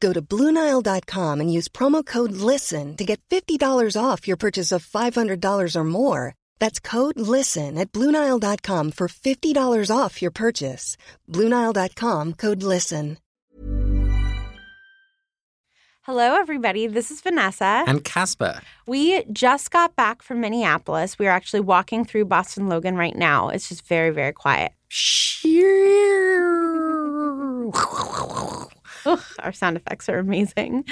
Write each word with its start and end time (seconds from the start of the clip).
Go 0.00 0.12
to 0.12 0.22
BlueNile.com 0.22 1.40
and 1.40 1.52
use 1.52 1.68
promo 1.68 2.04
code 2.04 2.32
LISTEN 2.32 2.96
to 2.96 3.04
get 3.04 3.20
$50 3.30 3.60
off 4.00 4.28
your 4.28 4.36
purchase 4.36 4.72
of 4.72 4.86
$500 4.86 5.76
or 5.76 5.84
more. 5.84 6.34
That's 6.58 6.80
code 6.80 7.18
LISTEN 7.18 7.78
at 7.78 7.92
BlueNile.com 7.92 8.92
for 8.92 9.08
$50 9.08 9.96
off 9.96 10.20
your 10.20 10.30
purchase. 10.30 10.96
BlueNile.com 11.30 12.34
code 12.34 12.62
LISTEN. 12.62 13.18
Hello, 16.02 16.36
everybody. 16.36 16.86
This 16.86 17.10
is 17.10 17.20
Vanessa. 17.20 17.82
And 17.84 18.04
Casper. 18.04 18.60
We 18.86 19.24
just 19.24 19.72
got 19.72 19.96
back 19.96 20.22
from 20.22 20.40
Minneapolis. 20.40 21.18
We 21.18 21.26
are 21.26 21.32
actually 21.32 21.62
walking 21.62 22.04
through 22.04 22.26
Boston 22.26 22.68
Logan 22.68 22.94
right 22.96 23.16
now. 23.16 23.48
It's 23.48 23.68
just 23.68 23.84
very, 23.88 24.10
very 24.10 24.32
quiet. 24.32 24.70
Ugh, 29.06 29.22
our 29.38 29.52
sound 29.52 29.76
effects 29.76 30.08
are 30.08 30.18
amazing. 30.18 30.84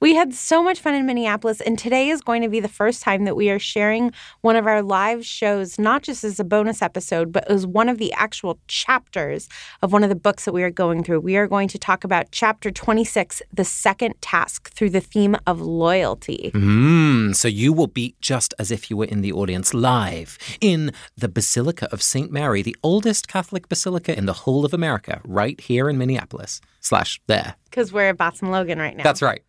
We 0.00 0.14
had 0.14 0.34
so 0.34 0.62
much 0.62 0.78
fun 0.80 0.94
in 0.94 1.06
Minneapolis, 1.06 1.60
and 1.60 1.78
today 1.78 2.10
is 2.10 2.20
going 2.20 2.42
to 2.42 2.48
be 2.48 2.60
the 2.60 2.68
first 2.68 3.02
time 3.02 3.24
that 3.24 3.34
we 3.34 3.50
are 3.50 3.58
sharing 3.58 4.12
one 4.42 4.56
of 4.56 4.66
our 4.66 4.82
live 4.82 5.24
shows, 5.24 5.78
not 5.78 6.02
just 6.02 6.22
as 6.22 6.38
a 6.38 6.44
bonus 6.44 6.82
episode, 6.82 7.32
but 7.32 7.50
as 7.50 7.66
one 7.66 7.88
of 7.88 7.98
the 7.98 8.12
actual 8.12 8.58
chapters 8.68 9.48
of 9.80 9.92
one 9.92 10.02
of 10.02 10.08
the 10.08 10.14
books 10.14 10.44
that 10.44 10.52
we 10.52 10.62
are 10.62 10.70
going 10.70 11.02
through. 11.02 11.20
We 11.20 11.36
are 11.36 11.46
going 11.46 11.68
to 11.68 11.78
talk 11.78 12.04
about 12.04 12.26
chapter 12.30 12.70
26, 12.70 13.42
The 13.52 13.64
Second 13.64 14.14
Task, 14.20 14.70
through 14.72 14.90
the 14.90 15.00
theme 15.00 15.36
of 15.46 15.60
loyalty. 15.60 16.50
Mm, 16.54 17.34
so 17.34 17.48
you 17.48 17.72
will 17.72 17.86
be 17.86 18.14
just 18.20 18.54
as 18.58 18.70
if 18.70 18.90
you 18.90 18.96
were 18.96 19.06
in 19.06 19.22
the 19.22 19.32
audience 19.32 19.72
live 19.72 20.38
in 20.60 20.92
the 21.16 21.28
Basilica 21.28 21.88
of 21.92 22.02
St. 22.02 22.30
Mary, 22.30 22.62
the 22.62 22.76
oldest 22.82 23.28
Catholic 23.28 23.68
basilica 23.68 24.16
in 24.16 24.26
the 24.26 24.32
whole 24.32 24.64
of 24.64 24.74
America, 24.74 25.20
right 25.24 25.60
here 25.60 25.88
in 25.88 25.98
Minneapolis, 25.98 26.60
slash 26.82 27.20
there. 27.26 27.54
Because 27.64 27.92
we're 27.92 28.10
at 28.10 28.18
Boston 28.18 28.50
Logan 28.50 28.78
right 28.78 28.94
now. 28.94 29.02
That's 29.02 29.22
right. 29.22 29.42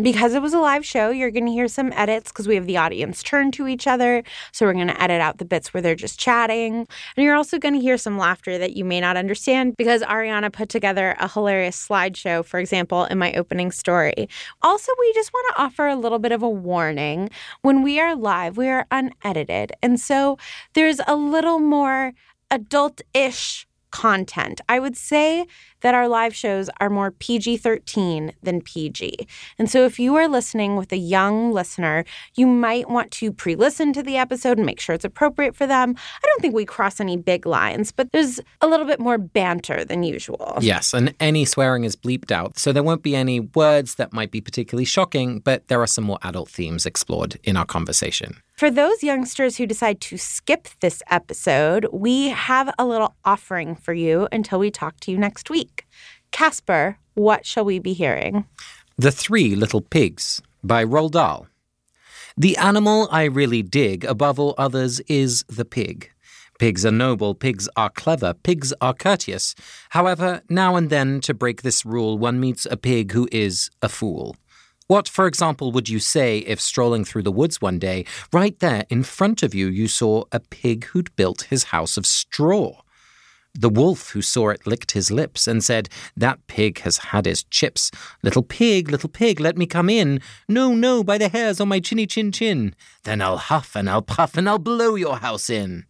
Because 0.00 0.34
it 0.34 0.42
was 0.42 0.52
a 0.52 0.58
live 0.58 0.84
show, 0.84 1.10
you're 1.10 1.30
going 1.30 1.46
to 1.46 1.52
hear 1.52 1.68
some 1.68 1.90
edits 1.92 2.30
because 2.30 2.46
we 2.46 2.54
have 2.54 2.66
the 2.66 2.76
audience 2.76 3.22
turn 3.22 3.50
to 3.52 3.66
each 3.66 3.86
other. 3.86 4.22
So 4.52 4.66
we're 4.66 4.74
going 4.74 4.88
to 4.88 5.02
edit 5.02 5.20
out 5.20 5.38
the 5.38 5.44
bits 5.44 5.72
where 5.72 5.80
they're 5.80 5.94
just 5.94 6.20
chatting. 6.20 6.86
And 7.16 7.24
you're 7.24 7.34
also 7.34 7.58
going 7.58 7.74
to 7.74 7.80
hear 7.80 7.96
some 7.96 8.18
laughter 8.18 8.58
that 8.58 8.76
you 8.76 8.84
may 8.84 9.00
not 9.00 9.16
understand 9.16 9.76
because 9.76 10.02
Ariana 10.02 10.52
put 10.52 10.68
together 10.68 11.16
a 11.18 11.28
hilarious 11.28 11.88
slideshow, 11.88 12.44
for 12.44 12.60
example, 12.60 13.04
in 13.06 13.18
my 13.18 13.32
opening 13.32 13.72
story. 13.72 14.28
Also, 14.62 14.92
we 14.98 15.12
just 15.14 15.32
want 15.32 15.54
to 15.54 15.62
offer 15.62 15.86
a 15.86 15.96
little 15.96 16.18
bit 16.18 16.32
of 16.32 16.42
a 16.42 16.50
warning. 16.50 17.30
When 17.62 17.82
we 17.82 17.98
are 18.00 18.14
live, 18.14 18.56
we 18.56 18.68
are 18.68 18.86
unedited. 18.90 19.72
And 19.82 19.98
so 19.98 20.36
there's 20.74 21.00
a 21.06 21.16
little 21.16 21.58
more 21.58 22.12
adult 22.50 23.00
ish 23.14 23.65
content. 23.90 24.60
I 24.68 24.78
would 24.78 24.96
say 24.96 25.46
that 25.80 25.94
our 25.94 26.08
live 26.08 26.34
shows 26.34 26.68
are 26.80 26.90
more 26.90 27.10
PG 27.10 27.58
13 27.58 28.32
than 28.42 28.60
PG. 28.60 29.26
And 29.58 29.70
so 29.70 29.84
if 29.84 29.98
you 29.98 30.16
are 30.16 30.28
listening 30.28 30.76
with 30.76 30.92
a 30.92 30.96
young 30.96 31.52
listener, 31.52 32.04
you 32.34 32.46
might 32.46 32.88
want 32.88 33.10
to 33.12 33.32
pre 33.32 33.54
listen 33.54 33.92
to 33.92 34.02
the 34.02 34.16
episode 34.16 34.58
and 34.58 34.66
make 34.66 34.80
sure 34.80 34.94
it's 34.94 35.04
appropriate 35.04 35.54
for 35.54 35.66
them. 35.66 35.94
I 36.22 36.26
don't 36.26 36.40
think 36.40 36.54
we 36.54 36.64
cross 36.64 37.00
any 37.00 37.16
big 37.16 37.46
lines, 37.46 37.92
but 37.92 38.10
there's 38.12 38.40
a 38.60 38.66
little 38.66 38.86
bit 38.86 39.00
more 39.00 39.18
banter 39.18 39.84
than 39.84 40.02
usual. 40.02 40.58
Yes, 40.60 40.92
and 40.92 41.14
any 41.20 41.44
swearing 41.44 41.84
is 41.84 41.96
bleeped 41.96 42.30
out. 42.30 42.58
So 42.58 42.72
there 42.72 42.82
won't 42.82 43.02
be 43.02 43.14
any 43.14 43.40
words 43.40 43.96
that 43.96 44.12
might 44.12 44.30
be 44.30 44.40
particularly 44.40 44.84
shocking, 44.84 45.40
but 45.40 45.68
there 45.68 45.80
are 45.80 45.86
some 45.86 46.04
more 46.04 46.18
adult 46.22 46.48
themes 46.48 46.86
explored 46.86 47.38
in 47.44 47.56
our 47.56 47.66
conversation. 47.66 48.36
For 48.56 48.70
those 48.70 49.02
youngsters 49.02 49.58
who 49.58 49.66
decide 49.66 50.00
to 50.00 50.16
skip 50.16 50.68
this 50.80 51.02
episode, 51.10 51.86
we 51.92 52.30
have 52.30 52.72
a 52.78 52.86
little 52.86 53.14
offering 53.22 53.74
for 53.74 53.92
you 53.92 54.28
until 54.32 54.58
we 54.58 54.70
talk 54.70 54.98
to 55.00 55.10
you 55.10 55.18
next 55.18 55.50
week. 55.50 55.86
Casper, 56.30 56.96
what 57.12 57.44
shall 57.44 57.66
we 57.66 57.78
be 57.78 57.92
hearing? 57.92 58.46
The 58.96 59.12
Three 59.12 59.54
Little 59.54 59.82
Pigs 59.82 60.40
by 60.64 60.82
Roald 60.86 61.10
Dahl. 61.10 61.48
The 62.34 62.56
animal 62.56 63.08
I 63.10 63.24
really 63.24 63.62
dig 63.62 64.06
above 64.06 64.40
all 64.40 64.54
others 64.56 65.00
is 65.00 65.44
the 65.50 65.66
pig. 65.66 66.10
Pigs 66.58 66.86
are 66.86 66.90
noble, 66.90 67.34
pigs 67.34 67.68
are 67.76 67.90
clever, 67.90 68.32
pigs 68.32 68.72
are 68.80 68.94
courteous. 68.94 69.54
However, 69.90 70.40
now 70.48 70.76
and 70.76 70.88
then, 70.88 71.20
to 71.20 71.34
break 71.34 71.60
this 71.60 71.84
rule, 71.84 72.16
one 72.16 72.40
meets 72.40 72.64
a 72.70 72.78
pig 72.78 73.12
who 73.12 73.28
is 73.30 73.68
a 73.82 73.90
fool. 73.90 74.34
What, 74.88 75.08
for 75.08 75.26
example, 75.26 75.72
would 75.72 75.88
you 75.88 75.98
say 75.98 76.38
if 76.38 76.60
strolling 76.60 77.04
through 77.04 77.24
the 77.24 77.32
woods 77.32 77.60
one 77.60 77.80
day, 77.80 78.04
right 78.32 78.56
there 78.60 78.84
in 78.88 79.02
front 79.02 79.42
of 79.42 79.52
you, 79.52 79.66
you 79.66 79.88
saw 79.88 80.24
a 80.30 80.38
pig 80.38 80.84
who'd 80.86 81.14
built 81.16 81.42
his 81.50 81.64
house 81.64 81.96
of 81.96 82.06
straw? 82.06 82.82
The 83.58 83.68
wolf 83.68 84.10
who 84.10 84.22
saw 84.22 84.50
it 84.50 84.66
licked 84.66 84.92
his 84.92 85.10
lips 85.10 85.48
and 85.48 85.64
said, 85.64 85.88
That 86.16 86.46
pig 86.46 86.80
has 86.80 86.98
had 86.98 87.26
his 87.26 87.42
chips. 87.44 87.90
Little 88.22 88.42
pig, 88.42 88.90
little 88.90 89.08
pig, 89.08 89.40
let 89.40 89.56
me 89.56 89.66
come 89.66 89.88
in. 89.88 90.20
No, 90.46 90.74
no, 90.74 91.02
by 91.02 91.18
the 91.18 91.30
hairs 91.30 91.58
on 91.60 91.68
my 91.68 91.80
chinny 91.80 92.06
chin 92.06 92.30
chin. 92.30 92.74
Then 93.04 93.22
I'll 93.22 93.38
huff 93.38 93.74
and 93.74 93.88
I'll 93.88 94.02
puff 94.02 94.36
and 94.36 94.48
I'll 94.48 94.58
blow 94.58 94.94
your 94.94 95.16
house 95.16 95.50
in. 95.50 95.86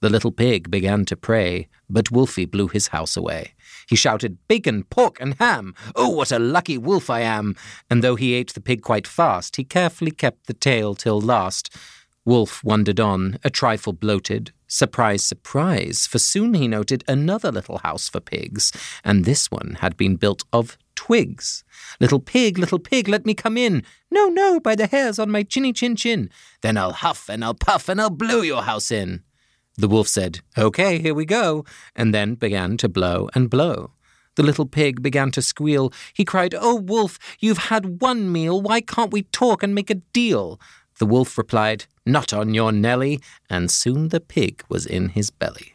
The 0.00 0.08
little 0.08 0.32
pig 0.32 0.68
began 0.68 1.04
to 1.04 1.16
pray, 1.16 1.68
but 1.88 2.10
Wolfie 2.10 2.46
blew 2.46 2.66
his 2.66 2.88
house 2.88 3.16
away. 3.16 3.54
He 3.92 3.96
shouted, 3.96 4.38
Bacon, 4.48 4.84
pork, 4.84 5.18
and 5.20 5.34
ham! 5.34 5.74
Oh, 5.94 6.08
what 6.08 6.32
a 6.32 6.38
lucky 6.38 6.78
wolf 6.78 7.10
I 7.10 7.20
am! 7.20 7.54
And 7.90 8.02
though 8.02 8.16
he 8.16 8.32
ate 8.32 8.54
the 8.54 8.60
pig 8.62 8.80
quite 8.80 9.06
fast, 9.06 9.56
he 9.56 9.64
carefully 9.64 10.12
kept 10.12 10.46
the 10.46 10.54
tail 10.54 10.94
till 10.94 11.20
last. 11.20 11.68
Wolf 12.24 12.64
wandered 12.64 12.98
on, 12.98 13.38
a 13.44 13.50
trifle 13.50 13.92
bloated. 13.92 14.50
Surprise, 14.66 15.22
surprise, 15.22 16.06
for 16.06 16.18
soon 16.18 16.54
he 16.54 16.68
noted 16.68 17.04
another 17.06 17.52
little 17.52 17.80
house 17.80 18.08
for 18.08 18.20
pigs, 18.20 18.72
and 19.04 19.26
this 19.26 19.50
one 19.50 19.76
had 19.80 19.98
been 19.98 20.16
built 20.16 20.42
of 20.54 20.78
twigs. 20.94 21.62
Little 22.00 22.20
pig, 22.20 22.56
little 22.56 22.78
pig, 22.78 23.08
let 23.08 23.26
me 23.26 23.34
come 23.34 23.58
in. 23.58 23.82
No, 24.10 24.30
no, 24.30 24.58
by 24.58 24.74
the 24.74 24.86
hairs 24.86 25.18
on 25.18 25.30
my 25.30 25.42
chinny 25.42 25.74
chin 25.74 25.96
chin. 25.96 26.30
Then 26.62 26.78
I'll 26.78 26.92
huff 26.92 27.28
and 27.28 27.44
I'll 27.44 27.52
puff 27.52 27.90
and 27.90 28.00
I'll 28.00 28.08
blow 28.08 28.40
your 28.40 28.62
house 28.62 28.90
in. 28.90 29.22
The 29.76 29.88
wolf 29.88 30.08
said, 30.08 30.40
Okay, 30.58 30.98
here 30.98 31.14
we 31.14 31.24
go, 31.24 31.64
and 31.96 32.14
then 32.14 32.34
began 32.34 32.76
to 32.78 32.88
blow 32.88 33.28
and 33.34 33.48
blow. 33.48 33.92
The 34.36 34.42
little 34.42 34.66
pig 34.66 35.02
began 35.02 35.30
to 35.32 35.42
squeal. 35.42 35.92
He 36.14 36.24
cried, 36.24 36.54
Oh, 36.58 36.76
wolf, 36.76 37.18
you've 37.40 37.68
had 37.68 38.00
one 38.00 38.32
meal. 38.32 38.60
Why 38.60 38.80
can't 38.80 39.12
we 39.12 39.22
talk 39.24 39.62
and 39.62 39.74
make 39.74 39.90
a 39.90 39.96
deal? 39.96 40.60
The 40.98 41.06
wolf 41.06 41.36
replied, 41.36 41.86
Not 42.06 42.32
on 42.32 42.54
your 42.54 42.72
Nelly, 42.72 43.20
and 43.50 43.70
soon 43.70 44.08
the 44.08 44.20
pig 44.20 44.62
was 44.68 44.86
in 44.86 45.10
his 45.10 45.30
belly. 45.30 45.71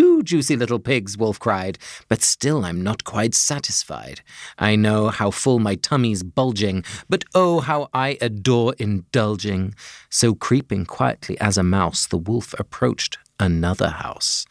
You, 0.00 0.22
juicy 0.22 0.56
little 0.56 0.78
pigs, 0.78 1.18
Wolf 1.18 1.38
cried. 1.38 1.78
But 2.08 2.22
still 2.22 2.64
I'm 2.64 2.80
not 2.80 3.04
quite 3.04 3.34
satisfied. 3.34 4.22
I 4.58 4.74
know 4.74 5.08
how 5.10 5.30
full 5.30 5.58
my 5.58 5.74
tummy's 5.74 6.22
bulging, 6.22 6.84
but 7.10 7.22
oh, 7.34 7.60
how 7.60 7.90
I 7.92 8.16
adore 8.22 8.74
indulging. 8.78 9.74
So 10.08 10.34
creeping 10.34 10.86
quietly 10.86 11.38
as 11.38 11.58
a 11.58 11.62
mouse, 11.62 12.06
the 12.06 12.16
wolf 12.16 12.54
approached 12.58 13.18
another 13.38 13.90
house. 13.90 14.46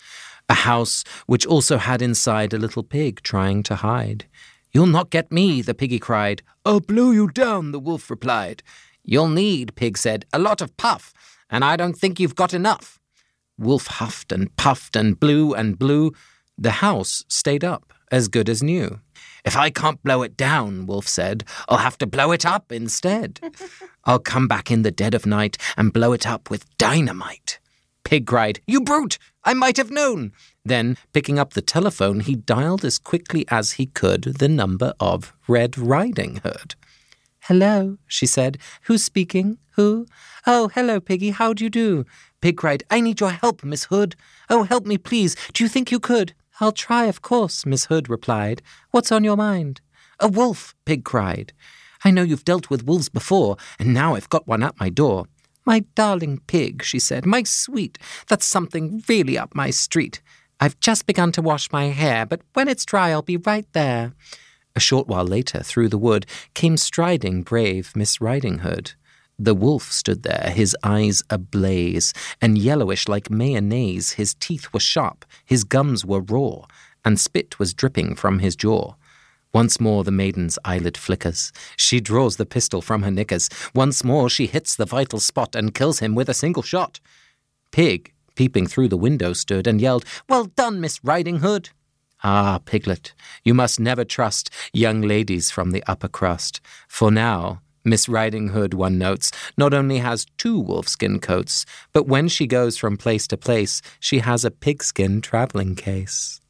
A 0.49 0.53
house 0.69 1.03
which 1.25 1.47
also 1.47 1.79
had 1.79 2.03
inside 2.03 2.53
a 2.53 2.59
little 2.59 2.83
pig 2.83 3.23
trying 3.23 3.63
to 3.63 3.77
hide. 3.77 4.25
You'll 4.71 4.85
not 4.85 5.09
get 5.09 5.31
me, 5.31 5.63
the 5.63 5.73
piggy 5.73 5.97
cried. 5.97 6.43
Oh, 6.63 6.73
I'll 6.73 6.79
blow 6.79 7.09
you 7.09 7.27
down, 7.27 7.71
the 7.71 7.79
wolf 7.79 8.11
replied. 8.11 8.61
You'll 9.03 9.29
need, 9.29 9.73
Pig 9.73 9.97
said, 9.97 10.25
a 10.31 10.37
lot 10.37 10.61
of 10.61 10.77
puff, 10.77 11.11
and 11.49 11.65
I 11.65 11.75
don't 11.75 11.97
think 11.97 12.19
you've 12.19 12.35
got 12.35 12.53
enough. 12.53 12.98
Wolf 13.59 13.87
huffed 13.87 14.31
and 14.31 14.55
puffed 14.55 14.95
and 14.95 15.19
blew 15.19 15.53
and 15.53 15.77
blew. 15.77 16.13
The 16.57 16.71
house 16.71 17.23
stayed 17.27 17.63
up, 17.63 17.93
as 18.11 18.27
good 18.27 18.49
as 18.49 18.63
new. 18.63 18.99
If 19.45 19.55
I 19.55 19.69
can't 19.69 20.03
blow 20.03 20.23
it 20.23 20.35
down, 20.35 20.85
Wolf 20.85 21.07
said, 21.07 21.43
I'll 21.67 21.77
have 21.77 21.97
to 21.99 22.07
blow 22.07 22.31
it 22.31 22.45
up 22.45 22.71
instead. 22.71 23.39
I'll 24.05 24.19
come 24.19 24.47
back 24.47 24.71
in 24.71 24.81
the 24.81 24.91
dead 24.91 25.13
of 25.13 25.25
night 25.25 25.57
and 25.77 25.93
blow 25.93 26.13
it 26.13 26.27
up 26.27 26.49
with 26.49 26.65
dynamite. 26.77 27.59
Pig 28.03 28.25
cried, 28.25 28.59
You 28.65 28.81
brute! 28.81 29.19
I 29.43 29.53
might 29.53 29.77
have 29.77 29.91
known. 29.91 30.31
Then, 30.65 30.97
picking 31.13 31.39
up 31.39 31.53
the 31.53 31.61
telephone, 31.61 32.21
he 32.21 32.35
dialed 32.35 32.83
as 32.83 32.97
quickly 32.97 33.45
as 33.49 33.73
he 33.73 33.85
could 33.85 34.23
the 34.23 34.49
number 34.49 34.93
of 34.99 35.33
Red 35.47 35.77
Riding 35.77 36.37
Hood. 36.37 36.75
Hello, 37.41 37.97
she 38.05 38.25
said. 38.25 38.57
Who's 38.83 39.03
speaking? 39.03 39.57
Who? 39.75 40.05
Oh, 40.45 40.67
hello, 40.67 40.99
Piggy. 40.99 41.31
How 41.31 41.53
do 41.53 41.63
you 41.63 41.69
do? 41.69 42.05
Pig 42.41 42.57
cried, 42.57 42.83
I 42.89 43.01
need 43.01 43.19
your 43.19 43.31
help, 43.31 43.63
Miss 43.63 43.85
Hood. 43.85 44.15
Oh, 44.49 44.63
help 44.63 44.85
me, 44.85 44.97
please. 44.97 45.35
Do 45.53 45.63
you 45.63 45.69
think 45.69 45.91
you 45.91 45.99
could? 45.99 46.33
I'll 46.61 46.71
try, 46.71 47.05
of 47.05 47.21
course, 47.21 47.65
Miss 47.65 47.85
Hood 47.85 48.09
replied. 48.09 48.61
What's 48.91 49.11
on 49.11 49.23
your 49.23 49.37
mind? 49.37 49.81
A 50.19 50.27
wolf, 50.27 50.75
Pig 50.85 51.03
cried. 51.03 51.53
I 52.03 52.11
know 52.11 52.23
you've 52.23 52.45
dealt 52.45 52.69
with 52.69 52.85
wolves 52.85 53.09
before, 53.09 53.57
and 53.77 53.93
now 53.93 54.15
I've 54.15 54.29
got 54.29 54.47
one 54.47 54.63
at 54.63 54.79
my 54.79 54.89
door. 54.89 55.25
My 55.65 55.81
darling 55.95 56.41
pig, 56.47 56.83
she 56.83 56.97
said, 56.97 57.25
my 57.25 57.43
sweet, 57.43 57.97
that's 58.27 58.45
something 58.45 59.03
really 59.07 59.37
up 59.37 59.53
my 59.53 59.69
street. 59.69 60.21
I've 60.59 60.79
just 60.79 61.05
begun 61.05 61.31
to 61.33 61.41
wash 61.41 61.71
my 61.71 61.85
hair, 61.85 62.25
but 62.25 62.41
when 62.53 62.67
it's 62.67 62.85
dry, 62.85 63.11
I'll 63.11 63.21
be 63.21 63.37
right 63.37 63.67
there. 63.73 64.13
A 64.75 64.79
short 64.79 65.07
while 65.07 65.25
later, 65.25 65.61
through 65.61 65.89
the 65.89 65.97
wood, 65.97 66.25
came 66.53 66.77
striding 66.77 67.43
brave 67.43 67.95
Miss 67.95 68.21
Riding 68.21 68.59
Hood. 68.59 68.93
The 69.41 69.55
wolf 69.55 69.89
stood 69.89 70.23
there, 70.23 70.51
his 70.53 70.75
eyes 70.83 71.23
ablaze, 71.29 72.13
and 72.41 72.57
yellowish 72.57 73.07
like 73.07 73.31
mayonnaise. 73.31 74.11
His 74.11 74.33
teeth 74.33 74.67
were 74.73 74.81
sharp, 74.81 75.23
his 75.45 75.63
gums 75.63 76.05
were 76.05 76.19
raw, 76.19 76.65
and 77.05 77.17
spit 77.17 77.57
was 77.57 77.73
dripping 77.73 78.15
from 78.15 78.39
his 78.39 78.57
jaw. 78.57 78.95
Once 79.53 79.79
more 79.79 80.03
the 80.03 80.11
maiden's 80.11 80.59
eyelid 80.65 80.97
flickers. 80.97 81.53
She 81.77 82.01
draws 82.01 82.35
the 82.35 82.45
pistol 82.45 82.81
from 82.81 83.03
her 83.03 83.11
knickers. 83.11 83.49
Once 83.73 84.03
more 84.03 84.29
she 84.29 84.45
hits 84.45 84.75
the 84.75 84.85
vital 84.85 85.19
spot 85.19 85.55
and 85.55 85.73
kills 85.73 85.99
him 85.99 86.15
with 86.15 86.27
a 86.27 86.33
single 86.33 86.61
shot. 86.61 86.99
Pig, 87.71 88.13
peeping 88.35 88.67
through 88.67 88.89
the 88.89 88.97
window, 88.97 89.31
stood 89.31 89.67
and 89.67 89.79
yelled, 89.79 90.03
Well 90.27 90.45
done, 90.45 90.81
Miss 90.81 90.99
Riding 91.01 91.39
Hood! 91.39 91.69
Ah, 92.23 92.59
Piglet, 92.65 93.13
you 93.45 93.53
must 93.53 93.79
never 93.79 94.03
trust 94.03 94.49
young 94.73 95.01
ladies 95.01 95.49
from 95.49 95.71
the 95.71 95.83
upper 95.87 96.09
crust, 96.09 96.59
for 96.89 97.09
now 97.09 97.61
Miss 97.83 98.09
Riding 98.09 98.49
Hood, 98.49 98.73
one 98.73 98.97
notes, 98.97 99.31
not 99.57 99.73
only 99.73 99.99
has 99.99 100.25
two 100.37 100.61
wolfskin 100.61 101.21
coats, 101.21 101.65
but 101.93 102.07
when 102.07 102.27
she 102.27 102.47
goes 102.47 102.77
from 102.77 102.97
place 102.97 103.27
to 103.27 103.37
place, 103.37 103.81
she 103.99 104.19
has 104.19 104.43
a 104.43 104.51
pigskin 104.51 105.21
traveling 105.21 105.75
case. 105.75 106.41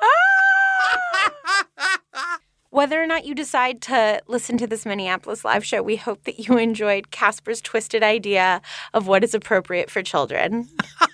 Ah! 0.00 2.38
Whether 2.70 3.02
or 3.02 3.06
not 3.06 3.24
you 3.24 3.34
decide 3.34 3.82
to 3.82 4.20
listen 4.28 4.56
to 4.58 4.66
this 4.66 4.86
Minneapolis 4.86 5.44
live 5.44 5.64
show, 5.64 5.82
we 5.82 5.96
hope 5.96 6.24
that 6.24 6.48
you 6.48 6.58
enjoyed 6.58 7.10
Casper's 7.10 7.60
twisted 7.60 8.02
idea 8.02 8.60
of 8.94 9.06
what 9.06 9.24
is 9.24 9.34
appropriate 9.34 9.90
for 9.90 10.02
children. 10.02 10.68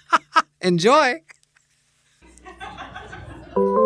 Enjoy! 0.60 1.14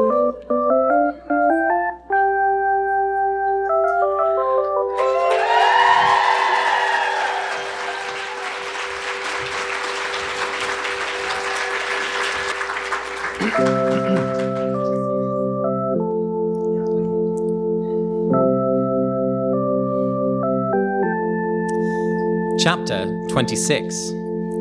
Chapter 22.63 23.07
26 23.29 24.11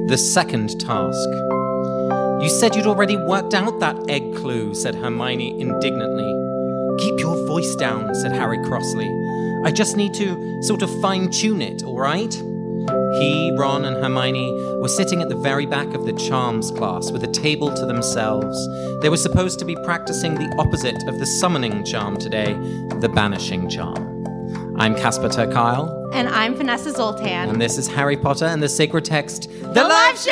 The 0.07 0.17
Second 0.17 0.81
Task. 0.81 1.29
You 2.41 2.49
said 2.49 2.75
you'd 2.75 2.87
already 2.87 3.15
worked 3.15 3.53
out 3.53 3.79
that 3.79 3.95
egg 4.09 4.35
clue, 4.37 4.73
said 4.73 4.95
Hermione 4.95 5.61
indignantly. 5.61 6.33
Keep 6.97 7.19
your 7.19 7.35
voice 7.45 7.75
down, 7.75 8.15
said 8.15 8.31
Harry 8.31 8.57
crossly. 8.63 9.05
I 9.65 9.71
just 9.71 9.97
need 9.97 10.15
to 10.15 10.63
sort 10.63 10.81
of 10.81 10.89
fine 10.99 11.29
tune 11.29 11.61
it, 11.61 11.83
all 11.83 11.99
right? 11.99 12.33
He, 12.33 13.55
Ron, 13.55 13.85
and 13.85 13.97
Hermione 13.97 14.79
were 14.81 14.87
sitting 14.87 15.21
at 15.21 15.29
the 15.29 15.35
very 15.35 15.67
back 15.67 15.93
of 15.93 16.07
the 16.07 16.13
charms 16.13 16.71
class 16.71 17.11
with 17.11 17.23
a 17.23 17.31
table 17.31 17.71
to 17.71 17.85
themselves. 17.85 18.57
They 19.03 19.09
were 19.09 19.17
supposed 19.17 19.59
to 19.59 19.65
be 19.65 19.75
practicing 19.83 20.33
the 20.33 20.51
opposite 20.57 21.07
of 21.07 21.19
the 21.19 21.27
summoning 21.27 21.85
charm 21.85 22.17
today, 22.17 22.53
the 22.99 23.11
banishing 23.13 23.69
charm. 23.69 24.25
I'm 24.79 24.95
Casper 24.95 25.29
ter 25.29 25.45
Kuile, 25.45 26.00
And 26.13 26.27
I'm 26.27 26.55
Vanessa 26.55 26.91
Zoltan. 26.91 27.49
and 27.49 27.61
this 27.61 27.77
is 27.77 27.87
Harry 27.87 28.17
Potter 28.17 28.45
and 28.45 28.61
the 28.61 28.69
Sacred 28.69 29.05
Text, 29.05 29.49
The, 29.49 29.83
Live 29.83 30.17
Show! 30.19 30.31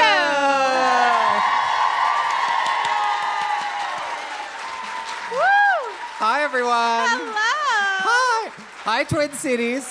Hi, 6.21 6.43
everyone. 6.43 6.73
Hello. 6.73 7.33
Hi. 8.03 8.51
Hi, 8.83 9.03
Twin 9.05 9.31
Cities. 9.31 9.87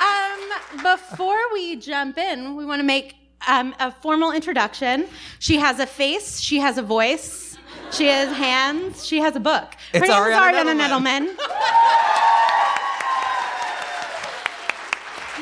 Um, 0.00 0.82
before 0.82 1.38
we 1.52 1.76
jump 1.76 2.16
in, 2.18 2.56
we 2.56 2.64
want 2.64 2.80
to 2.80 2.84
make 2.86 3.14
um, 3.46 3.74
a 3.78 3.90
formal 3.92 4.32
introduction. 4.32 5.06
She 5.38 5.58
has 5.58 5.78
a 5.80 5.86
face, 5.86 6.40
she 6.40 6.58
has 6.60 6.78
a 6.78 6.82
voice, 6.82 7.51
she 7.92 8.06
has 8.06 8.34
hands, 8.36 9.06
she 9.06 9.18
has 9.18 9.36
a 9.36 9.40
book. 9.40 9.74
Her 9.92 9.98
It's 9.98 10.08
name 10.08 10.10
Ariana 10.10 10.30
is 10.30 10.38
Ariana 10.38 10.74
Nedelman. 10.80 11.26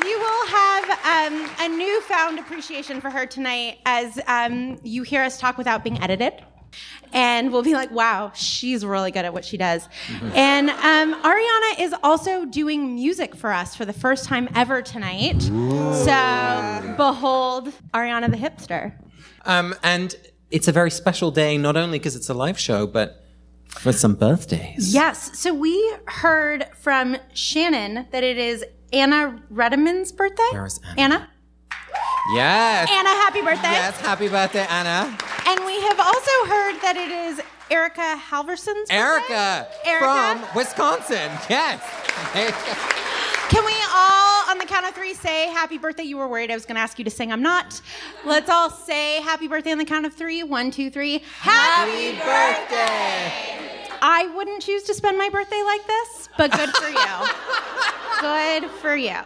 You 0.05 0.19
will 0.19 0.47
have 0.47 0.89
um, 1.05 1.49
a 1.59 1.69
newfound 1.69 2.39
appreciation 2.39 2.99
for 2.99 3.09
her 3.09 3.25
tonight 3.25 3.79
as 3.85 4.19
um, 4.27 4.77
you 4.83 5.03
hear 5.03 5.21
us 5.21 5.39
talk 5.39 5.57
without 5.57 5.83
being 5.83 6.01
edited. 6.01 6.33
And 7.13 7.51
we'll 7.51 7.63
be 7.63 7.73
like, 7.73 7.91
wow, 7.91 8.31
she's 8.33 8.85
really 8.85 9.11
good 9.11 9.25
at 9.25 9.33
what 9.33 9.43
she 9.43 9.57
does. 9.57 9.87
And 10.33 10.69
um, 10.69 11.21
Ariana 11.21 11.79
is 11.79 11.93
also 12.03 12.45
doing 12.45 12.95
music 12.95 13.35
for 13.35 13.51
us 13.51 13.75
for 13.75 13.83
the 13.83 13.93
first 13.93 14.25
time 14.25 14.47
ever 14.55 14.81
tonight. 14.81 15.41
So, 15.41 16.95
behold, 16.95 17.73
Ariana 17.93 18.31
the 18.31 18.37
hipster. 18.37 18.93
Um, 19.43 19.75
and 19.83 20.15
it's 20.51 20.67
a 20.67 20.71
very 20.71 20.91
special 20.91 21.31
day, 21.31 21.57
not 21.57 21.75
only 21.77 21.97
because 21.97 22.15
it's 22.15 22.29
a 22.29 22.33
live 22.33 22.59
show, 22.59 22.85
but 22.85 23.23
for 23.67 23.91
some 23.91 24.15
birthdays. 24.15 24.93
Yes. 24.93 25.39
So, 25.39 25.53
we 25.53 25.95
heard 26.07 26.65
from 26.77 27.17
Shannon 27.33 28.07
that 28.11 28.23
it 28.23 28.37
is 28.37 28.65
Anna 28.91 29.41
Redemann's 29.51 30.11
birthday. 30.11 30.49
Where 30.51 30.65
is 30.65 30.79
Anna? 30.97 31.15
Anna? 31.15 31.29
Yes. 32.33 32.89
Anna, 32.91 33.09
happy 33.09 33.41
birthday. 33.41 33.71
Yes. 33.71 33.99
Happy 34.01 34.27
birthday, 34.27 34.65
Anna. 34.69 35.17
And 35.47 35.65
we 35.65 35.81
have 35.81 35.99
also 35.99 36.31
heard 36.45 36.79
that 36.81 36.95
it 36.95 37.09
is 37.09 37.41
Erica 37.71 38.17
Halverson's 38.17 38.89
birthday. 38.89 38.95
Erica, 38.95 39.67
Erica? 39.85 40.05
from 40.05 40.55
Wisconsin. 40.55 41.31
Yes. 41.49 41.81
Can 43.51 43.65
we 43.65 43.73
all, 43.93 44.49
on 44.49 44.57
the 44.59 44.65
count 44.65 44.85
of 44.85 44.95
three, 44.95 45.13
say 45.13 45.47
happy 45.49 45.77
birthday? 45.77 46.03
You 46.03 46.15
were 46.17 46.27
worried 46.29 46.49
I 46.51 46.53
was 46.53 46.65
going 46.65 46.75
to 46.75 46.81
ask 46.81 46.97
you 46.97 47.03
to 47.03 47.11
sing. 47.11 47.33
I'm 47.33 47.41
not. 47.41 47.81
Let's 48.25 48.49
all 48.49 48.69
say 48.69 49.21
happy 49.21 49.49
birthday 49.49 49.73
on 49.73 49.77
the 49.77 49.83
count 49.83 50.05
of 50.05 50.13
three. 50.13 50.41
One, 50.41 50.71
two, 50.71 50.89
three. 50.89 51.21
Happy 51.39 52.11
birthday! 52.17 53.59
I 54.01 54.31
wouldn't 54.35 54.61
choose 54.63 54.83
to 54.83 54.93
spend 54.93 55.17
my 55.17 55.27
birthday 55.29 55.61
like 55.63 55.85
this, 55.85 56.29
but 56.37 56.51
good 56.53 56.69
for 56.69 56.87
you. 56.87 57.27
good 58.21 58.71
for 58.79 58.95
you. 58.95 59.17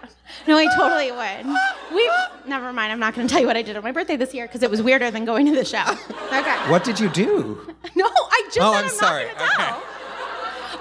No, 0.47 0.57
I 0.57 0.65
totally 0.75 1.11
would. 1.11 1.55
We 1.95 2.09
never 2.49 2.73
mind. 2.73 2.91
I'm 2.91 2.99
not 2.99 3.13
going 3.13 3.27
to 3.27 3.31
tell 3.31 3.39
you 3.41 3.47
what 3.47 3.55
I 3.57 3.61
did 3.61 3.77
on 3.77 3.83
my 3.83 3.91
birthday 3.91 4.15
this 4.17 4.33
year 4.33 4.47
because 4.47 4.63
it 4.63 4.71
was 4.71 4.81
weirder 4.81 5.11
than 5.11 5.23
going 5.23 5.45
to 5.45 5.55
the 5.55 5.65
show. 5.65 5.83
Okay. 6.35 6.69
What 6.69 6.83
did 6.83 6.99
you 6.99 7.09
do? 7.09 7.73
No, 7.95 8.05
I 8.07 8.41
just 8.47 8.59
Oh, 8.59 8.73
said 8.73 8.79
I'm 8.79 8.83
I'm, 8.85 8.89
sorry. 8.89 9.25
not 9.27 9.37
going 9.37 9.49
to 9.49 9.55
tell. 9.55 9.73
Ariana 9.75 9.77
and 9.77 9.94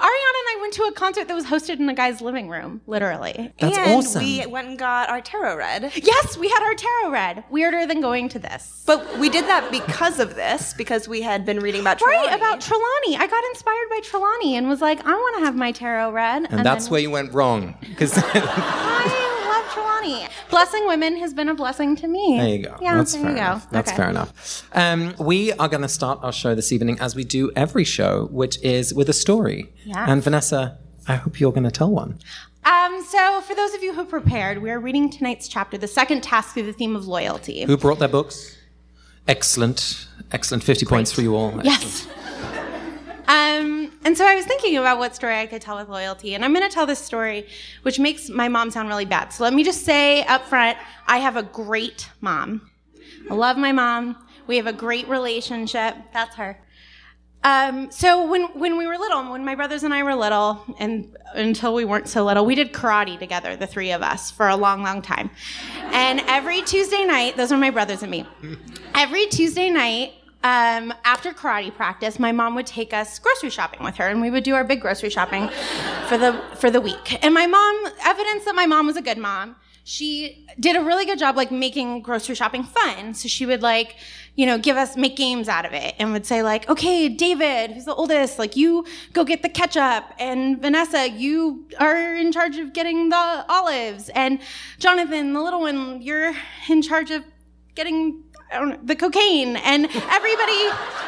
I 0.08 0.58
went 0.60 0.74
to 0.74 0.82
a 0.84 0.92
concert 0.92 1.28
that 1.28 1.34
was 1.34 1.44
hosted 1.44 1.80
in 1.80 1.88
a 1.88 1.94
guy's 1.94 2.20
living 2.20 2.48
room, 2.48 2.80
literally. 2.86 3.52
That's 3.58 3.76
and 3.76 3.90
awesome. 3.92 4.22
we 4.22 4.46
went 4.46 4.68
and 4.68 4.78
got 4.78 5.08
our 5.08 5.20
tarot 5.20 5.56
read. 5.56 5.92
Yes, 5.96 6.36
we 6.36 6.48
had 6.48 6.62
our 6.62 6.74
tarot 6.74 7.10
read. 7.10 7.44
Weirder 7.50 7.86
than 7.86 8.00
going 8.00 8.28
to 8.30 8.38
this. 8.38 8.82
But 8.86 9.18
we 9.18 9.28
did 9.28 9.44
that 9.46 9.70
because 9.70 10.20
of 10.20 10.34
this, 10.36 10.74
because 10.74 11.08
we 11.08 11.22
had 11.22 11.44
been 11.44 11.58
reading 11.60 11.80
about 11.80 12.00
Right, 12.00 12.32
about 12.32 12.60
Trelawney. 12.60 13.16
I 13.16 13.26
got 13.26 13.44
inspired 13.46 13.88
by 13.90 14.00
Trelawney 14.04 14.56
and 14.56 14.68
was 14.68 14.80
like, 14.80 15.04
I 15.04 15.12
want 15.12 15.38
to 15.38 15.44
have 15.44 15.56
my 15.56 15.72
tarot 15.72 16.12
read. 16.12 16.46
And, 16.50 16.64
that's 16.64 16.84
then- 16.84 16.92
where 16.92 17.00
you 17.00 17.10
went 17.10 17.32
wrong. 17.32 17.74
Because 17.80 18.12
I 18.16 18.38
love 18.38 19.23
Trelawney. 19.72 20.26
Blessing 20.50 20.86
women 20.86 21.16
has 21.18 21.32
been 21.34 21.48
a 21.48 21.54
blessing 21.54 21.96
to 21.96 22.06
me. 22.06 22.36
There 22.38 22.48
you 22.48 22.58
go. 22.64 22.76
Yeah, 22.80 22.96
That's 22.96 23.12
there 23.12 23.22
fair 23.22 23.30
you 23.30 23.36
go. 23.36 23.42
enough. 23.42 23.70
That's 23.70 23.90
Okay. 23.90 23.96
fair 23.96 24.10
enough. 24.10 24.68
Um, 24.74 25.14
we 25.18 25.52
are 25.52 25.68
going 25.68 25.82
to 25.82 25.88
start 25.88 26.18
our 26.22 26.32
show 26.32 26.54
this 26.54 26.72
evening 26.72 26.98
as 27.00 27.14
we 27.14 27.24
do 27.24 27.50
every 27.56 27.84
show, 27.84 28.28
which 28.30 28.58
is 28.62 28.92
with 28.94 29.08
a 29.08 29.12
story. 29.12 29.72
Yeah. 29.84 30.04
And 30.08 30.22
Vanessa, 30.22 30.78
I 31.08 31.16
hope 31.16 31.40
you're 31.40 31.52
going 31.52 31.64
to 31.64 31.70
tell 31.70 31.90
one. 31.90 32.18
Um, 32.64 33.04
so, 33.06 33.42
for 33.42 33.54
those 33.54 33.74
of 33.74 33.82
you 33.82 33.92
who 33.94 34.04
prepared, 34.06 34.62
we 34.62 34.70
are 34.70 34.80
reading 34.80 35.10
tonight's 35.10 35.48
chapter, 35.48 35.76
the 35.76 35.86
second 35.88 36.22
task 36.22 36.56
of 36.56 36.64
the 36.66 36.72
theme 36.72 36.96
of 36.96 37.06
loyalty. 37.06 37.64
Who 37.64 37.76
brought 37.76 37.98
their 37.98 38.08
books? 38.08 38.56
Excellent. 39.28 40.06
Excellent. 40.32 40.64
50 40.64 40.86
points 40.86 41.12
for 41.12 41.20
you 41.22 41.34
all. 41.36 41.60
Yes. 41.62 42.06
Um, 43.26 43.92
and 44.04 44.16
so 44.16 44.26
I 44.26 44.34
was 44.34 44.44
thinking 44.44 44.76
about 44.76 44.98
what 44.98 45.14
story 45.14 45.38
I 45.38 45.46
could 45.46 45.62
tell 45.62 45.76
with 45.76 45.88
loyalty, 45.88 46.34
and 46.34 46.44
I'm 46.44 46.52
going 46.52 46.68
to 46.68 46.72
tell 46.72 46.86
this 46.86 46.98
story, 46.98 47.46
which 47.82 47.98
makes 47.98 48.28
my 48.28 48.48
mom 48.48 48.70
sound 48.70 48.88
really 48.88 49.06
bad. 49.06 49.32
So 49.32 49.44
let 49.44 49.54
me 49.54 49.64
just 49.64 49.84
say 49.84 50.24
up 50.24 50.46
front, 50.46 50.76
I 51.06 51.18
have 51.18 51.36
a 51.36 51.42
great 51.42 52.10
mom. 52.20 52.70
I 53.30 53.34
love 53.34 53.56
my 53.56 53.72
mom. 53.72 54.26
We 54.46 54.56
have 54.56 54.66
a 54.66 54.72
great 54.72 55.08
relationship. 55.08 55.96
That's 56.12 56.36
her. 56.36 56.58
Um, 57.44 57.90
so 57.90 58.26
when 58.26 58.44
when 58.58 58.78
we 58.78 58.86
were 58.86 58.96
little, 58.96 59.30
when 59.30 59.44
my 59.44 59.54
brothers 59.54 59.82
and 59.82 59.92
I 59.92 60.02
were 60.02 60.14
little, 60.14 60.62
and 60.78 61.14
until 61.34 61.74
we 61.74 61.84
weren't 61.84 62.08
so 62.08 62.24
little, 62.24 62.46
we 62.46 62.54
did 62.54 62.72
karate 62.72 63.18
together, 63.18 63.54
the 63.54 63.66
three 63.66 63.92
of 63.92 64.00
us, 64.02 64.30
for 64.30 64.48
a 64.48 64.56
long, 64.56 64.82
long 64.82 65.02
time. 65.02 65.30
And 65.92 66.22
every 66.26 66.62
Tuesday 66.62 67.04
night, 67.04 67.36
those 67.36 67.52
are 67.52 67.58
my 67.58 67.68
brothers 67.70 68.02
and 68.02 68.10
me. 68.10 68.26
Every 68.94 69.26
Tuesday 69.26 69.68
night, 69.68 70.14
um, 70.44 70.92
after 71.04 71.32
karate 71.32 71.74
practice, 71.74 72.18
my 72.18 72.30
mom 72.30 72.54
would 72.54 72.66
take 72.66 72.92
us 72.92 73.18
grocery 73.18 73.48
shopping 73.48 73.82
with 73.82 73.96
her, 73.96 74.08
and 74.08 74.20
we 74.20 74.30
would 74.30 74.44
do 74.44 74.54
our 74.54 74.62
big 74.62 74.82
grocery 74.82 75.08
shopping 75.08 75.48
for 76.06 76.18
the 76.18 76.38
for 76.56 76.70
the 76.70 76.82
week. 76.82 77.24
And 77.24 77.32
my 77.32 77.46
mom, 77.46 77.86
evidence 78.04 78.44
that 78.44 78.54
my 78.54 78.66
mom 78.66 78.86
was 78.86 78.98
a 78.98 79.02
good 79.02 79.16
mom, 79.16 79.56
she 79.84 80.46
did 80.60 80.76
a 80.76 80.82
really 80.82 81.06
good 81.06 81.18
job, 81.18 81.34
like 81.34 81.50
making 81.50 82.02
grocery 82.02 82.34
shopping 82.34 82.62
fun. 82.62 83.14
So 83.14 83.26
she 83.26 83.46
would 83.46 83.62
like, 83.62 83.96
you 84.34 84.44
know, 84.44 84.58
give 84.58 84.76
us 84.76 84.98
make 84.98 85.16
games 85.16 85.48
out 85.48 85.64
of 85.64 85.72
it, 85.72 85.94
and 85.98 86.12
would 86.12 86.26
say 86.26 86.42
like, 86.42 86.68
okay, 86.68 87.08
David, 87.08 87.70
who's 87.70 87.86
the 87.86 87.94
oldest, 87.94 88.38
like 88.38 88.54
you 88.54 88.84
go 89.14 89.24
get 89.24 89.40
the 89.40 89.48
ketchup, 89.48 90.04
and 90.18 90.60
Vanessa, 90.60 91.08
you 91.08 91.66
are 91.80 92.14
in 92.14 92.32
charge 92.32 92.58
of 92.58 92.74
getting 92.74 93.08
the 93.08 93.46
olives, 93.48 94.10
and 94.10 94.40
Jonathan, 94.78 95.32
the 95.32 95.40
little 95.40 95.60
one, 95.60 96.02
you're 96.02 96.34
in 96.68 96.82
charge 96.82 97.10
of 97.10 97.24
getting 97.74 98.22
know, 98.54 98.78
the 98.82 98.96
cocaine 98.96 99.56
and 99.56 99.86
everybody 100.10 100.62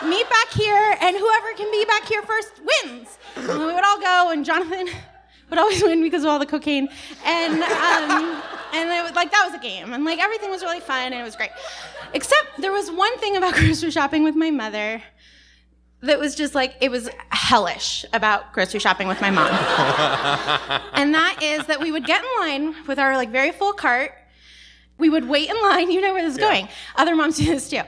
meet 0.09 0.29
back 0.29 0.51
here 0.53 0.97
and 1.01 1.17
whoever 1.17 1.53
can 1.57 1.71
be 1.71 1.85
back 1.85 2.07
here 2.07 2.23
first 2.23 2.53
wins. 2.61 3.19
And 3.37 3.61
we 3.61 3.67
would 3.67 3.85
all 3.85 4.01
go 4.01 4.31
and 4.31 4.45
Jonathan 4.45 4.89
would 5.51 5.59
always 5.59 5.83
win 5.83 6.03
because 6.03 6.23
of 6.23 6.29
all 6.29 6.39
the 6.39 6.47
cocaine. 6.47 6.89
And 7.25 7.63
um, 7.63 8.43
and 8.75 8.91
it 8.91 9.03
was 9.03 9.15
like 9.15 9.31
that 9.31 9.45
was 9.47 9.55
a 9.55 9.63
game. 9.63 9.93
And 9.93 10.05
like 10.05 10.19
everything 10.19 10.51
was 10.51 10.63
really 10.63 10.81
fun 10.81 11.13
and 11.13 11.15
it 11.15 11.25
was 11.25 11.37
great. 11.37 11.51
Except 12.15 12.59
there 12.59 12.73
was 12.73 12.91
one 12.91 13.17
thing 13.19 13.37
about 13.37 13.55
grocery 13.57 13.91
shopping 13.91 14.25
with 14.25 14.35
my 14.35 14.51
mother 14.51 15.03
that 16.03 16.19
was 16.19 16.35
just 16.35 16.55
like 16.55 16.75
it 16.81 16.91
was 16.91 17.09
hellish 17.31 18.05
about 18.13 18.53
grocery 18.53 18.81
shopping 18.81 19.09
with 19.09 19.21
my 19.21 19.31
mom. 19.31 19.49
and 20.93 21.15
that 21.15 21.39
is 21.43 21.67
that 21.67 21.81
we 21.81 21.91
would 21.91 22.05
get 22.05 22.23
in 22.23 22.41
line 22.41 22.75
with 22.87 22.99
our 22.99 23.17
like 23.17 23.31
very 23.31 23.53
full 23.53 23.73
cart 23.73 24.13
we 24.99 25.11
would 25.11 25.29
wait 25.29 25.51
in 25.51 25.61
line. 25.63 25.91
You 25.91 26.01
know 26.01 26.13
where 26.13 26.23
this 26.23 26.35
is 26.35 26.39
going. 26.39 26.69
Other 26.97 27.15
moms 27.15 27.37
do 27.37 27.45
this 27.47 27.69
too. 27.69 27.83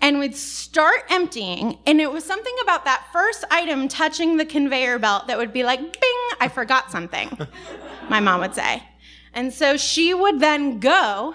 And 0.00 0.18
we'd 0.18 0.36
start 0.36 1.04
emptying. 1.10 1.78
And 1.86 2.00
it 2.00 2.10
was 2.10 2.24
something 2.24 2.54
about 2.62 2.84
that 2.86 3.06
first 3.12 3.44
item 3.50 3.88
touching 3.88 4.36
the 4.36 4.46
conveyor 4.46 4.98
belt 4.98 5.26
that 5.26 5.36
would 5.36 5.52
be 5.52 5.64
like, 5.64 5.80
bing, 5.80 6.18
I 6.40 6.48
forgot 6.48 6.90
something, 6.90 7.36
my 8.08 8.20
mom 8.20 8.40
would 8.40 8.54
say. 8.54 8.82
And 9.34 9.52
so 9.52 9.76
she 9.76 10.14
would 10.14 10.40
then 10.40 10.78
go 10.78 11.34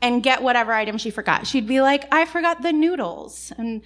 and 0.00 0.22
get 0.22 0.42
whatever 0.42 0.72
item 0.72 0.98
she 0.98 1.10
forgot. 1.10 1.46
She'd 1.46 1.66
be 1.66 1.80
like, 1.80 2.12
I 2.12 2.24
forgot 2.24 2.62
the 2.62 2.72
noodles. 2.72 3.52
And 3.56 3.82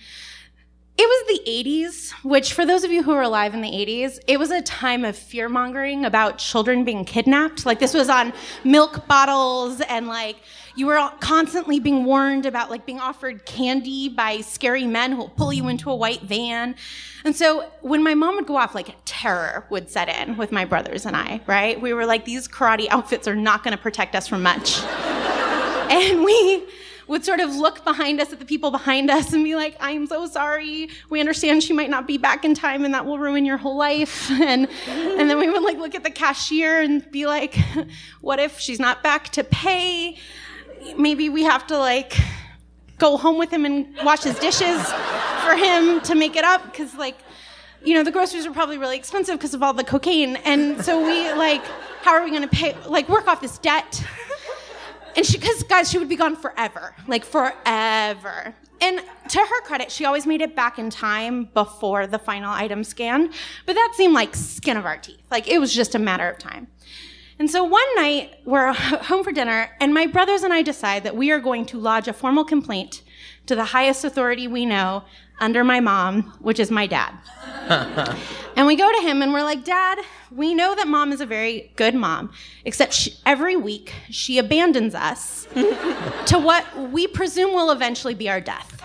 it 1.00 1.02
was 1.02 1.38
the 1.38 1.49
80s, 1.49 2.11
which 2.25 2.52
for 2.52 2.66
those 2.66 2.83
of 2.83 2.90
you 2.90 3.04
who 3.04 3.12
were 3.12 3.23
alive 3.23 3.54
in 3.54 3.61
the 3.61 3.71
80s, 3.71 4.18
it 4.26 4.37
was 4.37 4.50
a 4.50 4.61
time 4.62 5.04
of 5.04 5.16
fear 5.16 5.49
mongering 5.49 6.04
about 6.04 6.38
children 6.38 6.85
being 6.85 7.04
kidnapped. 7.04 7.64
Like 7.64 7.78
this 7.78 7.95
was 7.95 8.09
on 8.09 8.33
milk 8.64 9.07
bottles 9.07 9.80
and 9.83 10.09
like 10.09 10.38
you 10.78 10.87
were 10.87 11.11
constantly 11.18 11.80
being 11.80 12.04
warned 12.04 12.47
about 12.47 12.70
like 12.70 12.87
being 12.87 13.00
offered 13.00 13.44
candy 13.44 14.08
by 14.08 14.40
scary 14.40 14.87
men 14.87 15.11
who 15.11 15.18
will 15.18 15.28
pull 15.30 15.52
you 15.52 15.66
into 15.66 15.90
a 15.90 15.94
white 15.94 16.23
van. 16.23 16.76
And 17.25 17.35
so 17.35 17.68
when 17.80 18.04
my 18.04 18.14
mom 18.14 18.37
would 18.37 18.47
go 18.47 18.56
off, 18.56 18.76
like 18.76 18.94
terror 19.04 19.66
would 19.70 19.90
set 19.90 20.08
in 20.08 20.37
with 20.37 20.52
my 20.52 20.64
brothers 20.64 21.04
and 21.04 21.16
I, 21.16 21.40
right? 21.49 21.80
We 21.80 21.92
were 21.94 22.06
like, 22.06 22.25
these 22.25 22.47
karate 22.47 22.87
outfits 22.90 23.26
are 23.26 23.35
not 23.35 23.64
going 23.64 23.76
to 23.76 23.82
protect 23.82 24.14
us 24.14 24.28
from 24.28 24.40
much. 24.44 24.80
and 24.85 26.25
we 26.25 26.64
would 27.08 27.25
sort 27.25 27.40
of 27.40 27.56
look 27.56 27.82
behind 27.82 28.20
us 28.20 28.32
at 28.32 28.38
the 28.38 28.44
people 28.44 28.70
behind 28.70 29.11
us 29.11 29.32
and 29.32 29.42
be 29.42 29.56
like, 29.56 29.76
I'm 29.80 30.06
so 30.06 30.26
sorry. 30.26 30.90
We 31.11 31.18
understand 31.18 31.64
she 31.64 31.73
might 31.73 31.90
not 31.90 32.06
be 32.06 32.18
back 32.18 32.44
in 32.44 32.54
time 32.54 32.85
and 32.85 32.94
that 32.94 33.04
will 33.04 33.18
ruin 33.18 33.44
your 33.44 33.56
whole 33.56 33.76
life. 33.76 34.30
And, 34.49 34.68
and 34.87 35.28
then 35.28 35.38
we 35.38 35.50
would 35.50 35.62
like 35.62 35.78
look 35.78 35.94
at 35.97 36.04
the 36.04 36.11
cashier 36.11 36.80
and 36.80 37.11
be 37.11 37.26
like, 37.26 37.58
what 38.20 38.38
if 38.38 38.61
she's 38.61 38.78
not 38.78 39.02
back 39.02 39.30
to 39.30 39.42
pay? 39.42 40.16
Maybe 40.97 41.28
we 41.28 41.42
have 41.45 41.66
to 41.68 41.78
like 41.78 42.16
go 42.99 43.16
home 43.16 43.38
with 43.38 43.50
him 43.50 43.64
and 43.64 43.97
wash 44.04 44.23
his 44.23 44.38
dishes 44.38 44.85
for 45.45 45.54
him 45.54 46.00
to 46.02 46.14
make 46.14 46.37
it 46.37 46.45
up 46.45 46.64
because 46.64 46.95
like, 46.95 47.16
you 47.85 47.95
know, 47.95 48.02
the 48.02 48.11
groceries 48.11 48.45
are 48.47 48.52
probably 48.52 48.78
really 48.78 48.97
expensive 48.97 49.38
because 49.38 49.54
of 49.54 49.62
all 49.62 49.73
the 49.73 49.85
cocaine. 49.85 50.37
And 50.37 50.85
so 50.85 51.04
we 51.04 51.33
like, 51.33 51.64
how 52.02 52.12
are 52.12 52.25
we 52.25 52.30
going 52.30 52.42
to 52.42 52.49
pay, 52.49 52.76
like 52.87 53.09
work 53.09 53.28
off 53.28 53.40
this 53.40 53.59
debt? 53.59 54.04
And 55.16 55.25
she, 55.25 55.38
because 55.38 55.62
guys, 55.64 55.90
she 55.90 55.99
would 55.99 56.09
be 56.09 56.16
gone 56.16 56.37
forever, 56.37 56.95
like 57.07 57.25
forever. 57.25 58.54
And 58.80 59.02
to 59.30 59.38
her 59.38 59.61
credit, 59.62 59.90
she 59.90 60.04
always 60.04 60.26
made 60.26 60.40
it 60.40 60.54
back 60.54 60.78
in 60.78 60.90
time 60.90 61.45
before 61.54 62.07
the 62.07 62.18
final 62.18 62.52
item 62.52 62.85
scan. 62.85 63.33
But 63.66 63.75
that 63.75 63.95
seemed 63.97 64.14
like 64.14 64.37
skin 64.37 64.76
of 64.76 64.87
our 64.87 64.97
teeth. 64.97 65.23
Like 65.30 65.49
it 65.49 65.59
was 65.59 65.75
just 65.75 65.95
a 65.95 65.99
matter 65.99 66.28
of 66.28 66.38
time. 66.38 66.68
And 67.38 67.49
so 67.49 67.62
one 67.62 67.95
night, 67.95 68.40
we're 68.45 68.73
home 68.73 69.23
for 69.23 69.33
dinner, 69.33 69.71
and 69.80 69.95
my 69.95 70.07
brothers 70.07 70.42
and 70.42 70.52
I 70.52 70.62
decide 70.62 71.04
that 71.04 71.16
we 71.16 71.30
are 71.30 71.38
going 71.38 71.66
to 71.66 71.78
lodge 71.78 72.09
a 72.09 72.12
formal 72.12 72.45
complaint 72.45 73.02
to 73.47 73.54
the 73.54 73.66
highest 73.66 74.04
authority 74.04 74.49
we 74.49 74.66
know 74.66 75.04
under 75.40 75.62
my 75.62 75.78
mom, 75.78 76.35
which 76.40 76.59
is 76.59 76.71
my 76.71 76.87
dad. 76.87 77.14
and 78.57 78.66
we 78.66 78.75
go 78.75 78.90
to 78.92 79.00
him 79.00 79.23
and 79.23 79.33
we're 79.33 79.42
like, 79.42 79.64
Dad, 79.64 80.00
we 80.33 80.52
know 80.52 80.75
that 80.75 80.88
mom 80.88 81.12
is 81.12 81.21
a 81.21 81.26
very 81.26 81.71
good 81.76 81.95
mom, 81.95 82.33
except 82.64 82.92
she, 82.92 83.14
every 83.25 83.54
week 83.54 83.92
she 84.11 84.38
abandons 84.38 84.95
us 84.95 85.47
to 86.26 86.38
what 86.38 86.64
we 86.90 87.07
presume 87.07 87.52
will 87.52 87.71
eventually 87.71 88.14
be 88.14 88.28
our 88.28 88.40
death. 88.40 88.83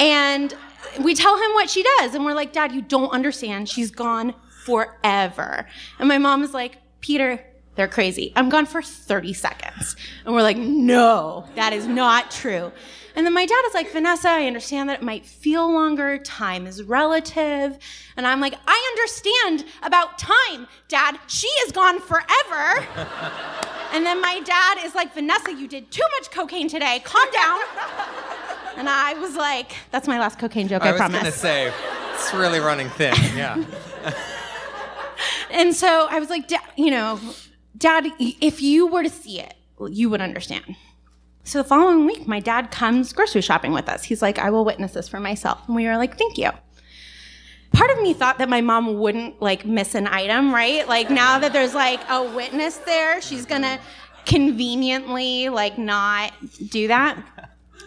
and 0.00 0.54
we 1.00 1.14
tell 1.14 1.36
him 1.36 1.50
what 1.54 1.70
she 1.70 1.84
does, 1.98 2.14
and 2.14 2.24
we're 2.24 2.34
like, 2.34 2.52
Dad, 2.52 2.72
you 2.72 2.82
don't 2.82 3.10
understand. 3.10 3.68
She's 3.68 3.90
gone 3.90 4.34
forever. 4.64 5.66
And 5.98 6.08
my 6.08 6.18
mom 6.18 6.42
is 6.42 6.52
like, 6.54 6.78
Peter, 7.04 7.38
they're 7.74 7.86
crazy. 7.86 8.32
I'm 8.34 8.48
gone 8.48 8.64
for 8.64 8.80
30 8.80 9.34
seconds. 9.34 9.94
And 10.24 10.34
we're 10.34 10.40
like, 10.40 10.56
no, 10.56 11.46
that 11.54 11.74
is 11.74 11.86
not 11.86 12.30
true. 12.30 12.72
And 13.14 13.26
then 13.26 13.34
my 13.34 13.44
dad 13.44 13.62
is 13.66 13.74
like, 13.74 13.92
Vanessa, 13.92 14.30
I 14.30 14.46
understand 14.46 14.88
that 14.88 15.00
it 15.00 15.04
might 15.04 15.26
feel 15.26 15.70
longer. 15.70 16.16
Time 16.16 16.66
is 16.66 16.82
relative. 16.82 17.78
And 18.16 18.26
I'm 18.26 18.40
like, 18.40 18.54
I 18.66 18.94
understand 18.96 19.70
about 19.82 20.16
time, 20.16 20.66
dad. 20.88 21.18
She 21.26 21.46
is 21.66 21.72
gone 21.72 22.00
forever. 22.00 22.86
and 23.92 24.06
then 24.06 24.22
my 24.22 24.40
dad 24.42 24.78
is 24.82 24.94
like, 24.94 25.12
Vanessa, 25.12 25.52
you 25.52 25.68
did 25.68 25.90
too 25.90 26.06
much 26.18 26.30
cocaine 26.30 26.70
today. 26.70 27.02
Calm 27.04 27.30
down. 27.32 27.60
and 28.78 28.88
I 28.88 29.12
was 29.20 29.36
like, 29.36 29.72
that's 29.90 30.08
my 30.08 30.18
last 30.18 30.38
cocaine 30.38 30.68
joke, 30.68 30.82
I, 30.82 30.96
promise. 30.96 31.20
I 31.20 31.24
was 31.24 31.42
gonna 31.42 31.70
say, 31.70 31.72
it's 32.14 32.32
really 32.32 32.60
running 32.60 32.88
thin. 32.88 33.12
Yeah. 33.36 33.62
And 35.54 35.74
so 35.74 36.08
I 36.10 36.18
was 36.18 36.28
like, 36.30 36.50
you 36.76 36.90
know, 36.90 37.18
Dad, 37.78 38.06
if 38.18 38.60
you 38.60 38.88
were 38.88 39.04
to 39.04 39.08
see 39.08 39.40
it, 39.40 39.54
you 39.88 40.10
would 40.10 40.20
understand. 40.20 40.76
So 41.44 41.58
the 41.58 41.68
following 41.68 42.06
week, 42.06 42.26
my 42.26 42.40
dad 42.40 42.70
comes 42.70 43.12
grocery 43.12 43.40
shopping 43.40 43.72
with 43.72 43.88
us. 43.88 44.02
He's 44.02 44.20
like, 44.20 44.38
I 44.38 44.50
will 44.50 44.64
witness 44.64 44.92
this 44.92 45.08
for 45.08 45.20
myself. 45.20 45.60
And 45.66 45.76
we 45.76 45.86
were 45.86 45.96
like, 45.96 46.18
thank 46.18 46.38
you. 46.38 46.50
Part 47.72 47.90
of 47.90 48.00
me 48.00 48.14
thought 48.14 48.38
that 48.38 48.48
my 48.48 48.60
mom 48.60 48.98
wouldn't 48.98 49.40
like 49.40 49.64
miss 49.64 49.94
an 49.94 50.06
item, 50.06 50.54
right? 50.54 50.88
Like 50.88 51.10
now 51.10 51.38
that 51.38 51.52
there's 51.52 51.74
like 51.74 52.00
a 52.08 52.22
witness 52.34 52.78
there, 52.78 53.20
she's 53.20 53.46
gonna 53.46 53.78
conveniently 54.24 55.48
like 55.50 55.78
not 55.78 56.32
do 56.70 56.88
that. 56.88 57.18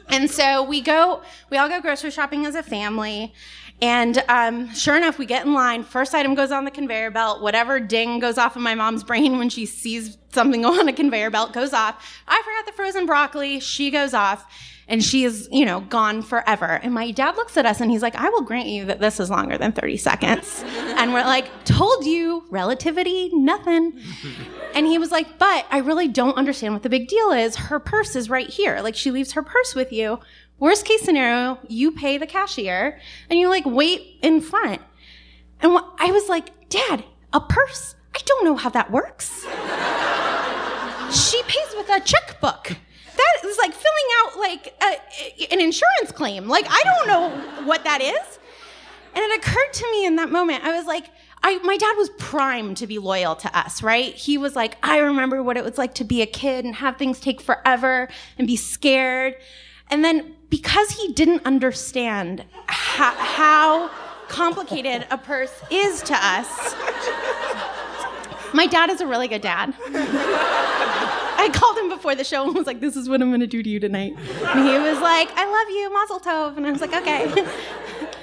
And 0.09 0.29
so 0.29 0.63
we 0.63 0.81
go, 0.81 1.21
we 1.49 1.57
all 1.57 1.67
go 1.67 1.81
grocery 1.81 2.11
shopping 2.11 2.45
as 2.45 2.55
a 2.55 2.63
family. 2.63 3.33
And 3.81 4.23
um, 4.27 4.73
sure 4.73 4.97
enough, 4.97 5.19
we 5.19 5.27
get 5.27 5.45
in 5.45 5.53
line. 5.53 5.83
First 5.83 6.15
item 6.15 6.33
goes 6.33 6.51
on 6.51 6.65
the 6.65 6.71
conveyor 6.71 7.11
belt. 7.11 7.41
Whatever 7.41 7.79
ding 7.79 8.19
goes 8.19 8.37
off 8.37 8.55
in 8.55 8.63
my 8.63 8.73
mom's 8.73 9.03
brain 9.03 9.37
when 9.37 9.49
she 9.49 9.65
sees 9.65 10.17
something 10.31 10.61
go 10.63 10.79
on 10.79 10.87
a 10.87 10.93
conveyor 10.93 11.29
belt 11.29 11.53
goes 11.53 11.73
off. 11.73 12.03
I 12.27 12.41
forgot 12.43 12.65
the 12.65 12.75
frozen 12.75 13.05
broccoli. 13.05 13.59
She 13.59 13.91
goes 13.91 14.13
off 14.15 14.51
and 14.87 15.03
she 15.03 15.25
is, 15.25 15.49
you 15.51 15.65
know, 15.65 15.81
gone 15.81 16.21
forever. 16.21 16.65
And 16.65 16.93
my 16.93 17.11
dad 17.11 17.35
looks 17.35 17.57
at 17.57 17.65
us 17.65 17.81
and 17.81 17.91
he's 17.91 18.01
like, 18.01 18.15
I 18.15 18.29
will 18.29 18.41
grant 18.41 18.67
you 18.67 18.85
that 18.85 18.99
this 18.99 19.19
is 19.19 19.29
longer 19.29 19.57
than 19.57 19.73
30 19.73 19.97
seconds. 19.97 20.63
and 20.97 21.13
we're 21.13 21.23
like, 21.23 21.49
told 21.65 22.05
you, 22.05 22.45
relativity, 22.49 23.29
nothing. 23.33 23.99
And 24.73 24.87
he 24.87 24.97
was 24.97 25.11
like, 25.11 25.37
but 25.37 25.65
I 25.69 25.79
really 25.79 26.07
don't 26.07 26.37
understand 26.37 26.73
what 26.73 26.83
the 26.83 26.89
big 26.89 27.09
deal 27.09 27.31
is. 27.31 27.55
Her 27.55 27.79
purse 27.79 28.15
is 28.15 28.29
right 28.29 28.49
here. 28.49 28.79
Like, 28.81 28.95
she 28.95 29.11
leaves 29.11 29.33
her 29.33 29.43
purse 29.43 29.75
with 29.75 29.91
you. 29.91 30.19
Worst 30.59 30.85
case 30.85 31.01
scenario, 31.01 31.59
you 31.67 31.91
pay 31.91 32.17
the 32.17 32.25
cashier 32.25 32.99
and 33.29 33.39
you 33.39 33.47
like 33.49 33.65
wait 33.65 34.17
in 34.21 34.41
front. 34.41 34.81
And 35.61 35.73
wh- 35.73 35.89
I 35.99 36.11
was 36.11 36.27
like, 36.29 36.69
Dad, 36.69 37.03
a 37.33 37.39
purse? 37.39 37.95
I 38.15 38.19
don't 38.25 38.43
know 38.43 38.55
how 38.55 38.69
that 38.71 38.91
works. 38.91 39.43
she 41.11 41.41
pays 41.43 41.75
with 41.75 41.89
a 41.89 41.99
checkbook. 41.99 42.69
That 43.15 43.45
is 43.45 43.57
like 43.57 43.73
filling 43.73 44.09
out 44.23 44.39
like 44.39 44.73
a, 44.81 45.53
an 45.53 45.61
insurance 45.61 46.11
claim. 46.11 46.47
Like 46.47 46.65
I 46.67 46.81
don't 46.83 47.07
know 47.07 47.65
what 47.65 47.83
that 47.83 48.01
is. 48.01 48.39
And 49.15 49.23
it 49.23 49.37
occurred 49.39 49.73
to 49.73 49.91
me 49.91 50.05
in 50.05 50.15
that 50.17 50.29
moment, 50.31 50.63
I 50.63 50.75
was 50.77 50.85
like, 50.85 51.09
I, 51.43 51.57
my 51.59 51.77
dad 51.77 51.93
was 51.97 52.09
primed 52.17 52.77
to 52.77 52.87
be 52.87 52.97
loyal 52.99 53.35
to 53.37 53.57
us, 53.57 53.81
right? 53.81 54.13
He 54.13 54.37
was 54.37 54.55
like, 54.55 54.77
I 54.83 54.97
remember 54.99 55.41
what 55.41 55.57
it 55.57 55.63
was 55.63 55.77
like 55.77 55.95
to 55.95 56.03
be 56.03 56.21
a 56.21 56.25
kid 56.25 56.65
and 56.65 56.75
have 56.75 56.97
things 56.97 57.19
take 57.19 57.41
forever 57.41 58.09
and 58.37 58.47
be 58.47 58.55
scared. 58.55 59.35
And 59.89 60.03
then 60.03 60.35
because 60.49 60.89
he 60.91 61.13
didn't 61.13 61.45
understand 61.45 62.45
how, 62.67 63.11
how 63.13 63.89
complicated 64.27 65.07
a 65.11 65.17
purse 65.17 65.53
is 65.69 66.01
to 66.03 66.13
us, 66.15 66.75
my 68.53 68.65
dad 68.65 68.89
is 68.89 69.01
a 69.01 69.07
really 69.07 69.27
good 69.27 69.41
dad. 69.41 69.73
I 71.39 71.49
called 71.53 71.77
him 71.77 71.89
before 71.89 72.15
the 72.15 72.23
show 72.23 72.45
and 72.45 72.55
was 72.55 72.65
like, 72.65 72.79
"This 72.79 72.95
is 72.95 73.07
what 73.07 73.21
I'm 73.21 73.37
to 73.39 73.47
do 73.47 73.61
to 73.61 73.69
you 73.69 73.79
tonight." 73.79 74.15
And 74.17 74.67
he 74.67 74.77
was 74.79 74.99
like, 74.99 75.29
"I 75.35 75.45
love 75.45 75.69
you, 75.69 75.93
Mazel 75.93 76.19
Tov," 76.19 76.57
and 76.57 76.65
I 76.65 76.71
was 76.71 76.81
like, 76.81 76.93
"Okay." 76.93 77.27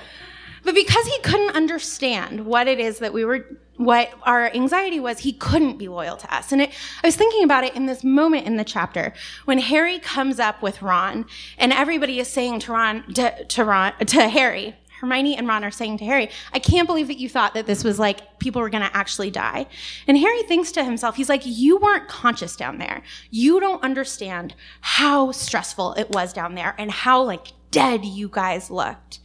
but 0.65 0.75
because 0.75 1.07
he 1.07 1.19
couldn't 1.21 1.55
understand 1.55 2.47
what 2.47 2.67
it 2.67 2.81
is 2.81 2.99
that 2.99 3.13
we 3.13 3.25
were, 3.25 3.47
what 3.77 4.11
our 4.23 4.51
anxiety 4.55 5.01
was, 5.01 5.21
he 5.21 5.33
couldn't 5.33 5.79
be 5.79 5.89
loyal 5.89 6.17
to 6.17 6.35
us. 6.35 6.53
And 6.53 6.63
it, 6.63 6.71
I 7.03 7.07
was 7.07 7.17
thinking 7.17 7.45
about 7.45 7.65
it 7.65 7.75
in 7.75 7.87
this 7.87 8.03
moment 8.03 8.47
in 8.47 8.57
the 8.57 8.65
chapter 8.65 9.13
when 9.45 9.59
Harry 9.59 9.99
comes 9.99 10.41
up 10.41 10.63
with 10.63 10.83
Ron, 10.83 11.27
and 11.59 11.73
everybody 11.73 12.19
is 12.19 12.29
saying 12.29 12.61
to 12.61 12.73
Ron, 12.73 13.13
to, 13.15 13.45
to 13.45 13.65
Ron, 13.65 13.93
to 14.07 14.29
Harry, 14.29 14.77
Hermione 15.01 15.37
and 15.37 15.47
Ron 15.47 15.65
are 15.65 15.71
saying 15.71 15.99
to 15.99 16.05
Harry, 16.05 16.31
I 16.53 16.59
can't 16.59 16.87
believe 16.87 17.09
that 17.09 17.19
you 17.19 17.29
thought 17.29 17.53
that 17.55 17.67
this 17.67 17.85
was 17.85 17.99
like 17.99 18.39
people 18.39 18.63
were 18.63 18.71
going 18.71 18.85
to 18.85 18.97
actually 18.97 19.31
die. 19.31 19.67
And 20.07 20.17
Harry 20.17 20.43
thinks 20.45 20.73
to 20.73 20.85
himself, 20.85 21.17
he's 21.17 21.29
like, 21.29 21.43
You 21.45 21.77
weren't 21.77 22.09
conscious 22.09 22.57
down 22.57 22.79
there. 22.79 23.03
You 23.31 23.61
don't 23.61 23.83
understand 23.83 24.55
how 24.81 25.33
stressful 25.33 25.95
it 25.95 26.11
was 26.11 26.33
down 26.33 26.55
there 26.55 26.75
and 26.79 26.91
how 26.91 27.23
like 27.23 27.53
dead 27.71 28.05
you 28.05 28.29
guys 28.29 28.71
looked. 28.71 29.19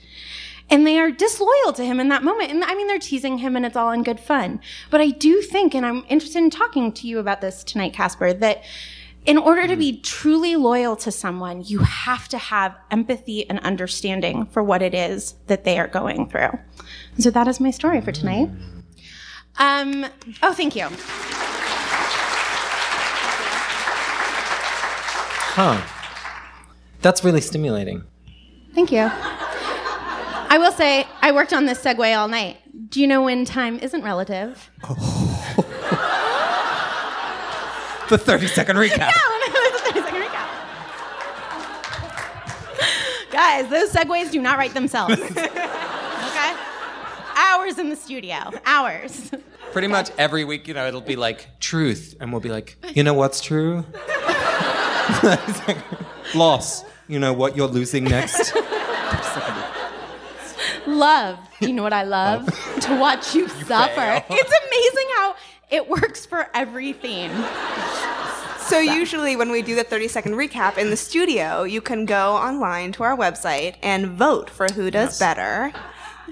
And 0.69 0.85
they 0.85 0.99
are 0.99 1.11
disloyal 1.11 1.73
to 1.73 1.83
him 1.83 1.99
in 1.99 2.09
that 2.09 2.23
moment. 2.23 2.51
And 2.51 2.63
I 2.63 2.75
mean, 2.75 2.87
they're 2.87 2.99
teasing 2.99 3.39
him 3.39 3.55
and 3.55 3.65
it's 3.65 3.75
all 3.75 3.91
in 3.91 4.03
good 4.03 4.19
fun. 4.19 4.59
But 4.91 5.01
I 5.01 5.09
do 5.09 5.41
think, 5.41 5.73
and 5.73 5.85
I'm 5.85 6.05
interested 6.09 6.39
in 6.39 6.49
talking 6.49 6.91
to 6.93 7.07
you 7.07 7.19
about 7.19 7.41
this 7.41 7.63
tonight, 7.63 7.93
Casper, 7.93 8.33
that 8.33 8.63
in 9.25 9.37
order 9.37 9.67
to 9.67 9.75
be 9.75 9.99
truly 9.99 10.55
loyal 10.55 10.95
to 10.97 11.11
someone, 11.11 11.63
you 11.63 11.79
have 11.79 12.27
to 12.29 12.37
have 12.37 12.75
empathy 12.89 13.49
and 13.49 13.59
understanding 13.59 14.45
for 14.45 14.63
what 14.63 14.81
it 14.81 14.93
is 14.93 15.35
that 15.47 15.63
they 15.63 15.77
are 15.77 15.87
going 15.87 16.29
through. 16.29 16.57
And 17.15 17.23
so 17.23 17.29
that 17.31 17.47
is 17.47 17.59
my 17.59 17.71
story 17.71 18.01
for 18.01 18.11
tonight. 18.11 18.49
Um, 19.57 20.05
oh, 20.41 20.53
thank 20.53 20.75
you. 20.75 20.87
Huh. 25.51 25.81
That's 27.01 27.23
really 27.23 27.41
stimulating. 27.41 28.03
Thank 28.73 28.91
you. 28.91 29.11
I 30.51 30.57
will 30.57 30.71
say, 30.71 31.07
I 31.21 31.31
worked 31.31 31.53
on 31.53 31.65
this 31.65 31.79
segue 31.83 32.17
all 32.17 32.27
night. 32.27 32.57
Do 32.89 32.99
you 32.99 33.07
know 33.07 33.23
when 33.23 33.45
time 33.45 33.79
isn't 33.79 34.03
relative? 34.03 34.69
The 38.09 38.17
30 38.17 38.47
second 38.47 38.75
recap. 38.77 38.97
Yeah, 38.97 39.11
when 39.11 39.41
it 39.43 39.53
was 39.53 39.81
a 39.81 39.85
30 39.93 40.01
second 40.01 40.21
recap. 40.23 40.47
Guys, 43.31 43.69
those 43.69 43.91
segues 43.91 44.31
do 44.31 44.41
not 44.41 44.57
write 44.57 44.73
themselves. 44.73 45.13
okay? 45.21 46.55
Hours 47.35 47.77
in 47.77 47.89
the 47.89 47.95
studio. 47.95 48.35
Hours. 48.65 49.29
Pretty 49.71 49.87
much 49.87 50.09
every 50.17 50.43
week, 50.43 50.67
you 50.67 50.73
know, 50.73 50.87
it'll 50.87 51.01
be 51.01 51.15
like 51.15 51.59
truth, 51.59 52.15
and 52.19 52.31
we'll 52.31 52.41
be 52.41 52.49
like, 52.49 52.77
you 52.95 53.03
know 53.03 53.13
what's 53.13 53.41
true? 53.41 53.85
Loss. 56.33 56.83
You 57.07 57.19
know 57.19 57.33
what 57.33 57.55
you're 57.55 57.67
losing 57.67 58.05
next? 58.05 58.53
Love. 60.89 61.37
Do 61.61 61.67
you 61.67 61.73
know 61.73 61.83
what 61.83 61.93
I 61.93 62.03
love? 62.19 62.45
to 62.81 62.95
watch 62.99 63.35
you, 63.35 63.47
suffer. 63.65 64.23
It's 64.29 64.53
amazing 64.67 65.07
how 65.15 65.35
it 65.69 65.87
works 65.89 66.25
for 66.25 66.47
every 66.53 66.93
theme. 66.93 67.31
So 68.59 68.79
usually 68.79 69.35
when 69.35 69.51
we 69.51 69.61
do 69.61 69.75
the 69.75 69.83
30 69.83 70.07
second 70.07 70.33
recap 70.33 70.77
in 70.77 70.89
the 70.89 70.97
studio, 70.97 71.63
you 71.63 71.81
can 71.81 72.05
go 72.05 72.35
online 72.35 72.91
to 72.93 73.03
our 73.03 73.17
website 73.17 73.75
and 73.81 74.07
vote 74.07 74.49
for 74.49 74.67
who 74.67 74.91
does 74.91 75.17
better. 75.19 75.71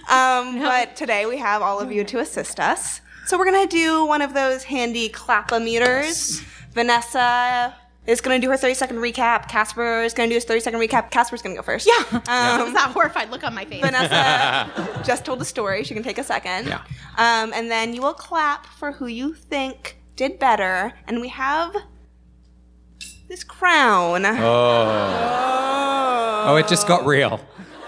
Um, 0.10 0.60
but 0.60 0.96
today 0.96 1.26
we 1.26 1.38
have 1.38 1.62
all 1.62 1.80
of 1.80 1.92
you 1.92 2.04
to 2.06 2.20
assist 2.20 2.60
us. 2.60 3.02
So 3.26 3.38
we're 3.38 3.46
gonna 3.46 3.68
do 3.68 4.06
one 4.06 4.22
of 4.22 4.34
those 4.34 4.64
handy 4.64 5.10
clap-o-meters. 5.10 6.42
Vanessa 6.74 7.76
is 8.08 8.22
gonna 8.22 8.40
do 8.40 8.50
her 8.50 8.58
30 8.58 8.74
second 8.74 8.98
recap. 8.98 9.50
Casper 9.50 10.02
is 10.02 10.14
gonna 10.14 10.30
do 10.30 10.36
his 10.36 10.46
30 10.46 10.62
second 10.62 10.80
recap. 10.80 11.12
Casper's 11.12 11.42
gonna 11.42 11.56
go 11.56 11.62
first. 11.62 11.88
Yeah. 11.88 12.04
Um, 12.28 12.74
that 12.74 12.92
horrified 12.94 13.30
look 13.30 13.44
on 13.44 13.54
my 13.54 13.66
face. 13.66 13.82
Vanessa 13.82 15.02
just 15.06 15.26
told 15.26 15.40
the 15.40 15.46
story. 15.46 15.84
She 15.84 15.94
can 15.94 16.04
take 16.04 16.18
a 16.18 16.24
second. 16.24 16.68
Yeah. 16.68 16.82
Um, 17.18 17.52
and 17.54 17.70
then 17.70 17.94
you 17.94 18.02
will 18.02 18.14
clap 18.14 18.66
for 18.66 18.94
who 18.94 19.08
you 19.08 19.34
think 19.34 19.98
did 20.16 20.40
better. 20.40 20.94
And 21.08 21.22
we 21.22 21.28
have 21.30 21.76
this 23.28 23.44
crown. 23.44 24.26
Oh. 24.26 26.44
Oh, 26.50 26.56
it 26.56 26.68
just 26.68 26.88
got 26.88 27.06
real. 27.06 27.40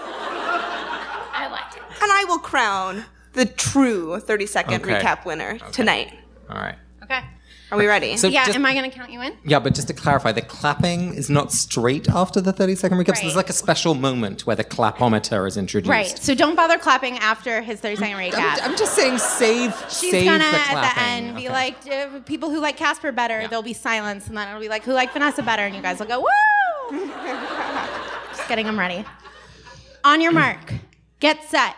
I 0.02 1.48
liked 1.50 1.76
it. 1.76 1.82
And 2.02 2.12
I 2.12 2.24
will 2.28 2.38
crown 2.38 3.04
the 3.32 3.46
true 3.46 4.18
30 4.20 4.46
second 4.46 4.82
Okay. 4.82 5.00
recap 5.00 5.24
winner 5.24 5.58
tonight. 5.72 6.12
All 6.50 6.56
right. 6.56 6.76
Okay. 7.04 7.20
Are 7.72 7.78
we 7.78 7.86
ready? 7.86 8.16
So 8.16 8.26
Yeah, 8.26 8.44
just- 8.46 8.56
am 8.56 8.66
I 8.66 8.74
going 8.74 8.90
to 8.90 8.96
count 8.96 9.12
you 9.12 9.20
in? 9.20 9.32
Yeah, 9.44 9.60
but 9.60 9.74
just 9.74 9.86
to 9.88 9.94
clarify, 9.94 10.32
the 10.32 10.42
clapping 10.42 11.14
is 11.14 11.30
not 11.30 11.52
straight 11.52 12.08
after 12.08 12.40
the 12.40 12.52
30 12.52 12.74
second 12.74 12.98
recap. 12.98 13.06
So 13.06 13.12
Right. 13.12 13.22
there's 13.22 13.36
like 13.36 13.50
a 13.50 13.52
special 13.54 13.94
moment 13.94 14.46
where 14.46 14.56
the 14.56 14.64
clapometer 14.64 15.46
is 15.46 15.56
introduced. 15.56 15.88
Right. 15.88 16.18
So 16.20 16.34
don't 16.34 16.56
bother 16.56 16.78
clapping 16.78 17.18
after 17.18 17.62
his 17.62 17.78
30 17.80 17.96
second 17.96 18.16
recap. 18.16 18.58
I'm, 18.62 18.70
I'm 18.72 18.76
just 18.76 18.94
saying, 18.96 19.18
save, 19.18 19.72
She's 19.88 20.10
save 20.10 20.24
gonna 20.24 20.38
the 20.40 20.44
at 20.58 20.94
the 20.94 21.00
end 21.02 21.36
be 21.36 21.46
Okay. 21.46 21.52
like, 21.52 21.76
uh, 21.88 22.20
people 22.26 22.50
who 22.50 22.58
like 22.58 22.76
Casper 22.76 23.12
better, 23.12 23.46
there'll 23.48 23.62
be 23.62 23.72
silence, 23.72 24.26
and 24.26 24.36
then 24.36 24.48
it'll 24.48 24.60
be 24.60 24.68
like, 24.68 24.82
who 24.84 24.92
like 24.92 25.12
Vanessa 25.12 25.42
better, 25.42 25.62
and 25.62 25.74
you 25.76 25.82
guys 25.82 25.98
will 26.00 26.06
go, 26.06 26.20
woo! 26.20 26.26
Just 28.36 28.48
getting 28.48 28.66
them 28.66 28.78
ready. 28.78 29.04
On 30.02 30.20
your 30.20 30.32
mark, 30.32 30.72
get 31.20 31.44
set, 31.48 31.76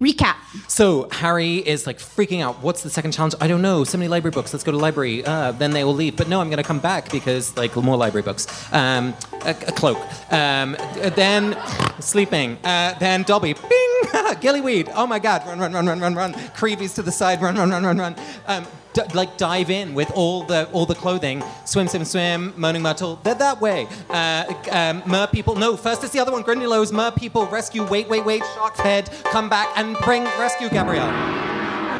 recap. 0.00 0.36
So 0.68 1.08
Harry 1.10 1.56
is 1.56 1.86
like 1.86 1.98
freaking 1.98 2.42
out. 2.42 2.60
What's 2.62 2.82
the 2.82 2.90
second 2.90 3.12
challenge? 3.12 3.34
I 3.40 3.46
don't 3.46 3.62
know. 3.62 3.84
So 3.84 3.98
many 3.98 4.08
library 4.08 4.32
books. 4.32 4.52
Let's 4.52 4.64
go 4.64 4.72
to 4.72 4.78
library. 4.78 5.24
Uh, 5.24 5.52
then 5.52 5.72
they 5.72 5.84
will 5.84 5.94
leave. 5.94 6.16
But 6.16 6.28
no, 6.28 6.40
I'm 6.40 6.48
going 6.48 6.58
to 6.58 6.64
come 6.64 6.80
back 6.80 7.10
because 7.10 7.56
like 7.56 7.76
more 7.76 7.96
library 7.96 8.22
books. 8.22 8.46
Um, 8.72 9.14
a, 9.44 9.50
a 9.50 9.72
cloak. 9.72 9.98
Um, 10.32 10.76
then 11.14 11.56
sleeping. 12.00 12.58
Uh, 12.64 12.98
then 12.98 13.22
Dobby. 13.22 13.52
Bing! 13.52 13.90
Gillyweed. 14.40 14.90
Oh 14.94 15.06
my 15.06 15.18
God! 15.18 15.46
Run, 15.46 15.58
run, 15.58 15.72
run, 15.72 15.86
run, 15.86 16.00
run, 16.00 16.14
run. 16.14 16.32
Creevies 16.32 16.94
to 16.94 17.02
the 17.02 17.12
side. 17.12 17.40
Run, 17.42 17.56
run, 17.56 17.70
run, 17.70 17.84
run, 17.84 17.98
run. 17.98 18.16
Um, 18.46 18.66
d- 18.92 19.02
like 19.14 19.36
dive 19.36 19.70
in 19.70 19.94
with 19.94 20.10
all 20.12 20.44
the 20.44 20.68
all 20.72 20.86
the 20.86 20.94
clothing. 20.94 21.42
Swim, 21.64 21.88
swim, 21.88 22.04
swim. 22.04 22.54
Moaning 22.56 22.82
Myrtle. 22.82 23.18
They're 23.22 23.34
that 23.34 23.60
way. 23.60 23.86
Uh, 24.08 24.52
um, 24.70 25.02
mer 25.06 25.26
people. 25.26 25.54
No, 25.54 25.76
first 25.76 26.02
it's 26.04 26.12
the 26.12 26.20
other 26.20 26.32
one. 26.32 26.42
Grindylows. 26.42 26.92
Mer 26.92 27.10
people. 27.10 27.46
Rescue. 27.46 27.84
Wait, 27.86 28.08
wait, 28.08 28.24
wait. 28.24 28.42
Shark's 28.54 28.80
head. 28.80 29.10
Come 29.24 29.48
back 29.48 29.68
and 29.76 29.96
bring 29.98 30.24
rescue 30.38 30.68
Gabrielle. 30.68 31.06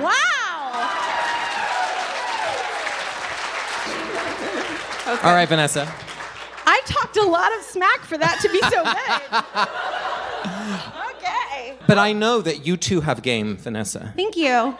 Wow! 0.00 0.20
All 5.22 5.34
right, 5.34 5.48
Vanessa. 5.48 5.92
I 6.66 6.80
talked 6.86 7.16
a 7.16 7.24
lot 7.24 7.52
of 7.56 7.62
smack 7.64 8.00
for 8.02 8.16
that 8.16 8.38
to 8.42 8.48
be 8.48 8.60
so 8.70 8.84
good. 8.84 9.20
okay. 11.16 11.76
But 11.86 11.98
I 11.98 12.12
know 12.12 12.40
that 12.40 12.64
you 12.64 12.76
two 12.76 13.00
have 13.00 13.22
game, 13.22 13.56
Vanessa. 13.56 14.12
Thank 14.16 14.36
you. 14.36 14.76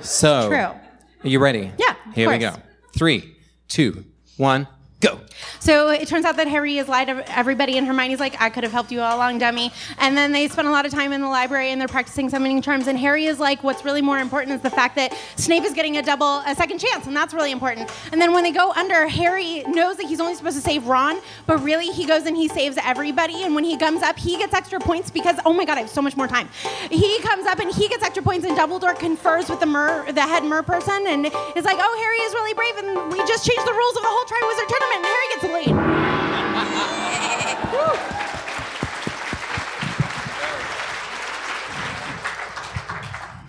So, 0.00 0.48
True. 0.48 0.87
Are 1.24 1.28
you 1.28 1.38
ready? 1.40 1.72
Yeah, 1.78 1.94
Here 2.14 2.30
we 2.30 2.38
go. 2.38 2.54
Three, 2.96 3.36
two, 3.68 4.04
one. 4.36 4.68
Go. 5.00 5.20
So 5.60 5.90
it 5.90 6.08
turns 6.08 6.24
out 6.24 6.36
that 6.38 6.48
Harry 6.48 6.74
has 6.76 6.88
lied 6.88 7.06
to 7.06 7.38
everybody, 7.38 7.78
and 7.78 7.86
Hermione's 7.86 8.18
like, 8.18 8.40
I 8.40 8.50
could 8.50 8.64
have 8.64 8.72
helped 8.72 8.90
you 8.90 9.00
all 9.00 9.16
along, 9.16 9.38
dummy. 9.38 9.70
And 9.98 10.16
then 10.16 10.32
they 10.32 10.48
spend 10.48 10.66
a 10.66 10.72
lot 10.72 10.86
of 10.86 10.92
time 10.92 11.12
in 11.12 11.20
the 11.20 11.28
library 11.28 11.70
and 11.70 11.80
they're 11.80 11.86
practicing 11.86 12.28
summoning 12.28 12.60
charms. 12.62 12.88
And 12.88 12.98
Harry 12.98 13.26
is 13.26 13.38
like, 13.38 13.62
what's 13.62 13.84
really 13.84 14.02
more 14.02 14.18
important 14.18 14.56
is 14.56 14.60
the 14.60 14.70
fact 14.70 14.96
that 14.96 15.16
Snape 15.36 15.62
is 15.62 15.72
getting 15.72 15.98
a 15.98 16.02
double, 16.02 16.38
a 16.46 16.54
second 16.56 16.80
chance, 16.80 17.06
and 17.06 17.16
that's 17.16 17.32
really 17.32 17.52
important. 17.52 17.88
And 18.10 18.20
then 18.20 18.32
when 18.32 18.42
they 18.42 18.50
go 18.50 18.72
under, 18.72 19.06
Harry 19.06 19.62
knows 19.68 19.98
that 19.98 20.06
he's 20.06 20.18
only 20.20 20.34
supposed 20.34 20.56
to 20.56 20.62
save 20.62 20.86
Ron, 20.86 21.20
but 21.46 21.62
really 21.62 21.86
he 21.86 22.04
goes 22.04 22.26
and 22.26 22.36
he 22.36 22.48
saves 22.48 22.76
everybody. 22.82 23.44
And 23.44 23.54
when 23.54 23.62
he 23.62 23.76
comes 23.76 24.02
up, 24.02 24.18
he 24.18 24.36
gets 24.36 24.52
extra 24.52 24.80
points 24.80 25.12
because, 25.12 25.38
oh 25.46 25.52
my 25.52 25.64
God, 25.64 25.78
I 25.78 25.82
have 25.82 25.90
so 25.90 26.02
much 26.02 26.16
more 26.16 26.26
time. 26.26 26.48
He 26.90 27.20
comes 27.20 27.46
up 27.46 27.60
and 27.60 27.72
he 27.72 27.86
gets 27.86 28.02
extra 28.02 28.22
points, 28.22 28.44
and 28.44 28.58
Dumbledore 28.58 28.98
confers 28.98 29.48
with 29.48 29.60
the 29.60 29.66
mer, 29.66 30.10
the 30.10 30.22
head 30.22 30.42
mer 30.42 30.64
person, 30.64 31.06
and 31.06 31.26
is 31.26 31.64
like, 31.64 31.78
oh, 31.78 31.98
Harry 32.02 32.18
is 32.18 32.32
really 32.32 32.54
brave, 32.54 32.76
and 32.78 33.12
we 33.12 33.18
just 33.28 33.46
changed 33.46 33.64
the 33.64 33.72
rules 33.72 33.96
of 33.96 34.02
the 34.02 34.08
whole 34.08 34.24
Triwizard 34.24 34.66
Tournament, 34.66 34.87
and 34.94 35.04
Harry 35.04 35.28
gets 35.32 35.42
the 35.42 35.52
lead. 35.52 35.74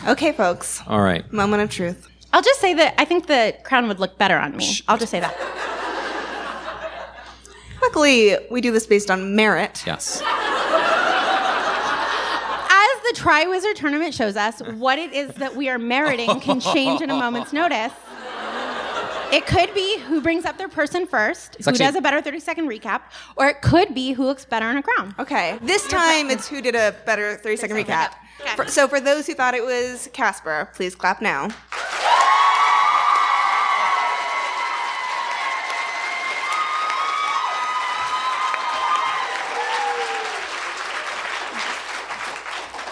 Okay, 0.08 0.32
folks. 0.32 0.82
All 0.88 1.02
right. 1.02 1.32
Moment 1.32 1.62
of 1.62 1.69
truth. 1.69 2.08
I'll 2.34 2.41
just 2.41 2.60
say 2.60 2.73
that 2.73 2.95
I 2.97 3.06
think 3.06 3.28
the 3.28 3.56
crown 3.63 3.88
would 3.88 3.99
look 3.99 4.17
better 4.17 4.38
on 4.38 4.58
me. 4.58 4.80
I'll 4.88 4.97
just 4.97 5.12
say 5.12 5.19
that. 5.19 5.36
Luckily, 7.82 8.38
we 8.49 8.62
do 8.62 8.71
this 8.71 8.88
based 8.88 9.12
on 9.12 9.36
merit. 9.36 9.84
Yes. 9.86 10.21
As 10.21 10.25
the 13.04 13.13
Triwizard 13.15 13.75
Tournament 13.75 14.13
shows 14.13 14.36
us, 14.36 14.62
what 14.78 14.99
it 14.99 15.13
is 15.13 15.32
that 15.36 15.56
we 15.56 15.69
are 15.69 15.78
meriting 15.80 16.39
can 16.39 16.60
change 16.60 17.02
in 17.02 17.10
a 17.10 17.15
moment's 17.15 17.54
notice. 17.54 17.93
It 19.32 19.46
could 19.46 19.74
be 19.76 20.00
who 20.00 20.22
brings 20.22 20.44
up 20.46 20.58
their 20.58 20.68
person 20.68 21.06
first, 21.06 21.56
who 21.56 21.70
actually- 21.70 21.86
does 21.86 21.96
a 21.96 22.02
better 22.02 22.20
30 22.22 22.39
second 22.39 22.68
recap, 22.68 23.02
or 23.36 23.48
it 23.48 23.62
could 23.62 23.94
be 23.94 24.13
who 24.13 24.24
looks 24.24 24.44
better 24.46 24.70
in 24.72 24.78
a 24.78 24.82
crown. 24.84 25.13
Okay, 25.20 25.60
this 25.62 25.88
time 25.88 26.32
it's 26.32 26.48
who 26.48 26.62
did 26.62 26.76
a 26.76 26.96
better 27.06 27.36
30 27.36 27.56
second 27.58 27.78
recap. 27.78 28.13
Okay. 28.42 28.56
For- 28.56 28.68
so 28.68 28.88
for 28.88 29.00
those 29.00 29.28
who 29.28 29.36
thought 29.36 29.54
it 29.54 29.63
was 29.63 30.10
Casper, 30.13 30.70
please 30.74 30.96
clap 30.96 31.22
now. 31.22 31.50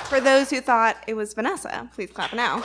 For 0.09 0.21
those 0.21 0.49
who 0.49 0.61
thought 0.61 0.95
it 1.05 1.15
was 1.15 1.33
Vanessa, 1.33 1.89
please 1.93 2.09
clap 2.11 2.33
now. 2.33 2.63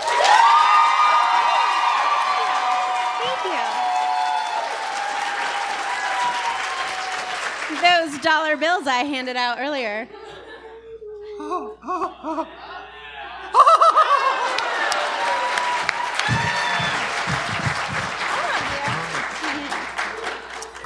Those 7.83 8.19
dollar 8.21 8.57
bills 8.57 8.87
I 8.87 9.05
handed 9.05 9.37
out 9.37 9.59
earlier. 9.59 10.09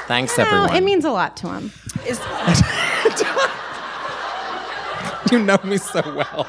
Thanks, 0.06 0.38
No, 0.38 0.44
everyone. 0.44 0.76
it 0.76 0.84
means 0.84 1.04
a 1.04 1.10
lot 1.10 1.36
to 1.38 1.48
him. 1.48 1.72
Is, 2.06 2.20
you 5.32 5.40
know 5.40 5.58
me 5.64 5.78
so 5.78 6.00
well. 6.14 6.48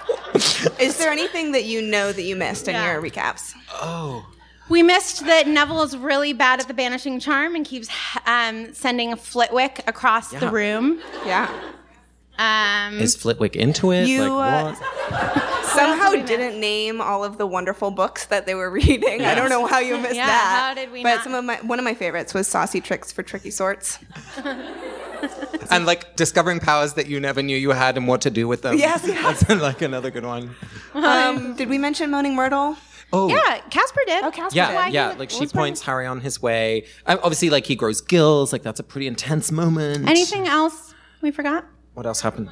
is 0.80 0.98
there 0.98 1.12
anything 1.12 1.54
that 1.54 1.66
you 1.66 1.82
know 1.82 2.12
that 2.12 2.22
you 2.22 2.36
missed 2.36 2.68
in 2.68 2.76
your 2.76 3.02
recaps? 3.02 3.56
Oh. 3.74 4.24
We 4.70 4.84
missed 4.84 5.26
that 5.26 5.48
Neville 5.48 5.82
is 5.84 5.96
really 5.98 6.34
bad 6.34 6.60
at 6.60 6.68
the 6.68 6.74
banishing 6.74 7.20
charm 7.20 7.56
and 7.56 7.66
keeps 7.66 7.88
um, 8.26 8.74
sending 8.74 9.16
Flitwick 9.16 9.82
across 9.88 10.32
the 10.32 10.50
room. 10.50 11.00
Yeah. 11.26 11.50
Um, 12.40 13.00
Is 13.00 13.16
Flitwick 13.16 13.56
into 13.56 13.92
it? 13.92 14.08
You, 14.08 14.32
like 14.32 14.76
uh, 14.76 14.76
what? 15.10 15.64
Somehow 15.66 16.12
did 16.12 16.12
we 16.12 16.18
miss? 16.22 16.30
didn't 16.30 16.60
name 16.60 17.02
all 17.02 17.24
of 17.24 17.38
the 17.40 17.48
wonderful 17.48 17.90
books 17.92 18.26
that 18.28 18.46
they 18.46 18.54
were 18.56 18.70
reading. 18.82 19.22
I 19.26 19.34
don't 19.34 19.50
know 19.50 19.66
how 19.66 19.80
you 19.80 19.98
missed 19.98 20.16
Yeah, 20.16 20.28
that. 20.28 20.66
how 20.68 20.74
did 20.76 20.92
we 20.92 21.02
But 21.02 21.16
not? 21.16 21.24
some 21.24 21.34
of 21.34 21.44
my 21.46 21.56
one 21.64 21.80
of 21.80 21.86
my 21.86 21.96
favorites 21.96 22.34
was 22.36 22.48
Saucy 22.48 22.80
Tricks 22.80 23.12
for 23.12 23.24
Tricky 23.24 23.50
Sorts. 23.50 23.98
and 25.72 25.86
like 25.88 26.16
discovering 26.16 26.60
powers 26.60 26.94
that 26.94 27.08
you 27.08 27.20
never 27.20 27.42
knew 27.42 27.58
you 27.58 27.72
had 27.72 27.98
and 27.98 28.08
what 28.08 28.22
to 28.22 28.30
do 28.30 28.48
with 28.48 28.62
them. 28.62 28.78
Yes, 28.78 29.04
yes. 29.08 29.40
That's 29.42 29.62
like 29.62 29.82
another 29.82 30.12
good 30.12 30.26
one. 30.26 30.56
Um, 30.94 31.56
did 31.56 31.70
we 31.70 31.78
mention 31.80 32.12
Moaning 32.12 32.36
Myrtle? 32.36 32.78
Oh. 33.14 33.30
yeah, 33.30 33.60
Casper 33.70 34.02
did. 34.06 34.24
Oh, 34.26 34.32
Casper 34.32 34.56
Yeah, 34.58 34.68
did. 34.68 34.76
Why 34.76 34.88
he 34.90 34.94
yeah. 34.94 35.16
Like 35.18 35.30
she 35.30 35.40
was 35.40 35.54
points 35.54 35.82
Harry 35.84 36.06
on 36.06 36.20
his 36.22 36.42
way. 36.42 36.86
Um, 37.06 37.20
obviously, 37.24 37.50
like 37.50 37.66
he 37.66 37.76
grows 37.76 38.02
gills. 38.02 38.52
Like 38.52 38.64
that's 38.64 38.80
a 38.82 38.84
pretty 38.84 39.08
intense 39.08 39.52
moment. 39.52 40.08
Anything 40.10 40.48
else 40.48 40.94
we 41.22 41.32
forgot? 41.32 41.66
What 41.94 42.06
else 42.06 42.20
happened? 42.22 42.50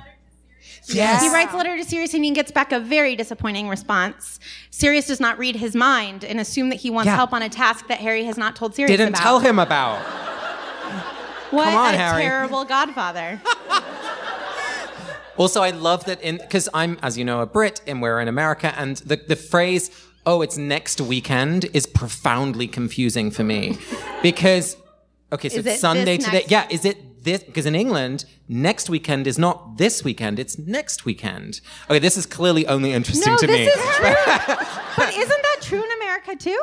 Yes. 0.88 1.22
He 1.24 1.30
writes 1.30 1.52
a 1.54 1.58
letter 1.58 1.76
to 1.78 1.84
Sirius 1.84 2.14
and 2.14 2.24
he 2.24 2.32
gets 2.32 2.52
back 2.52 2.72
a 2.72 2.80
very 2.80 3.16
disappointing 3.16 3.68
response. 3.68 4.40
Sirius 4.70 5.08
does 5.08 5.20
not 5.20 5.38
read 5.40 5.56
his 5.56 5.76
mind 5.76 6.24
and 6.24 6.40
assume 6.40 6.70
that 6.70 6.76
he 6.76 6.90
wants 6.92 7.08
Yeah. 7.08 7.16
help 7.16 7.34
on 7.34 7.42
a 7.42 7.50
task 7.50 7.88
that 7.88 7.98
Harry 8.00 8.24
has 8.26 8.38
not 8.38 8.56
told 8.56 8.76
Sirius 8.76 8.92
Didn't 8.92 9.10
about. 9.16 9.22
tell 9.22 9.40
him 9.40 9.58
about. 9.60 10.00
What 11.52 11.66
Come 11.66 11.76
on, 11.76 11.94
a 11.96 11.98
Harry. 11.98 12.22
terrible 12.24 12.66
godfather. 12.66 13.42
Also, 15.38 15.62
I 15.62 15.72
love 15.72 16.06
that 16.06 16.22
in 16.22 16.38
because 16.38 16.70
I'm, 16.74 16.98
as 17.02 17.18
you 17.18 17.26
know, 17.26 17.42
a 17.42 17.46
Brit 17.46 17.82
and 17.86 18.02
we're 18.02 18.22
in 18.22 18.30
America, 18.30 18.74
and 18.78 18.96
the 18.98 19.18
the 19.18 19.36
phrase 19.36 19.92
"oh, 20.26 20.42
it's 20.42 20.58
next 20.58 21.02
weekend" 21.02 21.66
is 21.74 21.86
profoundly 21.86 22.68
confusing 22.68 23.32
for 23.32 23.44
me 23.44 23.78
because 24.22 24.78
okay, 25.32 25.50
so 25.50 25.60
it's 25.60 25.80
Sunday 25.80 26.18
today. 26.18 26.32
next- 26.40 26.52
Yeah, 26.52 26.68
is 26.70 26.86
it 26.86 27.24
this? 27.24 27.44
Because 27.44 27.66
in 27.66 27.76
England, 27.76 28.26
next 28.48 28.90
weekend 28.90 29.28
is 29.28 29.38
not 29.40 29.78
this 29.78 30.04
weekend; 30.04 30.40
it's 30.40 30.58
next 30.58 31.06
weekend. 31.06 31.62
Okay, 31.90 32.00
this 32.00 32.18
is 32.18 32.26
clearly 32.26 32.68
only 32.68 32.92
interesting 32.94 33.34
no, 33.34 33.38
to 33.38 33.48
this 33.48 33.58
me. 33.58 33.66
is 33.66 33.96
true. 33.96 34.16
but 34.98 35.10
isn't 35.14 35.42
that 35.48 35.58
true 35.62 35.84
in 35.84 35.92
America 36.02 36.36
too? 36.36 36.62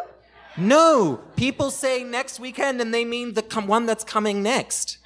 No, 0.57 1.20
people 1.37 1.70
say 1.70 2.05
next 2.05 2.38
weekend 2.38 2.81
and 2.81 2.92
they 2.92 3.05
mean 3.05 3.33
the 3.35 3.42
com- 3.42 3.66
one 3.66 3.87
that's 3.87 4.05
coming 4.05 4.42
next. 4.42 4.98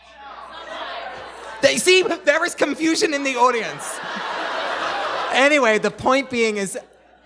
They 1.62 1.78
see 1.78 2.02
there 2.02 2.44
is 2.44 2.54
confusion 2.54 3.14
in 3.14 3.22
the 3.24 3.36
audience. 3.36 3.84
Anyway, 5.32 5.78
the 5.78 5.90
point 5.90 6.30
being 6.30 6.56
is 6.56 6.78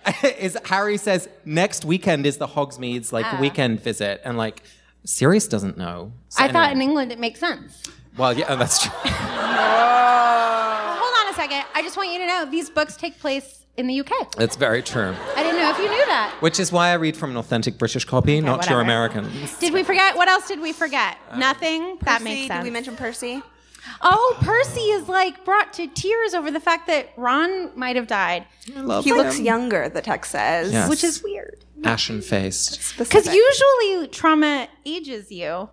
is 0.23 0.57
Harry 0.65 0.97
says 0.97 1.29
next 1.45 1.85
weekend 1.85 2.25
is 2.25 2.37
the 2.37 2.47
Hogsmeade's 2.47 3.13
like 3.13 3.25
ah. 3.25 3.37
weekend 3.39 3.81
visit 3.81 4.21
and 4.23 4.37
like 4.37 4.63
Sirius 5.05 5.47
doesn't 5.47 5.77
know. 5.77 6.13
So 6.29 6.43
I 6.43 6.51
thought 6.51 6.71
in. 6.71 6.81
England 6.81 7.11
it 7.11 7.19
makes 7.19 7.39
sense. 7.39 7.83
Well, 8.17 8.37
yeah, 8.37 8.45
oh, 8.49 8.57
that's 8.57 8.81
true. 8.81 8.91
Hold 8.95 9.13
on 11.27 11.31
a 11.31 11.35
second. 11.35 11.63
I 11.73 11.81
just 11.81 11.95
want 11.95 12.11
you 12.11 12.19
to 12.19 12.27
know 12.27 12.45
these 12.49 12.69
books 12.69 12.97
take 12.97 13.17
place 13.19 13.65
in 13.77 13.87
the 13.87 13.99
UK. 14.01 14.35
That's 14.35 14.57
very 14.57 14.83
true. 14.83 15.15
I 15.35 15.43
didn't 15.43 15.59
know 15.59 15.71
if 15.71 15.77
you 15.77 15.89
knew 15.89 16.05
that. 16.07 16.35
Which 16.41 16.59
is 16.59 16.71
why 16.71 16.89
I 16.89 16.93
read 16.95 17.15
from 17.15 17.31
an 17.31 17.37
authentic 17.37 17.77
British 17.77 18.03
copy, 18.05 18.41
not 18.41 18.57
whatever. 18.57 18.75
your 18.75 18.81
American. 18.81 19.29
Did 19.59 19.73
we 19.73 19.83
forget? 19.83 20.17
What 20.17 20.27
else 20.27 20.47
did 20.47 20.59
we 20.59 20.73
forget? 20.73 21.17
Um, 21.29 21.39
Nothing. 21.39 21.97
that 22.01 22.19
Percy, 22.19 22.23
makes 22.23 22.47
sense. 22.47 22.59
Did 22.59 22.63
we 22.65 22.71
mention 22.71 22.97
Percy? 22.97 23.41
Oh, 24.01 24.37
Percy 24.41 24.79
is 24.91 25.07
like 25.07 25.43
brought 25.45 25.73
to 25.73 25.87
tears 25.87 26.33
over 26.33 26.51
the 26.51 26.59
fact 26.59 26.87
that 26.87 27.09
Ron 27.17 27.77
might 27.77 27.95
have 27.95 28.07
died, 28.07 28.45
I 28.75 28.81
love 28.81 29.03
He 29.03 29.11
looks 29.13 29.39
younger, 29.39 29.89
the 29.89 30.01
text 30.01 30.31
says. 30.31 30.71
Yes. 30.71 30.89
which 30.89 31.03
is 31.03 31.23
weird. 31.23 31.65
Ashen 31.83 32.21
faced. 32.21 32.95
Because 32.97 33.23
Specific. 33.25 33.33
usually 33.33 34.07
trauma 34.09 34.67
ages 34.85 35.31
you, 35.31 35.69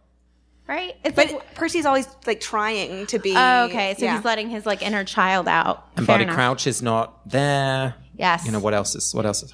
right? 0.67 0.97
It's 1.05 1.15
But 1.15 1.33
like, 1.33 1.55
Percy's 1.55 1.85
always 1.85 2.09
like 2.27 2.41
trying 2.41 3.07
to 3.09 3.19
be. 3.19 3.35
oh, 3.37 3.65
okay, 3.67 3.95
so 3.99 4.05
yeah. 4.07 4.17
he's 4.17 4.25
letting 4.25 4.49
his 4.49 4.65
like 4.65 4.81
inner 4.83 5.05
child 5.05 5.47
out. 5.49 5.87
And 5.97 6.07
Fair 6.07 6.15
Barty 6.15 6.25
enough. 6.25 6.35
Crouch 6.37 6.67
is 6.67 6.81
not 6.81 7.29
there. 7.29 7.95
Yes. 8.17 8.47
You 8.47 8.53
know 8.53 8.59
what 8.61 8.73
else 8.75 8.95
is 8.95 9.15
what 9.15 9.27
else 9.27 9.43
is 9.43 9.53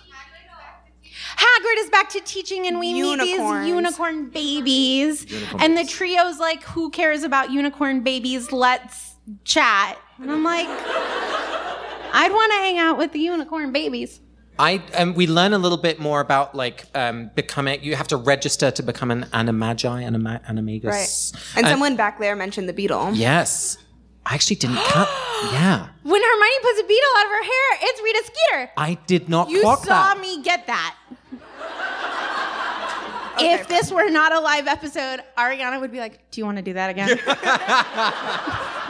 Hagrid 1.37 1.79
is 1.85 1.91
back 1.91 2.09
to 2.11 2.21
teaching, 2.21 2.67
and 2.67 2.79
we 2.79 2.93
meet 2.93 3.19
these 3.21 3.39
unicorn 3.69 4.29
babies. 4.31 5.27
and 5.59 5.77
the 5.77 5.83
trio's 5.85 6.39
like, 6.39 6.63
"Who 6.65 6.91
cares 6.91 7.23
about 7.23 7.51
unicorn 7.51 8.01
babies? 8.03 8.53
Let's 8.53 9.15
chat." 9.45 9.99
And 10.21 10.31
I'm 10.31 10.45
like, 10.45 10.69
I'd 10.69 12.31
want 12.33 12.53
to 12.53 12.59
hang 12.59 12.79
out 12.79 12.99
with 12.99 13.13
the 13.13 13.19
unicorn 13.21 13.73
babies. 13.73 14.21
I 14.57 14.81
um, 14.97 15.15
we 15.15 15.27
learn 15.27 15.53
a 15.53 15.59
little 15.59 15.79
bit 15.79 15.99
more 15.99 16.21
about 16.21 16.55
like 16.55 16.85
um, 16.95 17.31
becoming. 17.35 17.83
You 17.83 17.97
have 17.97 18.07
to 18.09 18.17
register 18.17 18.71
to 18.71 18.83
become 18.83 19.11
an 19.11 19.25
animagi, 19.33 20.03
anima, 20.03 20.41
animagus. 20.49 20.85
Right. 21.35 21.57
And 21.57 21.67
someone 21.67 21.97
back 21.97 22.21
there 22.21 22.37
mentioned 22.37 22.69
the 22.69 22.73
beetle. 22.73 23.11
Yes, 23.15 23.77
I 24.25 24.35
actually 24.35 24.57
didn't. 24.57 24.77
cut. 24.77 25.09
Yeah, 25.53 25.89
When 26.05 26.23
Hermione 26.23 26.59
puts 26.63 26.81
a 26.81 26.85
beetle 26.85 27.11
out 27.19 27.27
of 27.27 27.31
her 27.33 27.43
hair, 27.43 27.79
it's 27.83 28.01
Rita 28.03 28.23
Skeeter. 28.25 28.71
I 28.79 28.95
did 29.07 29.29
not 29.29 29.51
You 29.51 29.61
clock 29.61 29.85
saw 29.85 30.15
me 30.15 30.43
get 30.43 30.67
that. 30.69 30.97
If 33.37 33.67
this 33.69 33.91
were 33.91 34.09
not 34.11 34.33
a 34.33 34.41
live 34.41 34.69
episode, 34.69 35.21
Ariana 35.37 35.81
would 35.81 35.91
be 35.91 35.99
like, 35.99 36.31
"Do 36.31 36.41
you 36.41 36.45
want 36.45 36.57
to 36.59 36.63
do 36.63 36.75
that 36.75 36.91
again?" 36.91 37.19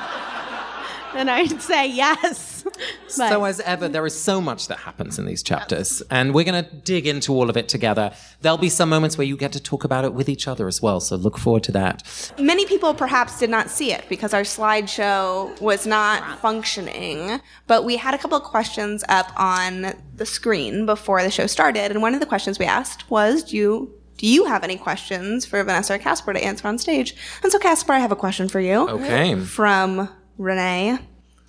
then 1.19 1.29
I'd 1.29 1.63
say 1.63 1.87
yes. 1.89 2.65
But 2.65 2.81
So, 3.11 3.45
as 3.45 3.61
ever, 3.61 3.89
there 3.89 4.05
is 4.07 4.19
so 4.19 4.41
much 4.41 4.69
that 4.69 4.79
happens 4.79 5.19
in 5.19 5.27
these 5.27 5.43
chapters, 5.43 6.03
and 6.11 6.35
we're 6.35 6.45
going 6.45 6.65
to 6.65 6.75
dig 6.77 7.07
into 7.07 7.33
all 7.33 7.49
of 7.51 7.57
it 7.57 7.69
together. 7.69 8.13
There'll 8.41 8.59
be 8.59 8.69
some 8.69 8.89
moments 8.89 9.17
where 9.17 9.27
you 9.27 9.37
get 9.37 9.53
to 9.53 9.61
talk 9.61 9.85
about 9.85 10.05
it 10.05 10.15
with 10.15 10.29
each 10.29 10.49
other 10.49 10.67
as 10.67 10.83
well, 10.83 11.01
so 11.01 11.17
look 11.17 11.39
forward 11.39 11.63
to 11.65 11.73
that. 11.73 12.33
Many 12.39 12.67
people 12.67 12.95
perhaps 12.95 13.39
did 13.39 13.51
not 13.51 13.71
see 13.71 13.93
it 13.93 14.05
because 14.09 14.35
our 14.35 14.43
slideshow 14.43 15.59
was 15.61 15.87
not 15.87 16.41
functioning, 16.41 17.41
but 17.67 17.85
we 17.85 17.97
had 17.97 18.15
a 18.15 18.19
couple 18.19 18.37
of 18.39 18.45
questions 18.45 19.05
up 19.09 19.31
on 19.37 19.95
the 20.17 20.27
screen 20.27 20.87
before 20.87 21.23
the 21.23 21.31
show 21.31 21.47
started, 21.47 21.91
and 21.91 22.03
one 22.03 22.15
of 22.15 22.21
the 22.21 22.27
questions 22.27 22.59
we 22.59 22.65
asked 22.67 23.11
was, 23.11 23.45
"Do 23.45 23.57
you 23.57 23.95
do 24.17 24.27
you 24.29 24.45
have 24.47 24.63
any 24.65 24.77
questions 24.77 25.45
for 25.45 25.63
Vanessa 25.63 25.95
or 25.95 25.99
Casper 25.99 26.33
to 26.33 26.43
answer 26.43 26.67
on 26.67 26.79
stage?" 26.79 27.15
And 27.43 27.53
so, 27.53 27.59
Casper, 27.59 27.93
I 27.93 27.99
have 27.99 28.13
a 28.13 28.17
question 28.17 28.49
for 28.49 28.61
you. 28.61 28.89
Okay. 28.89 29.35
From 29.41 30.09
Renee. 30.39 30.99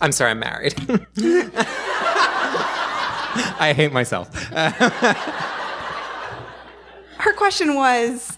I'm 0.01 0.11
sorry, 0.11 0.31
I'm 0.31 0.39
married. 0.39 0.75
I 3.59 3.73
hate 3.75 3.91
myself. 3.91 4.33
Her 7.17 7.33
question 7.33 7.75
was, 7.75 8.37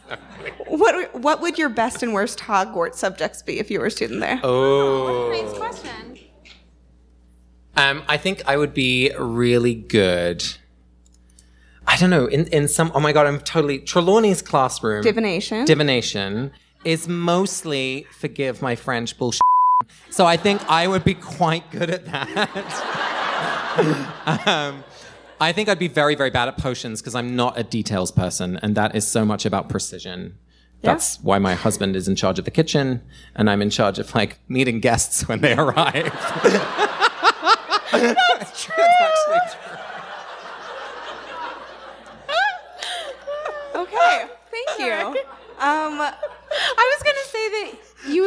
"What 0.68 1.14
what 1.16 1.42
would 1.42 1.58
your 1.58 1.70
best 1.70 2.04
and 2.04 2.14
worst 2.14 2.40
Hogwarts 2.40 2.96
subjects 2.96 3.42
be 3.42 3.60
if 3.60 3.70
you 3.70 3.80
were 3.80 3.88
a 3.88 3.92
student 3.92 4.22
there?" 4.22 4.40
Oh. 4.44 5.30
What 5.30 5.38
a 5.38 5.44
nice 5.44 5.58
question. 5.58 6.20
Um, 7.76 8.04
I 8.08 8.18
think 8.18 8.42
I 8.48 8.58
would 8.58 8.74
be 8.74 9.12
really 9.20 9.76
good. 9.76 10.44
I 11.86 11.98
don't 11.98 12.10
know. 12.10 12.26
In 12.26 12.48
in 12.48 12.68
some. 12.68 12.92
Oh 12.94 13.00
my 13.00 13.12
god, 13.14 13.28
I'm 13.28 13.40
totally 13.40 13.80
Trelawney's 13.80 14.42
classroom. 14.42 15.04
Divination. 15.04 15.66
Divination 15.66 16.52
is 16.84 17.08
mostly 17.08 18.08
forgive 18.18 18.62
my 18.62 18.76
French 18.76 19.18
bullshit. 19.18 19.42
So 20.10 20.26
I 20.26 20.38
think 20.38 20.68
I 20.70 20.88
would 20.88 21.04
be 21.04 21.14
quite 21.14 21.70
good 21.70 21.90
at 21.92 22.06
that. 22.06 22.50
um, 24.48 24.84
I 25.40 25.52
think 25.52 25.70
I'd 25.70 25.78
be 25.78 25.88
very 25.88 26.16
very 26.16 26.32
bad 26.32 26.48
at 26.48 26.58
potions 26.58 27.00
because 27.00 27.14
I'm 27.14 27.36
not 27.36 27.60
a 27.60 27.64
details 27.64 28.12
person, 28.12 28.58
and 28.64 28.76
that 28.76 28.96
is 28.96 29.08
so 29.08 29.24
much 29.24 29.46
about 29.46 29.70
precision. 29.70 30.40
That's 30.82 31.20
why 31.22 31.38
my 31.40 31.54
husband 31.56 31.96
is 31.96 32.08
in 32.08 32.16
charge 32.16 32.40
of 32.40 32.46
the 32.46 32.52
kitchen, 32.52 33.02
and 33.36 33.50
I'm 33.50 33.62
in 33.62 33.70
charge 33.70 34.00
of 34.00 34.16
like 34.16 34.40
meeting 34.48 34.80
guests 34.80 35.28
when 35.28 35.42
they 35.42 35.54
arrive. 35.56 36.12
That's 37.92 38.64
true. 38.66 38.84
actually 38.84 39.40
true. 39.52 39.78
Okay, 43.76 44.26
thank 44.52 44.80
you. 44.80 45.22
Um, 45.60 46.02
I 46.02 46.94
was 46.94 47.04
gonna 47.04 47.17
you 47.17 47.17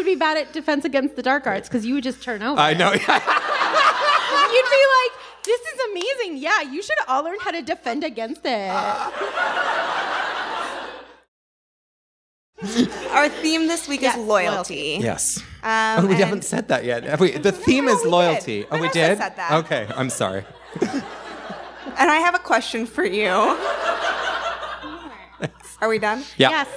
would 0.00 0.06
be 0.06 0.16
bad 0.16 0.38
at 0.38 0.52
defense 0.54 0.86
against 0.86 1.14
the 1.14 1.22
dark 1.22 1.46
arts 1.46 1.68
because 1.68 1.84
you 1.84 1.92
would 1.94 2.02
just 2.04 2.22
turn 2.22 2.42
over. 2.42 2.58
I 2.58 2.72
know. 2.72 2.90
You'd 3.02 3.04
be 3.04 4.86
like, 4.98 5.12
"This 5.44 5.60
is 5.60 5.80
amazing. 5.92 6.38
Yeah, 6.38 6.62
you 6.62 6.82
should 6.82 6.96
all 7.06 7.22
learn 7.22 7.36
how 7.40 7.50
to 7.50 7.60
defend 7.62 8.02
against 8.02 8.40
it." 8.44 8.70
our 13.12 13.28
theme 13.28 13.66
this 13.68 13.88
week 13.88 14.02
Yes, 14.02 14.16
is 14.16 14.24
loyalty. 14.24 14.98
yes. 15.00 15.38
Um, 15.62 16.04
oh, 16.04 16.06
we 16.06 16.14
haven't 16.14 16.44
said 16.44 16.68
that 16.68 16.84
yet. 16.84 17.04
Have 17.04 17.20
we? 17.20 17.32
The 17.32 17.52
theme 17.52 17.84
no, 17.86 17.92
is 17.92 17.98
we 17.98 18.04
did. 18.04 18.10
loyalty. 18.10 18.66
Oh, 18.70 18.80
we 18.80 18.88
Vanessa 18.88 19.08
did. 19.08 19.18
said 19.18 19.36
that. 19.36 19.52
Okay, 19.64 19.86
I'm 19.94 20.08
sorry. 20.10 20.44
And 20.80 22.10
I 22.10 22.16
have 22.16 22.34
a 22.34 22.38
question 22.38 22.86
for 22.86 23.04
you. 23.04 23.28
Are 25.82 25.88
we 25.88 25.98
done? 25.98 26.22
Yeah. 26.38 26.50
Yes. 26.50 26.68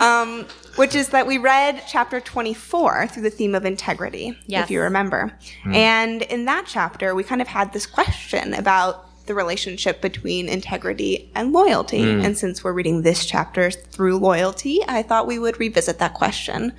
Um, 0.00 0.46
which 0.76 0.94
is 0.94 1.08
that 1.08 1.26
we 1.26 1.38
read 1.38 1.82
chapter 1.88 2.20
24 2.20 3.08
through 3.08 3.22
the 3.22 3.30
theme 3.30 3.54
of 3.54 3.64
integrity, 3.64 4.38
Yes. 4.46 4.64
if 4.64 4.70
you 4.70 4.80
remember. 4.80 5.36
Hmm. 5.64 5.74
And 5.74 6.22
in 6.22 6.44
that 6.44 6.64
chapter, 6.66 7.14
we 7.14 7.24
kind 7.24 7.40
of 7.40 7.48
had 7.48 7.72
this 7.72 7.86
question 7.86 8.54
about 8.54 9.04
the 9.26 9.34
relationship 9.34 10.00
between 10.00 10.48
integrity 10.48 11.30
and 11.34 11.52
loyalty. 11.52 12.02
Hmm. 12.02 12.24
And 12.24 12.38
since 12.38 12.62
we're 12.62 12.72
reading 12.72 13.02
this 13.02 13.26
chapter 13.26 13.70
through 13.70 14.18
loyalty, 14.18 14.80
I 14.86 15.02
thought 15.02 15.26
we 15.26 15.38
would 15.38 15.58
revisit 15.58 15.98
that 15.98 16.14
question. 16.14 16.72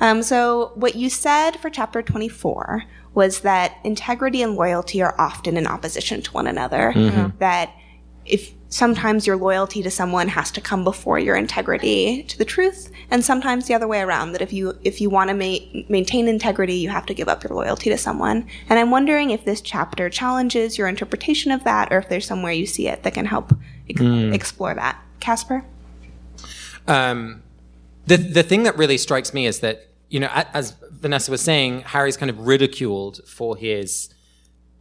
Um, 0.00 0.22
so, 0.22 0.72
what 0.74 0.94
you 0.94 1.10
said 1.10 1.52
for 1.56 1.70
chapter 1.70 2.02
24 2.02 2.84
was 3.14 3.40
that 3.40 3.78
integrity 3.82 4.42
and 4.42 4.54
loyalty 4.54 5.02
are 5.02 5.14
often 5.18 5.56
in 5.56 5.66
opposition 5.66 6.22
to 6.22 6.30
one 6.32 6.46
another. 6.46 6.92
Mm-hmm. 6.94 7.38
That 7.38 7.72
if 8.28 8.52
sometimes 8.70 9.26
your 9.26 9.36
loyalty 9.36 9.82
to 9.82 9.90
someone 9.90 10.28
has 10.28 10.50
to 10.50 10.60
come 10.60 10.84
before 10.84 11.18
your 11.18 11.36
integrity 11.36 12.22
to 12.24 12.38
the 12.38 12.44
truth, 12.44 12.90
and 13.10 13.24
sometimes 13.24 13.66
the 13.66 13.74
other 13.74 13.88
way 13.88 14.00
around. 14.00 14.32
That 14.32 14.42
if 14.42 14.52
you 14.52 14.78
if 14.82 15.00
you 15.00 15.10
want 15.10 15.30
to 15.30 15.34
ma- 15.34 15.82
maintain 15.88 16.28
integrity, 16.28 16.74
you 16.74 16.88
have 16.90 17.06
to 17.06 17.14
give 17.14 17.28
up 17.28 17.42
your 17.42 17.54
loyalty 17.54 17.90
to 17.90 17.98
someone. 17.98 18.46
And 18.68 18.78
I'm 18.78 18.90
wondering 18.90 19.30
if 19.30 19.44
this 19.44 19.60
chapter 19.60 20.10
challenges 20.10 20.78
your 20.78 20.88
interpretation 20.88 21.52
of 21.52 21.64
that, 21.64 21.92
or 21.92 21.98
if 21.98 22.08
there's 22.08 22.26
somewhere 22.26 22.52
you 22.52 22.66
see 22.66 22.88
it 22.88 23.02
that 23.02 23.14
can 23.14 23.26
help 23.26 23.54
ex- 23.88 24.00
explore 24.34 24.74
that. 24.74 25.00
Casper. 25.20 25.64
Um, 26.86 27.42
the 28.06 28.16
the 28.16 28.42
thing 28.42 28.62
that 28.64 28.76
really 28.76 28.98
strikes 28.98 29.34
me 29.34 29.46
is 29.46 29.60
that 29.60 29.88
you 30.08 30.20
know, 30.20 30.28
as 30.32 30.74
Vanessa 30.90 31.30
was 31.30 31.42
saying, 31.42 31.82
Harry's 31.82 32.16
kind 32.16 32.30
of 32.30 32.46
ridiculed 32.46 33.20
for 33.26 33.56
his. 33.56 34.08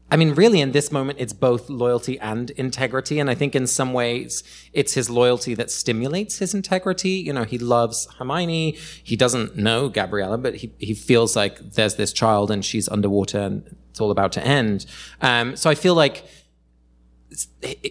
I 0.09 0.15
mean, 0.15 0.35
really, 0.35 0.61
in 0.61 0.71
this 0.71 0.91
moment, 0.91 1.19
it's 1.19 1.33
both 1.33 1.69
loyalty 1.69 2.17
and 2.19 2.49
integrity. 2.51 3.19
And 3.19 3.29
I 3.29 3.35
think 3.35 3.55
in 3.55 3.67
some 3.67 3.91
ways, 3.91 4.41
it's 4.71 4.93
his 4.93 5.09
loyalty 5.09 5.53
that 5.55 5.69
stimulates 5.69 6.37
his 6.37 6.53
integrity. 6.53 7.11
You 7.11 7.33
know, 7.33 7.43
he 7.43 7.57
loves 7.57 8.07
Hermione. 8.17 8.77
He 9.03 9.15
doesn't 9.17 9.57
know 9.57 9.89
Gabriella, 9.89 10.37
but 10.37 10.55
he, 10.55 10.73
he 10.77 10.93
feels 10.93 11.35
like 11.35 11.73
there's 11.73 11.95
this 11.95 12.13
child 12.13 12.51
and 12.51 12.63
she's 12.63 12.87
underwater 12.87 13.39
and 13.39 13.75
it's 13.89 13.99
all 13.99 14.11
about 14.11 14.31
to 14.33 14.45
end. 14.45 14.85
Um, 15.21 15.57
so 15.57 15.69
I 15.69 15.75
feel 15.75 15.95
like 15.95 16.25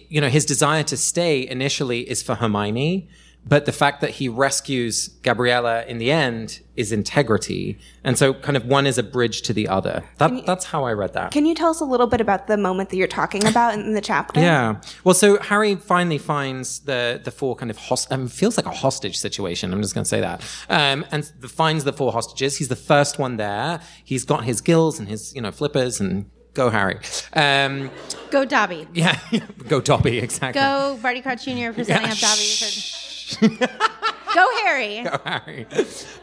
you 0.09 0.21
know, 0.21 0.29
his 0.29 0.45
desire 0.45 0.83
to 0.83 0.97
stay 0.97 1.47
initially 1.47 2.09
is 2.09 2.23
for 2.23 2.35
Hermione, 2.35 3.09
but 3.47 3.65
the 3.65 3.71
fact 3.71 4.01
that 4.01 4.11
he 4.11 4.27
rescues 4.29 5.07
Gabriella 5.23 5.85
in 5.85 5.97
the 5.97 6.11
end 6.11 6.59
is 6.75 6.91
integrity. 6.91 7.79
And 8.03 8.17
so 8.17 8.33
kind 8.33 8.55
of 8.57 8.65
one 8.65 8.85
is 8.85 8.97
a 8.97 9.03
bridge 9.03 9.41
to 9.43 9.53
the 9.53 9.67
other. 9.67 10.03
That, 10.17 10.45
that's 10.45 10.65
how 10.65 10.83
I 10.83 10.91
read 10.93 11.13
that. 11.13 11.31
Can 11.31 11.45
you 11.45 11.55
tell 11.55 11.69
us 11.71 11.79
a 11.81 11.85
little 11.85 12.07
bit 12.07 12.21
about 12.21 12.47
the 12.47 12.57
moment 12.57 12.89
that 12.89 12.97
you're 12.97 13.07
talking 13.07 13.45
about 13.47 13.73
in 13.73 13.93
the 13.93 14.01
chapter? 14.01 14.39
Yeah. 14.39 14.81
Well, 15.03 15.15
so 15.15 15.39
Harry 15.41 15.75
finally 15.75 16.17
finds 16.17 16.79
the 16.79 17.19
the 17.23 17.31
four 17.31 17.55
kind 17.55 17.71
of 17.71 17.77
host. 17.77 18.11
Um, 18.11 18.27
feels 18.27 18.57
like 18.57 18.65
a 18.65 18.71
hostage 18.71 19.17
situation. 19.17 19.73
I'm 19.73 19.81
just 19.81 19.93
going 19.95 20.03
to 20.03 20.09
say 20.09 20.21
that. 20.21 20.43
Um, 20.69 21.05
and 21.11 21.23
the, 21.39 21.47
finds 21.47 21.83
the 21.83 21.93
four 21.93 22.11
hostages. 22.11 22.57
He's 22.57 22.67
the 22.67 22.75
first 22.75 23.17
one 23.17 23.37
there. 23.37 23.79
He's 24.03 24.25
got 24.25 24.43
his 24.43 24.61
gills 24.61 24.99
and 24.99 25.07
his 25.07 25.33
you 25.33 25.41
know 25.41 25.51
flippers 25.51 25.99
and 25.99 26.29
go 26.53 26.69
Harry. 26.69 26.99
Um, 27.33 27.89
Go 28.31 28.43
Dobby. 28.45 28.87
yeah, 28.93 29.19
go 29.67 29.79
Dobby 29.79 30.17
exactly. 30.19 30.59
Go 30.61 30.99
Barty 31.01 31.21
Crouch 31.21 31.45
Jr. 31.45 31.71
for 31.71 31.83
setting 31.83 32.07
Yeah, 32.07 32.11
up 32.13 32.17
Dobby 32.17 32.43
question. 33.27 33.57
Go 34.37 34.47
Harry. 34.63 35.03
Go 35.11 35.17
Harry. 35.25 35.65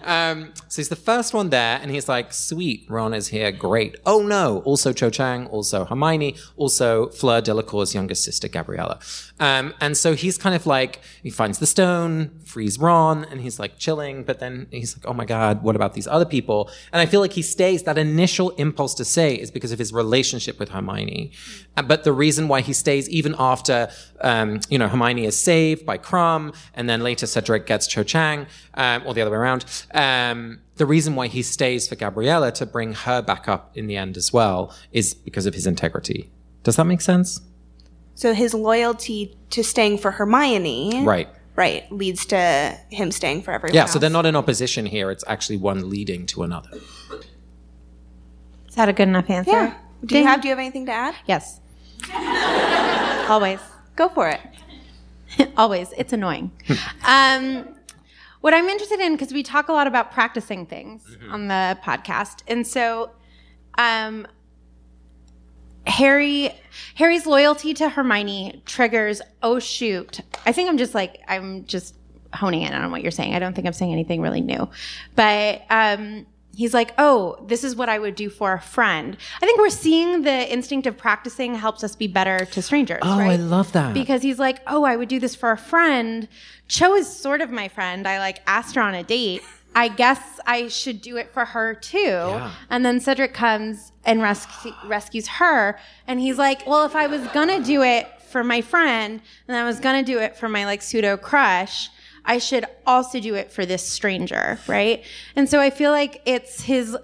Um, 0.05 0.53
so 0.69 0.77
he's 0.81 0.89
the 0.89 1.03
first 1.11 1.35
one 1.35 1.51
there, 1.51 1.79
and 1.83 1.91
he's 1.91 2.09
like, 2.09 2.33
"Sweet, 2.33 2.87
Ron 2.89 3.13
is 3.15 3.29
here. 3.29 3.51
Great. 3.51 3.97
Oh 4.07 4.21
no, 4.23 4.61
also 4.65 4.93
Cho 4.93 5.11
Chang, 5.11 5.47
also 5.49 5.85
Hermione, 5.85 6.37
also 6.57 7.09
Fleur 7.09 7.41
Delacour's 7.41 7.95
younger 7.95 8.15
sister 8.15 8.49
Gabriella." 8.49 8.99
Um, 9.41 9.75
and 9.81 9.97
so 9.97 10.15
he's 10.15 10.39
kind 10.39 10.55
of 10.55 10.65
like, 10.65 11.01
he 11.23 11.31
finds 11.31 11.59
the 11.59 11.67
stone, 11.67 12.31
frees 12.45 12.79
Ron, 12.79 13.25
and 13.25 13.41
he's 13.41 13.59
like 13.59 13.79
chilling. 13.79 14.23
But 14.23 14.39
then 14.39 14.69
he's 14.71 14.97
like, 14.97 15.07
"Oh 15.07 15.15
my 15.15 15.25
God, 15.25 15.63
what 15.65 15.75
about 15.75 15.95
these 15.95 16.07
other 16.07 16.25
people?" 16.37 16.71
And 16.93 17.01
I 17.01 17.07
feel 17.07 17.21
like 17.21 17.33
he 17.33 17.43
stays. 17.43 17.83
That 17.83 17.99
initial 17.99 18.51
impulse 18.51 18.95
to 18.95 19.05
say 19.05 19.35
is 19.35 19.51
because 19.51 19.73
of 19.73 19.79
his 19.81 19.93
relationship 19.93 20.59
with 20.61 20.69
Hermione. 20.71 21.33
Uh, 21.77 21.83
But 21.83 22.05
the 22.05 22.13
reason 22.13 22.47
why 22.47 22.61
he 22.61 22.73
stays, 22.73 23.09
even 23.11 23.35
after 23.39 23.91
um, 24.21 24.61
you 24.69 24.79
know 24.79 24.87
Hermione 24.89 25.25
is 25.27 25.37
saved 25.37 25.85
by 25.85 25.99
Krum, 25.99 26.55
and 26.75 26.89
then 26.89 27.03
later 27.03 27.27
Cedric 27.27 27.67
gets 27.67 27.87
Cho 27.89 28.04
Chang, 28.05 28.47
um, 28.75 29.03
or 29.07 29.15
the 29.15 29.21
other 29.23 29.31
way 29.31 29.37
around. 29.39 29.65
Um, 29.93 30.61
the 30.77 30.87
reason 30.87 31.15
why 31.15 31.27
he 31.29 31.43
stays 31.43 31.89
for 31.89 31.95
Gabriella 31.97 32.53
to 32.53 32.67
bring 32.67 32.93
her 32.95 33.23
back 33.23 33.49
up 33.49 33.77
in 33.77 33.87
the 33.87 33.97
end 33.97 34.17
as 34.17 34.33
well 34.33 34.75
is 34.93 35.15
because 35.15 35.47
of 35.47 35.55
his 35.55 35.67
integrity. 35.67 36.31
Does 36.63 36.77
that 36.77 36.85
make 36.85 37.01
sense? 37.01 37.41
So 38.15 38.33
his 38.35 38.55
loyalty 38.55 39.37
to 39.51 39.63
staying 39.65 39.99
for 39.99 40.13
Hermione, 40.13 41.05
Right. 41.05 41.29
right, 41.57 41.91
leads 41.91 42.25
to 42.27 42.79
him 42.91 43.11
staying 43.11 43.43
for 43.43 43.53
everyone. 43.53 43.75
Yeah. 43.75 43.87
So 43.87 43.99
they're 43.99 44.09
not 44.11 44.27
in 44.27 44.37
opposition 44.37 44.87
here. 44.87 45.11
It's 45.11 45.25
actually 45.27 45.57
one 45.57 45.91
leading 45.91 46.27
to 46.27 46.43
another. 46.45 46.71
Is 48.69 48.75
that 48.77 48.89
a 48.89 48.93
good 48.93 49.09
enough 49.09 49.29
answer? 49.31 49.51
Yeah. 49.51 49.75
Do 50.05 50.19
you 50.19 50.25
have 50.25 50.41
Do 50.43 50.49
you 50.49 50.53
have 50.53 50.59
anything 50.59 50.87
to 50.87 50.93
add? 50.93 51.15
Yes. 51.27 51.61
Always. 53.29 53.61
Go 53.97 54.09
for 54.09 54.29
it. 54.29 54.41
Always. 55.57 55.93
It's 55.97 56.13
annoying. 56.13 56.51
um, 57.05 57.69
what 58.45 58.53
I'm 58.53 58.69
interested 58.69 59.01
in, 59.01 59.13
because 59.13 59.33
we 59.33 59.43
talk 59.43 59.69
a 59.69 59.73
lot 59.73 59.87
about 59.87 60.13
practicing 60.13 60.67
things 60.67 61.17
on 61.31 61.49
the 61.49 61.79
podcast. 61.83 62.43
And 62.47 62.67
so 62.67 63.11
um, 63.79 64.27
Harry 65.87 66.51
Harry's 66.97 67.25
loyalty 67.25 67.73
to 67.73 67.89
Hermione 67.89 68.61
triggers, 68.67 69.23
oh 69.43 69.59
shoot. 69.61 70.21
I 70.45 70.53
think 70.53 70.69
I'm 70.69 70.77
just 70.77 70.95
like 70.95 71.23
I'm 71.27 71.65
just 71.65 71.95
honing 72.35 72.61
in 72.61 72.75
on 72.75 72.91
what 72.91 73.01
you're 73.01 73.11
saying. 73.11 73.35
I 73.35 73.39
don't 73.39 73.55
think 73.55 73.67
I'm 73.67 73.73
saying 73.73 73.93
anything 73.93 74.21
really 74.21 74.43
new. 74.43 74.69
But 75.15 75.63
um 75.71 76.27
he's 76.57 76.75
like, 76.75 76.93
oh, 76.99 77.43
this 77.47 77.65
is 77.65 77.77
what 77.77 77.89
I 77.89 77.99
would 77.99 78.15
do 78.15 78.31
for 78.31 78.53
a 78.53 78.61
friend. 78.61 79.17
I 79.37 79.47
think 79.47 79.59
we're 79.59 79.71
seeing 79.71 80.23
the 80.23 80.53
instinct 80.53 80.87
of 80.87 80.97
practicing 80.97 81.55
helps 81.55 81.85
us 81.85 81.97
be 81.97 82.07
better 82.07 82.45
to 82.45 82.63
strangers. 82.63 83.01
Oh, 83.03 83.19
I 83.19 83.37
love 83.37 83.73
that. 83.73 83.95
Because 83.95 84.23
he's 84.23 84.39
like, 84.39 84.61
oh, 84.67 84.85
I 84.85 84.97
would 84.97 85.09
do 85.09 85.21
this 85.21 85.35
for 85.35 85.51
a 85.51 85.59
friend. 85.59 86.29
Cho 86.69 86.95
is 86.95 87.09
sort 87.15 87.41
of 87.41 87.51
my 87.51 87.69
friend. 87.69 88.07
I 88.07 88.19
like 88.19 88.41
asked 88.47 88.75
her 88.77 88.83
on 88.83 88.95
a 88.95 89.03
date. 89.03 89.43
I 89.77 89.89
guess 89.89 90.39
I 90.47 90.69
should 90.69 91.01
do 91.01 91.17
it 91.17 91.33
for 91.33 91.45
her 91.45 91.75
too. 91.75 92.41
And 92.71 92.85
then 92.87 93.01
Cedric 93.01 93.35
comes 93.35 93.91
and 94.05 94.21
rescu- 94.21 94.75
rescues 94.89 95.27
her. 95.27 95.77
And 96.07 96.21
he's 96.21 96.39
like, 96.39 96.65
well, 96.67 96.87
if 96.87 96.95
I 96.95 97.09
was 97.09 97.27
going 97.29 97.49
to 97.49 97.61
do 97.61 97.83
it 97.83 98.07
for 98.23 98.45
my 98.45 98.61
friend 98.61 99.21
and 99.49 99.57
I 99.57 99.65
was 99.65 99.81
going 99.81 100.05
to 100.05 100.13
do 100.13 100.21
it 100.21 100.37
for 100.37 100.49
my 100.49 100.65
like 100.65 100.81
pseudo 100.81 101.17
crush, 101.17 101.91
I 102.25 102.39
should 102.39 102.65
also 102.87 103.21
do 103.21 103.35
it 103.35 103.53
for 103.53 103.67
this 103.67 103.87
stranger, 103.87 104.59
right? 104.67 105.05
And 105.37 105.49
so 105.49 105.61
I 105.61 105.71
feel 105.71 105.91
like 105.91 106.23
it's 106.25 106.63
his 106.63 106.97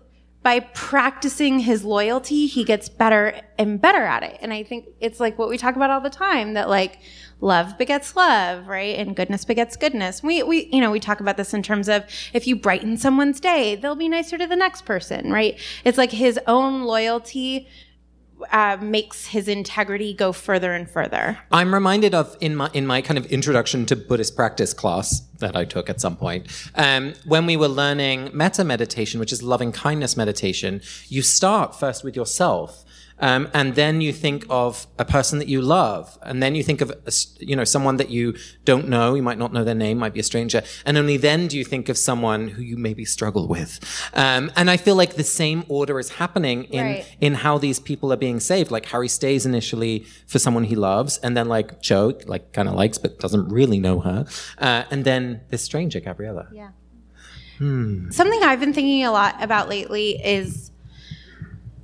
by 0.43 0.61
practicing 0.61 1.59
his 1.59 1.85
loyalty, 1.85 2.47
he 2.47 2.65
gets 2.65 2.89
better 2.89 3.39
and 3.59 3.79
better 3.79 4.03
at 4.03 4.23
it. 4.23 4.39
And 4.41 4.55
I 4.55 4.63
think 4.63 4.87
it's 4.99 5.21
like 5.21 5.39
what 5.39 5.51
we 5.51 5.59
talk 5.59 5.77
about 5.77 5.91
all 5.91 6.01
the 6.01 6.09
time 6.09 6.55
that 6.55 6.71
like 6.71 6.99
love 7.43 7.77
begets 7.77 8.17
love, 8.17 8.67
right? 8.67 8.99
And 8.99 9.15
goodness 9.15 9.45
begets 9.45 9.77
goodness. 9.77 10.23
We 10.23 10.43
we 10.43 10.71
you 10.73 10.81
know, 10.81 10.91
we 10.91 11.01
talk 11.01 11.21
about 11.21 11.37
this 11.37 11.53
in 11.53 11.63
terms 11.63 11.91
of 11.91 12.05
if 12.33 12.47
you 12.47 12.57
brighten 12.57 12.97
someone's 12.97 13.39
day, 13.39 13.77
they'll 13.77 13.95
be 13.95 14.09
nicer 14.09 14.39
to 14.39 14.47
the 14.47 14.57
next 14.57 14.87
person, 14.87 15.31
right? 15.31 15.59
It's 15.85 15.99
like 15.99 16.13
his 16.13 16.41
own 16.47 16.85
loyalty 16.85 17.69
uh, 18.51 18.77
makes 18.81 19.27
his 19.27 19.49
integrity 19.49 20.15
go 20.15 20.33
further 20.33 20.73
and 20.73 20.89
further. 20.89 21.39
I'm 21.51 21.73
reminded 21.75 22.15
of 22.15 22.37
in 22.41 22.57
my 22.57 22.71
in 22.73 22.87
my 22.87 23.01
kind 23.03 23.19
of 23.19 23.27
introduction 23.27 23.87
to 23.87 23.97
Buddhist 23.97 24.37
practice 24.37 24.73
class 24.73 25.21
that 25.39 25.57
I 25.57 25.65
took 25.65 25.91
at 25.91 26.01
some 26.01 26.17
point, 26.17 26.47
um, 26.75 27.15
when 27.25 27.47
we 27.47 27.57
were 27.57 27.69
learning 27.69 28.31
metta 28.33 28.65
meditation, 28.65 29.21
which 29.21 29.33
is 29.33 29.43
loving 29.43 29.73
kindness 29.73 30.17
meditation. 30.17 30.81
You 31.09 31.23
start 31.23 31.79
first 31.79 32.05
with 32.05 32.17
yourself. 32.17 32.85
Um, 33.21 33.49
and 33.55 33.75
then 33.75 34.01
you 34.01 34.13
think 34.13 34.45
of 34.51 34.87
a 34.99 35.05
person 35.05 35.39
that 35.39 35.49
you 35.49 35.61
love, 35.63 36.19
and 36.23 36.43
then 36.43 36.55
you 36.55 36.63
think 36.63 36.81
of 36.81 36.91
a 36.91 37.13
you 37.39 37.55
know 37.57 37.65
someone 37.65 37.97
that 37.99 38.11
you 38.11 38.35
don't 38.65 38.89
know. 38.89 39.15
You 39.15 39.23
might 39.23 39.39
not 39.39 39.53
know 39.53 39.65
their 39.65 39.75
name, 39.75 39.99
might 39.99 40.15
be 40.15 40.21
a 40.21 40.25
stranger, 40.25 40.63
and 40.87 40.97
only 40.99 41.17
then 41.17 41.47
do 41.49 41.57
you 41.59 41.65
think 41.65 41.89
of 41.89 41.97
someone 41.99 42.49
who 42.49 42.63
you 42.63 42.77
maybe 42.77 43.05
struggle 43.05 43.47
with. 43.47 43.79
Um, 44.15 44.51
and 44.57 44.71
I 44.71 44.77
feel 44.77 44.97
like 44.97 45.15
the 45.15 45.25
same 45.25 45.65
order 45.69 45.99
is 45.99 46.11
happening 46.11 46.65
in 46.65 46.85
Right. 46.85 47.17
in 47.21 47.35
how 47.35 47.59
these 47.59 47.79
people 47.79 48.13
are 48.13 48.17
being 48.17 48.41
saved. 48.41 48.71
Like 48.71 48.87
Harry 48.87 49.09
stays 49.09 49.45
initially 49.47 50.07
for 50.27 50.39
someone 50.39 50.65
he 50.65 50.77
loves, 50.77 51.19
and 51.19 51.37
then 51.37 51.49
like 51.49 51.81
Joe, 51.83 52.15
like 52.27 52.53
kind 52.53 52.69
of 52.69 52.75
likes 52.75 52.99
but 52.99 53.19
doesn't 53.21 53.49
really 53.49 53.79
know 53.79 54.01
her, 54.01 54.25
uh, 54.59 54.85
and 54.91 55.05
then 55.05 55.43
this 55.51 55.63
stranger, 55.63 56.01
Gabriella. 56.01 56.49
Yeah. 56.53 56.71
Something 57.59 58.43
I've 58.43 58.59
been 58.61 58.73
thinking 58.73 59.05
a 59.05 59.13
lot 59.13 59.37
about 59.43 59.69
lately 59.69 60.13
is 60.25 60.70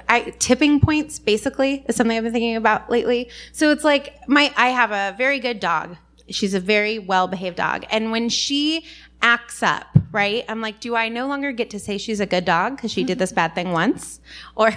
I 0.09 0.35
tipping 0.39 0.81
points 0.81 1.19
basically 1.19 1.85
is 1.89 1.97
something 1.97 2.17
I've 2.17 2.25
been 2.25 2.33
thinking 2.33 2.57
about 2.57 2.91
lately. 2.91 3.31
So 3.53 3.71
it's 3.71 3.85
like 3.85 4.17
my 4.29 4.53
I 4.57 4.69
have 4.69 4.93
a 4.93 5.17
very 5.17 5.41
good 5.41 5.61
dog. 5.61 5.97
She's 6.29 6.55
a 6.55 6.61
very 6.61 6.99
well-behaved 6.99 7.57
dog. 7.57 7.85
And 7.89 8.11
when 8.11 8.29
she 8.29 8.85
acts 9.23 9.63
up, 9.63 9.87
right? 10.13 10.45
I'm 10.49 10.61
like, 10.61 10.81
do 10.81 10.95
I 10.95 11.09
no 11.09 11.27
longer 11.27 11.53
get 11.53 11.71
to 11.71 11.79
say 11.79 11.99
she's 11.99 12.21
a 12.21 12.27
good 12.27 12.45
dog 12.45 12.77
because 12.77 12.91
she 12.91 13.05
did 13.05 13.19
this 13.19 13.33
bad 13.33 13.55
thing 13.55 13.73
once? 13.73 14.21
Or 14.57 14.73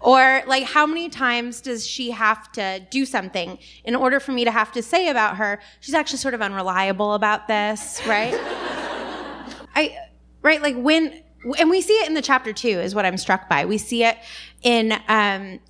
or 0.00 0.42
like 0.46 0.64
how 0.64 0.86
many 0.86 1.08
times 1.08 1.60
does 1.60 1.86
she 1.86 2.10
have 2.10 2.50
to 2.52 2.80
do 2.90 3.06
something 3.06 3.58
in 3.84 3.94
order 3.94 4.18
for 4.18 4.32
me 4.32 4.44
to 4.44 4.50
have 4.50 4.72
to 4.72 4.82
say 4.82 5.08
about 5.08 5.36
her, 5.36 5.60
she's 5.80 5.94
actually 5.94 6.18
sort 6.18 6.34
of 6.34 6.42
unreliable 6.42 7.14
about 7.14 7.46
this, 7.46 8.00
right? 8.06 8.34
I 9.76 9.96
right 10.42 10.60
like 10.60 10.76
when 10.76 11.22
and 11.58 11.68
we 11.70 11.80
see 11.80 11.92
it 11.94 12.08
in 12.08 12.14
the 12.14 12.22
chapter 12.22 12.52
too 12.52 12.68
is 12.68 12.94
what 12.94 13.04
I'm 13.04 13.18
struck 13.18 13.48
by. 13.48 13.66
We 13.66 13.78
see 13.78 14.04
it 14.04 14.16
in 14.64 14.98
um 15.08 15.60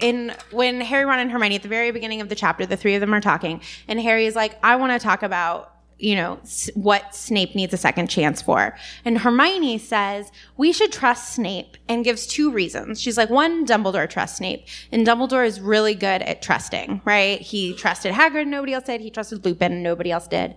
in 0.00 0.32
when 0.52 0.80
Harry, 0.80 1.04
Ron, 1.04 1.18
and 1.18 1.30
Hermione 1.30 1.56
at 1.56 1.62
the 1.62 1.68
very 1.68 1.90
beginning 1.90 2.22
of 2.22 2.30
the 2.30 2.34
chapter, 2.34 2.64
the 2.64 2.76
three 2.76 2.94
of 2.94 3.00
them 3.00 3.12
are 3.12 3.20
talking, 3.20 3.60
and 3.88 4.00
Harry 4.00 4.24
is 4.24 4.34
like, 4.34 4.58
"I 4.62 4.76
want 4.76 4.92
to 4.92 5.04
talk 5.04 5.22
about." 5.22 5.72
You 5.98 6.14
know, 6.14 6.38
what 6.74 7.14
Snape 7.14 7.54
needs 7.54 7.72
a 7.72 7.78
second 7.78 8.08
chance 8.08 8.42
for. 8.42 8.76
And 9.06 9.16
Hermione 9.16 9.78
says, 9.78 10.30
we 10.58 10.70
should 10.70 10.92
trust 10.92 11.32
Snape 11.32 11.78
and 11.88 12.04
gives 12.04 12.26
two 12.26 12.50
reasons. 12.50 13.00
She's 13.00 13.16
like, 13.16 13.30
one, 13.30 13.66
Dumbledore 13.66 14.06
trusts 14.06 14.36
Snape. 14.36 14.66
And 14.92 15.06
Dumbledore 15.06 15.46
is 15.46 15.58
really 15.58 15.94
good 15.94 16.20
at 16.20 16.42
trusting, 16.42 17.00
right? 17.06 17.40
He 17.40 17.72
trusted 17.72 18.12
Hagrid, 18.12 18.46
nobody 18.46 18.74
else 18.74 18.84
did. 18.84 19.00
He 19.00 19.08
trusted 19.08 19.46
Lupin, 19.46 19.82
nobody 19.82 20.10
else 20.10 20.28
did 20.28 20.56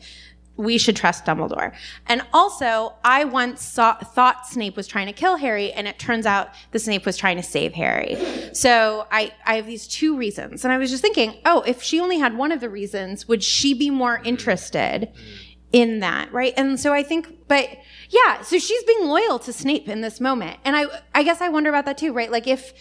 we 0.59 0.77
should 0.77 0.97
trust 0.97 1.23
Dumbledore. 1.23 1.73
And 2.07 2.21
also, 2.33 2.93
I 3.05 3.23
once 3.23 3.63
saw, 3.63 3.95
thought 3.95 4.45
Snape 4.45 4.75
was 4.75 4.87
trying 4.87 5.07
to 5.07 5.13
kill 5.13 5.37
Harry, 5.37 5.71
and 5.71 5.87
it 5.87 5.97
turns 5.97 6.25
out 6.25 6.49
the 6.71 6.79
Snape 6.79 7.05
was 7.05 7.15
trying 7.15 7.37
to 7.37 7.43
save 7.43 7.73
Harry. 7.73 8.17
So 8.51 9.07
I, 9.09 9.31
I 9.45 9.55
have 9.55 9.65
these 9.65 9.87
two 9.87 10.17
reasons. 10.17 10.65
And 10.65 10.73
I 10.73 10.77
was 10.77 10.89
just 10.89 11.01
thinking, 11.01 11.39
oh, 11.45 11.61
if 11.61 11.81
she 11.81 12.01
only 12.01 12.19
had 12.19 12.37
one 12.37 12.51
of 12.51 12.59
the 12.59 12.69
reasons, 12.69 13.25
would 13.25 13.41
she 13.41 13.73
be 13.73 13.89
more 13.89 14.19
interested 14.25 15.13
in 15.71 16.01
that? 16.01 16.33
Right. 16.33 16.53
And 16.57 16.77
so 16.77 16.91
I 16.91 17.03
think, 17.03 17.47
but 17.47 17.69
yeah, 18.09 18.41
so 18.41 18.59
she's 18.59 18.83
being 18.83 19.07
loyal 19.07 19.39
to 19.39 19.53
Snape 19.53 19.87
in 19.87 20.01
this 20.01 20.19
moment. 20.19 20.59
And 20.65 20.75
I, 20.75 20.87
I 21.15 21.23
guess 21.23 21.39
I 21.39 21.47
wonder 21.47 21.69
about 21.69 21.85
that 21.85 21.97
too, 21.97 22.11
right? 22.11 22.29
Like 22.29 22.47
if, 22.47 22.73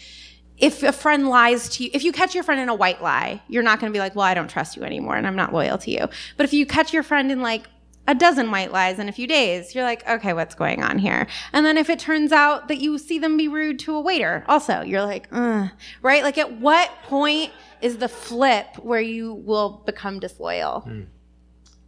if 0.59 0.83
a 0.83 0.91
friend 0.91 1.29
lies 1.29 1.69
to 1.69 1.85
you, 1.85 1.89
if 1.93 2.03
you 2.03 2.11
catch 2.11 2.35
your 2.35 2.43
friend 2.43 2.59
in 2.59 2.69
a 2.69 2.75
white 2.75 3.01
lie, 3.01 3.41
you're 3.47 3.63
not 3.63 3.79
going 3.79 3.91
to 3.91 3.95
be 3.95 3.99
like, 3.99 4.15
well, 4.15 4.25
I 4.25 4.33
don't 4.33 4.49
trust 4.49 4.75
you 4.75 4.83
anymore 4.83 5.15
and 5.15 5.25
I'm 5.25 5.35
not 5.35 5.53
loyal 5.53 5.77
to 5.79 5.91
you. 5.91 6.07
But 6.37 6.43
if 6.43 6.53
you 6.53 6.65
catch 6.65 6.93
your 6.93 7.03
friend 7.03 7.31
in 7.31 7.41
like 7.41 7.67
a 8.07 8.15
dozen 8.15 8.51
white 8.51 8.71
lies 8.71 8.99
in 8.99 9.07
a 9.07 9.11
few 9.11 9.27
days, 9.27 9.73
you're 9.73 9.83
like, 9.83 10.07
okay, 10.09 10.33
what's 10.33 10.55
going 10.55 10.83
on 10.83 10.97
here? 10.97 11.27
And 11.53 11.65
then 11.65 11.77
if 11.77 11.89
it 11.89 11.99
turns 11.99 12.31
out 12.31 12.67
that 12.67 12.79
you 12.79 12.97
see 12.97 13.19
them 13.19 13.37
be 13.37 13.47
rude 13.47 13.79
to 13.79 13.95
a 13.95 14.01
waiter, 14.01 14.43
also, 14.47 14.81
you're 14.81 15.03
like, 15.03 15.27
Ugh. 15.31 15.69
right? 16.01 16.23
Like 16.23 16.37
at 16.37 16.59
what 16.59 16.91
point 17.03 17.51
is 17.81 17.97
the 17.97 18.09
flip 18.09 18.67
where 18.79 18.99
you 18.99 19.33
will 19.33 19.81
become 19.85 20.19
disloyal? 20.19 20.81
Hmm. 20.81 21.03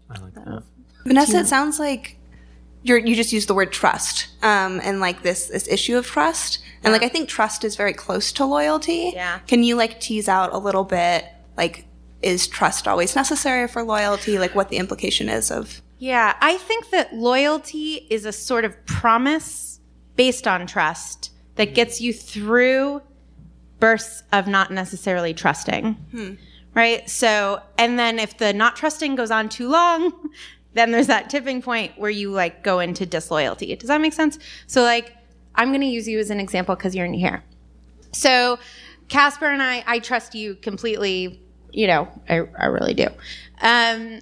I 0.09 0.19
like 0.19 0.33
that. 0.35 0.63
Vanessa, 1.05 1.39
it 1.39 1.47
sounds 1.47 1.79
like 1.79 2.17
you're, 2.83 2.97
you 2.97 3.15
just 3.15 3.31
use 3.31 3.45
the 3.45 3.53
word 3.53 3.71
trust, 3.71 4.27
um, 4.43 4.81
and 4.83 4.99
like 4.99 5.21
this 5.21 5.47
this 5.47 5.67
issue 5.67 5.97
of 5.97 6.05
trust, 6.05 6.59
and 6.83 6.91
like 6.93 7.03
I 7.03 7.09
think 7.09 7.29
trust 7.29 7.63
is 7.63 7.75
very 7.75 7.93
close 7.93 8.31
to 8.33 8.45
loyalty. 8.45 9.11
Yeah. 9.13 9.39
Can 9.47 9.63
you 9.63 9.75
like 9.75 9.99
tease 9.99 10.27
out 10.27 10.53
a 10.53 10.57
little 10.57 10.83
bit, 10.83 11.25
like, 11.57 11.85
is 12.21 12.47
trust 12.47 12.87
always 12.87 13.15
necessary 13.15 13.67
for 13.67 13.83
loyalty? 13.83 14.39
Like, 14.39 14.55
what 14.55 14.69
the 14.69 14.77
implication 14.77 15.29
is 15.29 15.51
of? 15.51 15.81
Yeah, 15.99 16.35
I 16.41 16.57
think 16.57 16.89
that 16.89 17.13
loyalty 17.13 18.07
is 18.09 18.25
a 18.25 18.31
sort 18.31 18.65
of 18.65 18.85
promise 18.85 19.79
based 20.15 20.47
on 20.47 20.65
trust 20.65 21.31
that 21.55 21.75
gets 21.75 22.01
you 22.01 22.13
through 22.13 23.01
bursts 23.79 24.23
of 24.31 24.47
not 24.47 24.71
necessarily 24.71 25.33
trusting. 25.33 25.97
Right? 26.73 27.09
So, 27.09 27.61
and 27.77 27.99
then 27.99 28.17
if 28.17 28.37
the 28.37 28.53
not 28.53 28.77
trusting 28.77 29.15
goes 29.15 29.29
on 29.29 29.49
too 29.49 29.69
long, 29.69 30.13
then 30.73 30.91
there's 30.91 31.07
that 31.07 31.29
tipping 31.29 31.61
point 31.61 31.97
where 31.97 32.09
you 32.09 32.31
like 32.31 32.63
go 32.63 32.79
into 32.79 33.05
disloyalty. 33.05 33.75
Does 33.75 33.87
that 33.87 34.01
make 34.01 34.13
sense? 34.13 34.39
So, 34.67 34.83
like, 34.83 35.15
I'm 35.55 35.69
going 35.69 35.81
to 35.81 35.87
use 35.87 36.07
you 36.07 36.19
as 36.19 36.29
an 36.29 36.39
example 36.39 36.75
because 36.75 36.95
you're 36.95 37.05
in 37.05 37.13
here. 37.13 37.43
So, 38.13 38.59
Casper 39.07 39.47
and 39.47 39.61
I, 39.61 39.83
I 39.85 39.99
trust 39.99 40.35
you 40.35 40.55
completely. 40.55 41.41
You 41.73 41.87
know, 41.87 42.21
I, 42.27 42.41
I 42.59 42.65
really 42.65 42.93
do. 42.93 43.07
Um, 43.61 44.19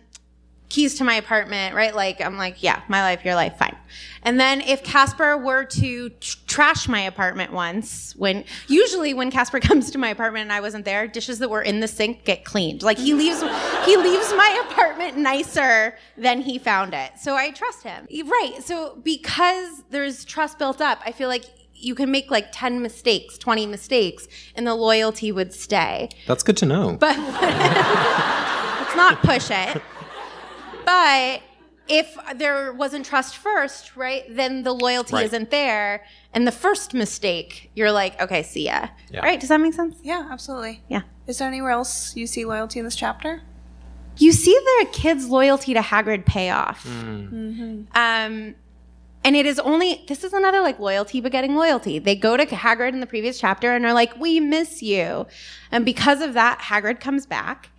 keys 0.70 0.96
to 0.96 1.04
my 1.04 1.16
apartment, 1.16 1.76
right? 1.76 1.96
Like, 1.96 2.22
I'm 2.22 2.38
like, 2.38 2.62
yeah, 2.62 2.82
my 2.88 3.02
life, 3.02 3.26
your 3.26 3.36
life, 3.36 3.58
fine. 3.58 3.76
And 4.22 4.40
then 4.40 4.62
if 4.62 4.84
Casper 4.84 5.36
were 5.38 5.66
to 5.66 6.10
tr- 6.10 6.38
trash 6.46 6.88
my 6.88 7.02
apartment 7.02 7.52
once, 7.52 8.16
when 8.16 8.46
usually 8.68 9.14
when 9.16 9.32
Casper 9.32 9.60
comes 9.70 9.90
to 9.92 9.98
my 9.98 10.10
apartment 10.10 10.44
and 10.44 10.54
I 10.54 10.62
wasn't 10.62 10.86
there, 10.86 11.08
dishes 11.08 11.40
that 11.40 11.50
were 11.50 11.64
in 11.64 11.80
the 11.80 11.88
sink 11.88 12.24
get 12.24 12.46
cleaned. 12.46 12.84
Like 12.84 13.00
he 13.00 13.14
leaves, 13.14 13.42
he 13.86 13.98
leaves 13.98 14.32
my 14.34 14.64
apartment 14.70 15.18
nicer 15.18 15.98
than 16.18 16.42
he 16.42 16.60
found 16.60 16.94
it. 16.94 17.14
So 17.20 17.36
I 17.36 17.50
trust 17.52 17.84
him. 17.84 18.08
Right. 18.26 18.58
So 18.62 19.00
because 19.04 19.84
there's 19.90 20.24
trust 20.24 20.60
built 20.60 20.82
up, 20.82 21.00
I 21.04 21.12
feel 21.12 21.30
like 21.30 21.46
you 21.74 21.96
can 21.96 22.12
make 22.12 22.30
like 22.30 22.50
10 22.52 22.82
mistakes, 22.82 23.38
20 23.38 23.66
mistakes, 23.66 24.28
and 24.56 24.68
the 24.68 24.76
loyalty 24.76 25.32
would 25.32 25.54
stay. 25.54 26.10
That's 26.28 26.44
good 26.44 26.58
to 26.58 26.66
know. 26.66 26.98
But 27.00 27.18
let's 27.18 28.96
not 28.96 29.22
push 29.24 29.50
it. 29.50 29.82
But 30.90 31.42
if 31.88 32.18
there 32.36 32.74
wasn't 32.74 33.06
trust 33.06 33.38
first, 33.38 33.96
right, 33.96 34.24
then 34.30 34.64
the 34.64 34.74
loyalty 34.74 35.14
Right. 35.14 35.26
isn't 35.26 35.52
there. 35.52 36.04
And 36.34 36.48
the 36.48 36.52
first 36.52 36.94
mistake, 36.96 37.70
you're 37.76 37.92
like, 37.92 38.20
okay, 38.22 38.42
see 38.44 38.66
ya. 38.66 38.88
Yeah. 39.12 39.20
Right? 39.22 39.40
Does 39.40 39.50
that 39.50 39.60
make 39.62 39.74
sense? 39.76 39.98
Yeah, 40.04 40.28
absolutely. 40.32 40.82
Yeah. 40.88 41.02
Is 41.28 41.38
there 41.38 41.48
anywhere 41.48 41.72
else 41.72 42.16
you 42.16 42.26
see 42.28 42.44
loyalty 42.46 42.80
in 42.80 42.86
this 42.86 42.96
chapter? 42.96 43.42
You 44.18 44.32
see 44.32 44.54
the 44.80 44.88
kid's 44.92 45.28
loyalty 45.28 45.74
to 45.76 45.80
Hagrid 45.82 46.26
pay 46.26 46.50
off. 46.50 46.86
Um, 46.88 47.86
and 47.96 49.36
it 49.36 49.46
is 49.46 49.60
only, 49.60 50.04
this 50.08 50.24
is 50.24 50.34
another 50.34 50.62
like 50.62 50.80
loyalty 50.80 51.22
begetting 51.22 51.56
loyalty. 51.56 52.00
They 52.00 52.16
go 52.16 52.36
to 52.38 52.46
Hagrid 52.46 52.94
in 52.94 53.00
the 53.00 53.06
previous 53.08 53.40
chapter 53.40 53.74
and 53.76 53.86
are 53.86 53.94
like, 53.94 54.18
we 54.20 54.40
miss 54.40 54.82
you. 54.82 55.28
And 55.72 55.86
because 55.86 56.22
of 56.22 56.34
that, 56.34 56.60
Hagrid 56.60 57.00
comes 57.00 57.26
back. 57.26 57.70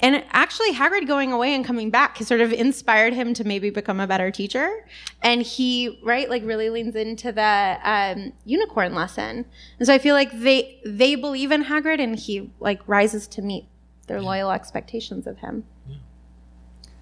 And 0.00 0.22
actually, 0.30 0.72
Hagrid 0.72 1.06
going 1.06 1.32
away 1.32 1.54
and 1.54 1.64
coming 1.64 1.88
back 1.90 2.18
has 2.18 2.28
sort 2.28 2.40
of 2.40 2.52
inspired 2.52 3.14
him 3.14 3.32
to 3.34 3.44
maybe 3.44 3.70
become 3.70 3.98
a 3.98 4.06
better 4.06 4.30
teacher. 4.30 4.86
And 5.22 5.40
he, 5.40 5.98
right, 6.02 6.28
like 6.28 6.44
really 6.44 6.68
leans 6.68 6.94
into 6.94 7.32
the 7.32 7.78
um, 7.82 8.32
unicorn 8.44 8.94
lesson. 8.94 9.46
And 9.78 9.86
so 9.86 9.94
I 9.94 9.98
feel 9.98 10.14
like 10.14 10.38
they 10.38 10.80
they 10.84 11.14
believe 11.14 11.50
in 11.50 11.64
Hagrid, 11.64 11.98
and 11.98 12.18
he 12.18 12.50
like 12.60 12.86
rises 12.86 13.26
to 13.28 13.42
meet 13.42 13.68
their 14.06 14.20
loyal 14.20 14.50
expectations 14.50 15.26
of 15.26 15.38
him. 15.38 15.64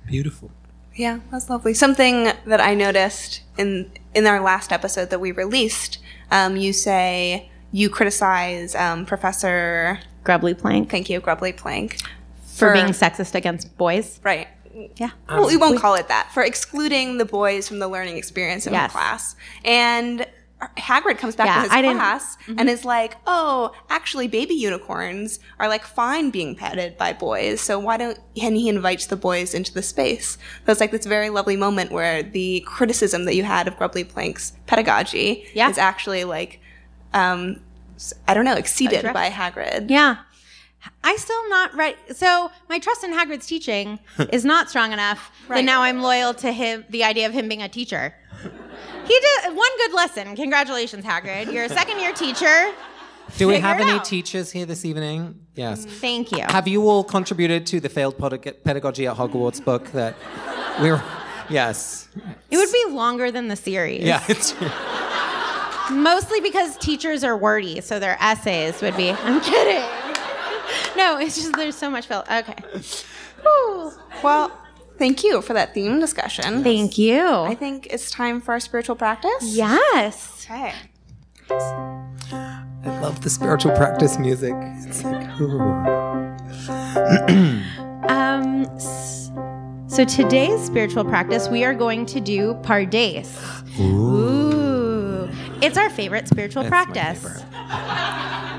Beautiful. 0.06 0.50
Yeah, 0.94 1.20
that's 1.30 1.50
lovely. 1.50 1.74
Something 1.74 2.24
that 2.46 2.60
I 2.60 2.74
noticed 2.74 3.42
in 3.58 3.90
in 4.14 4.26
our 4.26 4.40
last 4.40 4.72
episode 4.72 5.10
that 5.10 5.18
we 5.18 5.32
released, 5.32 5.98
um, 6.30 6.56
you 6.56 6.72
say 6.72 7.50
you 7.72 7.90
criticize 7.90 8.76
um, 8.76 9.04
Professor 9.04 9.98
Grubbly 10.22 10.54
Plank 10.54 10.90
Thank 10.90 11.10
you, 11.10 11.18
Grubbly 11.18 11.52
Plank, 11.52 11.98
for 12.54 12.72
being 12.72 12.86
sexist 12.86 13.34
against 13.34 13.76
boys. 13.76 14.20
right. 14.22 14.48
Yeah. 14.96 15.10
Well, 15.28 15.46
we 15.46 15.56
won't 15.56 15.78
call 15.80 15.94
it 15.94 16.08
that 16.08 16.30
for 16.34 16.42
excluding 16.42 17.18
the 17.18 17.24
boys 17.24 17.68
from 17.68 17.78
the 17.78 17.86
learning 17.86 18.16
experience 18.16 18.66
in 18.66 18.72
Yes. 18.72 18.90
the 18.90 18.98
class. 18.98 19.36
And 19.64 20.26
Hagrid 20.78 21.18
comes 21.18 21.36
back 21.36 21.46
Yeah, 21.46 21.54
to 21.56 21.60
his 21.62 21.70
I 21.70 21.76
didn't- 21.82 21.98
Mm-hmm. 21.98 22.00
class 22.00 22.36
and 22.58 22.68
is 22.70 22.84
like, 22.84 23.16
"Oh, 23.26 23.72
actually, 23.90 24.26
baby 24.28 24.54
unicorns 24.54 25.38
are 25.60 25.68
like 25.68 25.84
fine 25.84 26.30
being 26.30 26.56
petted 26.56 26.96
by 26.98 27.12
boys. 27.12 27.60
So 27.60 27.78
why 27.78 27.98
don't?" 27.98 28.18
And 28.42 28.56
he 28.56 28.68
invites 28.68 29.06
the 29.06 29.16
boys 29.16 29.54
into 29.54 29.72
the 29.72 29.82
space. 29.82 30.38
So 30.66 30.72
it's 30.72 30.80
like 30.80 30.90
this 30.90 31.06
very 31.06 31.28
lovely 31.30 31.56
moment 31.56 31.92
where 31.92 32.22
the 32.24 32.60
criticism 32.66 33.26
that 33.26 33.34
you 33.36 33.44
had 33.44 33.68
of 33.68 33.76
Grubbly 33.76 34.02
Plank's 34.04 34.54
pedagogy 34.66 35.46
Yeah. 35.54 35.68
is 35.70 35.76
actually 35.78 36.24
like, 36.24 36.60
um, 37.12 37.60
I 38.26 38.34
don't 38.34 38.44
know, 38.44 38.54
exceeded 38.54 39.04
by 39.12 39.30
Hagrid. 39.30 39.88
Yeah. 39.90 40.16
I 41.02 41.16
still 41.16 41.48
not 41.48 41.74
ready. 41.74 41.96
So 42.14 42.50
my 42.68 42.78
trust 42.78 43.04
in 43.04 43.12
Hagrid's 43.12 43.46
teaching 43.46 43.98
is 44.32 44.44
not 44.44 44.68
strong 44.70 44.92
enough 44.92 45.30
that 45.48 45.54
Right. 45.54 45.64
now 45.64 45.82
I'm 45.82 46.00
loyal 46.02 46.34
to 46.34 46.52
him. 46.52 46.84
The 46.90 47.04
idea 47.04 47.26
of 47.26 47.32
him 47.32 47.48
being 47.48 47.62
a 47.62 47.68
teacher. 47.68 48.14
He 49.06 49.18
did 49.20 49.54
one 49.56 49.70
good 49.78 49.92
lesson. 49.92 50.34
Congratulations, 50.34 51.04
Hagrid. 51.04 51.52
You're 51.52 51.64
a 51.64 51.68
second 51.68 51.98
year 52.00 52.12
teacher. 52.12 52.72
Do 53.36 53.46
we 53.48 53.54
Figure 53.54 53.66
have 53.68 53.80
any 53.80 53.92
out. 53.92 54.04
teachers 54.04 54.50
here 54.50 54.66
this 54.66 54.84
evening? 54.84 55.38
Yes. 55.54 55.84
Mm, 55.86 55.90
thank 55.90 56.32
you. 56.32 56.44
Have 56.48 56.66
you 56.68 56.88
all 56.88 57.04
contributed 57.04 57.66
to 57.68 57.80
the 57.80 57.88
failed 57.88 58.16
pedagogy 58.18 59.06
at 59.06 59.16
Hogwarts 59.16 59.62
book 59.64 59.90
that 59.92 60.14
we 60.80 60.90
were? 60.90 61.02
Yes. 61.50 62.08
It 62.50 62.56
would 62.56 62.72
be 62.72 62.84
longer 62.90 63.30
than 63.30 63.48
the 63.48 63.56
series. 63.56 64.02
Yeah. 64.04 64.22
It's, 64.28 64.54
Mostly 65.90 66.40
because 66.40 66.78
teachers 66.78 67.22
are 67.24 67.36
wordy, 67.36 67.82
so 67.82 67.98
their 67.98 68.16
essays 68.18 68.80
would 68.80 68.96
be. 68.96 69.10
I'm 69.10 69.38
kidding. 69.42 69.82
No, 70.96 71.18
it's 71.18 71.36
just 71.36 71.52
there's 71.56 71.76
so 71.76 71.90
much 71.90 72.06
fill. 72.06 72.24
Okay. 72.30 72.54
Whew. 73.42 73.92
Well, 74.22 74.56
thank 74.98 75.22
you 75.24 75.42
for 75.42 75.52
that 75.54 75.74
theme 75.74 75.98
discussion. 76.00 76.62
Thank 76.62 76.96
you. 76.96 77.20
I 77.26 77.54
think 77.54 77.88
it's 77.90 78.10
time 78.10 78.40
for 78.40 78.52
our 78.52 78.60
spiritual 78.60 78.96
practice. 78.96 79.42
yes. 79.54 80.46
Okay. 80.48 80.72
I 81.50 83.00
love 83.00 83.20
the 83.22 83.28
spiritual 83.28 83.72
practice 83.76 84.18
music. 84.18 84.54
It's 84.56 85.04
like, 85.04 85.40
ooh. 85.40 85.60
Um, 88.06 88.66
so 89.88 90.04
today's 90.04 90.60
spiritual 90.64 91.04
practice, 91.06 91.48
we 91.48 91.64
are 91.64 91.72
going 91.74 92.04
to 92.06 92.20
do 92.20 92.52
Pardes. 92.62 93.38
Ooh. 93.80 95.28
It's 95.62 95.78
our 95.78 95.88
favorite 95.88 96.28
spiritual 96.28 96.62
It's 96.64 96.70
my 96.70 96.84
practice. 96.84 97.42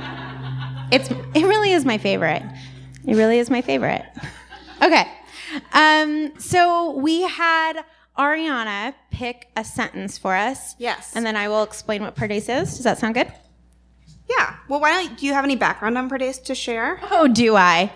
It's 0.92 1.10
it 1.10 1.46
really 1.46 1.72
is 1.72 1.86
my 1.86 1.98
favorite. 1.98 2.44
It 3.08 3.16
really 3.16 3.40
is 3.40 3.50
my 3.50 3.62
favorite. 3.62 4.06
Okay. 4.82 5.08
Um, 5.74 6.38
so 6.40 6.92
we 6.92 7.22
had 7.22 7.84
Ariana 8.18 8.94
pick 9.12 9.50
a 9.56 9.64
sentence 9.64 10.18
for 10.18 10.36
us. 10.36 10.76
Yes. 10.80 11.14
And 11.16 11.26
then 11.26 11.36
I 11.36 11.48
will 11.48 11.64
explain 11.64 12.02
what 12.02 12.16
Pardes 12.16 12.50
is. 12.50 12.76
Does 12.76 12.84
that 12.84 12.98
sound 12.98 13.16
good? 13.16 13.32
Yeah. 14.30 14.56
Well, 14.68 14.80
why 14.80 14.92
don't 14.92 15.12
you? 15.12 15.18
do 15.18 15.26
you 15.28 15.34
have 15.34 15.44
any 15.44 15.56
background 15.56 15.98
on 15.98 16.10
Pardes 16.10 16.44
to 16.44 16.56
share? 16.56 17.00
Oh, 17.12 17.28
do 17.28 17.56
I? 17.56 17.92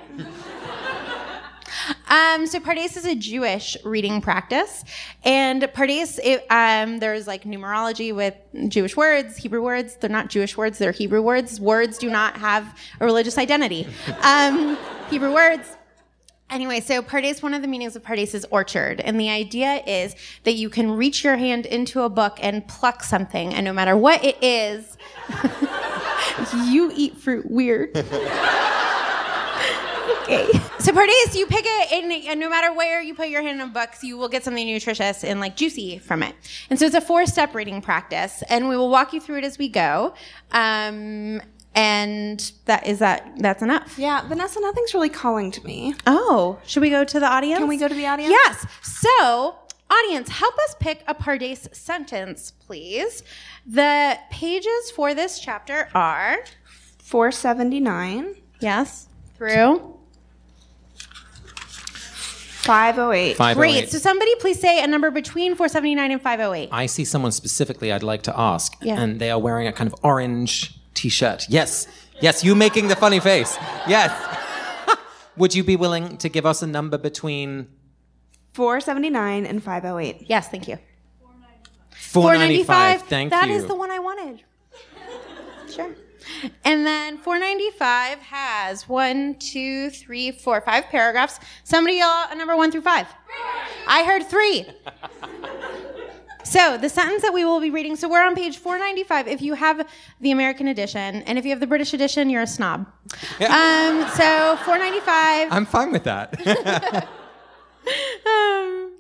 Um, 2.10 2.48
so 2.48 2.60
Pardes 2.60 2.98
is 2.98 3.06
a 3.06 3.16
Jewish 3.16 3.78
reading 3.84 4.22
practice, 4.22 4.84
and 5.24 5.62
Pardes, 5.64 6.20
it, 6.24 6.46
um, 6.50 7.00
there's 7.00 7.28
like 7.28 7.44
numerology 7.44 8.14
with 8.14 8.36
Jewish 8.68 8.96
words, 8.98 9.38
Hebrew 9.38 9.62
words. 9.62 9.96
They're 9.96 10.10
not 10.10 10.30
Jewish 10.30 10.58
words; 10.58 10.78
they're 10.78 10.92
Hebrew 10.92 11.22
words. 11.22 11.60
Words 11.60 11.98
do 11.98 12.10
not 12.10 12.38
have 12.38 12.78
a 13.00 13.06
religious 13.06 13.38
identity. 13.38 13.88
Um, 14.24 14.78
Hebrew 15.10 15.34
words. 15.34 15.76
Anyway, 16.50 16.80
so 16.80 17.04
Pardes, 17.04 17.44
one 17.44 17.54
of 17.54 17.62
the 17.62 17.68
meanings 17.68 17.96
of 17.96 18.02
Pardes 18.04 18.34
is 18.34 18.46
orchard. 18.50 19.02
And 19.02 19.20
the 19.20 19.30
idea 19.30 19.84
is 19.86 20.16
that 20.46 20.54
you 20.54 20.70
can 20.70 20.90
reach 20.90 21.24
your 21.24 21.38
hand 21.38 21.68
into 21.68 22.02
a 22.02 22.10
book 22.10 22.40
and 22.42 22.68
pluck 22.68 23.04
something, 23.04 23.54
and 23.54 23.64
no 23.64 23.74
matter 23.74 23.96
what 23.96 24.24
it 24.24 24.38
is, 24.42 24.98
you 26.66 26.92
eat 26.96 27.18
fruit 27.18 27.50
weird. 27.50 27.96
okay. 30.30 30.60
So 30.80 30.94
Pardes, 30.94 31.36
you 31.36 31.46
pick 31.46 31.66
it, 31.68 31.92
and, 31.92 32.10
and 32.10 32.40
no 32.40 32.50
matter 32.50 32.74
where 32.74 33.02
you 33.02 33.14
put 33.14 33.28
your 33.28 33.42
hand 33.42 33.60
in 33.60 33.68
a 33.68 33.70
book, 33.70 33.90
you 34.02 34.18
will 34.18 34.30
get 34.30 34.46
something 34.46 34.66
nutritious 34.66 35.26
and 35.26 35.42
like 35.42 35.58
juicy 35.58 36.00
from 36.00 36.24
it. 36.24 36.34
And 36.70 36.80
so 36.80 36.86
it's 36.86 36.96
a 36.96 37.02
four-step 37.02 37.54
reading 37.54 37.82
practice, 37.82 38.42
and 38.48 38.70
we 38.70 38.78
will 38.78 38.90
walk 38.90 39.12
you 39.12 39.20
through 39.20 39.40
it 39.40 39.44
as 39.44 39.58
we 39.58 39.68
go. 39.68 40.14
Um, 40.54 41.42
and 41.76 42.52
that 42.64 42.88
is 42.88 43.00
that. 43.00 43.30
That's 43.40 43.62
enough. 43.62 44.00
Yeah, 44.00 44.26
Vanessa, 44.26 44.62
nothing's 44.62 44.94
really 44.94 45.10
calling 45.10 45.52
to 45.52 45.64
me. 45.66 45.96
Oh, 46.08 46.60
should 46.66 46.82
we 46.82 46.90
go 46.90 47.04
to 47.04 47.20
the 47.20 47.28
audience? 47.28 47.60
Can 47.60 47.68
we 47.68 47.78
go 47.78 47.90
to 47.90 47.94
the 47.94 48.08
audience? 48.08 48.32
Yes. 48.32 48.66
So, 48.82 49.56
audience, 49.92 50.30
help 50.30 50.58
us 50.60 50.78
pick 50.80 51.04
a 51.10 51.14
Pardes 51.14 51.76
sentence, 51.76 52.52
please. 52.52 53.22
The 53.66 54.18
pages 54.32 54.92
for 54.96 55.14
this 55.14 55.40
chapter 55.42 55.90
are 55.94 56.38
479, 57.00 58.36
yes 58.62 59.10
through 59.40 59.99
508. 62.64 63.38
508. 63.38 63.56
great. 63.82 63.90
So, 63.92 63.98
somebody 63.98 64.36
please 64.36 64.60
say 64.60 64.84
a 64.84 64.88
number 64.88 65.10
between 65.12 65.56
479 65.56 66.12
and 66.12 66.22
508. 66.22 66.70
I 66.72 66.86
see 66.88 67.06
someone 67.06 67.32
specifically 67.32 67.92
I'd 67.92 68.04
like 68.04 68.22
to 68.24 68.38
ask, 68.40 68.76
Yeah. 68.82 69.00
and 69.00 69.20
they 69.20 69.32
are 69.32 69.40
wearing 69.40 69.68
a 69.68 69.72
kind 69.74 69.92
of 69.92 69.96
orange 70.04 70.76
t-shirt. 70.94 71.46
Yes, 71.50 71.88
yes, 72.22 72.44
you 72.44 72.56
making 72.56 72.88
the 72.90 72.96
funny 72.96 73.20
face. 73.20 73.58
Yes. 73.88 74.12
Would 75.38 75.56
you 75.56 75.64
be 75.64 75.76
willing 75.78 76.18
to 76.18 76.28
give 76.30 76.46
us 76.46 76.62
a 76.62 76.68
number 76.68 76.98
between 76.98 77.68
479 78.54 79.46
and 79.46 79.64
508. 79.64 80.26
Yes, 80.28 80.50
thank 80.50 80.68
you. 80.68 80.78
495? 81.92 83.04
Thank 83.04 83.30
That 83.32 83.48
you. 83.48 83.56
is 83.56 83.66
the 83.68 83.76
one 83.76 83.90
I 83.92 84.00
wanted. 84.00 84.44
Sure. 85.74 85.96
And 86.64 86.86
then 86.86 87.18
495 87.18 88.20
has 88.20 88.88
one, 88.88 89.36
two, 89.36 89.90
three, 89.90 90.32
four, 90.32 90.62
five 90.62 90.86
paragraphs. 90.86 91.40
Somebody 91.64 91.98
yell 91.98 92.28
a 92.30 92.36
number 92.36 92.56
one 92.56 92.72
through 92.72 92.82
five. 92.82 93.08
I 93.88 94.04
heard 94.04 94.26
three. 94.28 94.66
So 96.42 96.80
the 96.80 96.90
sentence 96.90 97.22
that 97.22 97.32
we 97.32 97.46
will 97.46 97.60
be 97.60 97.70
reading. 97.70 97.96
So 97.96 98.10
we're 98.10 98.26
on 98.26 98.34
page 98.34 98.58
495. 98.58 99.28
If 99.28 99.40
you 99.40 99.54
have 99.54 99.88
the 100.20 100.32
American 100.32 100.68
edition, 100.68 101.22
and 101.24 101.38
if 101.38 101.46
you 101.46 101.52
have 101.52 101.60
the 101.60 101.68
British 101.68 101.94
edition, 101.94 102.28
you're 102.28 102.42
a 102.42 102.48
snob. 102.48 102.88
Um, 103.40 104.08
so 104.16 104.58
495. 104.66 105.52
I'm 105.52 105.68
fine 105.68 105.92
with 105.92 106.06
that. 106.06 107.08
Um, 108.26 108.94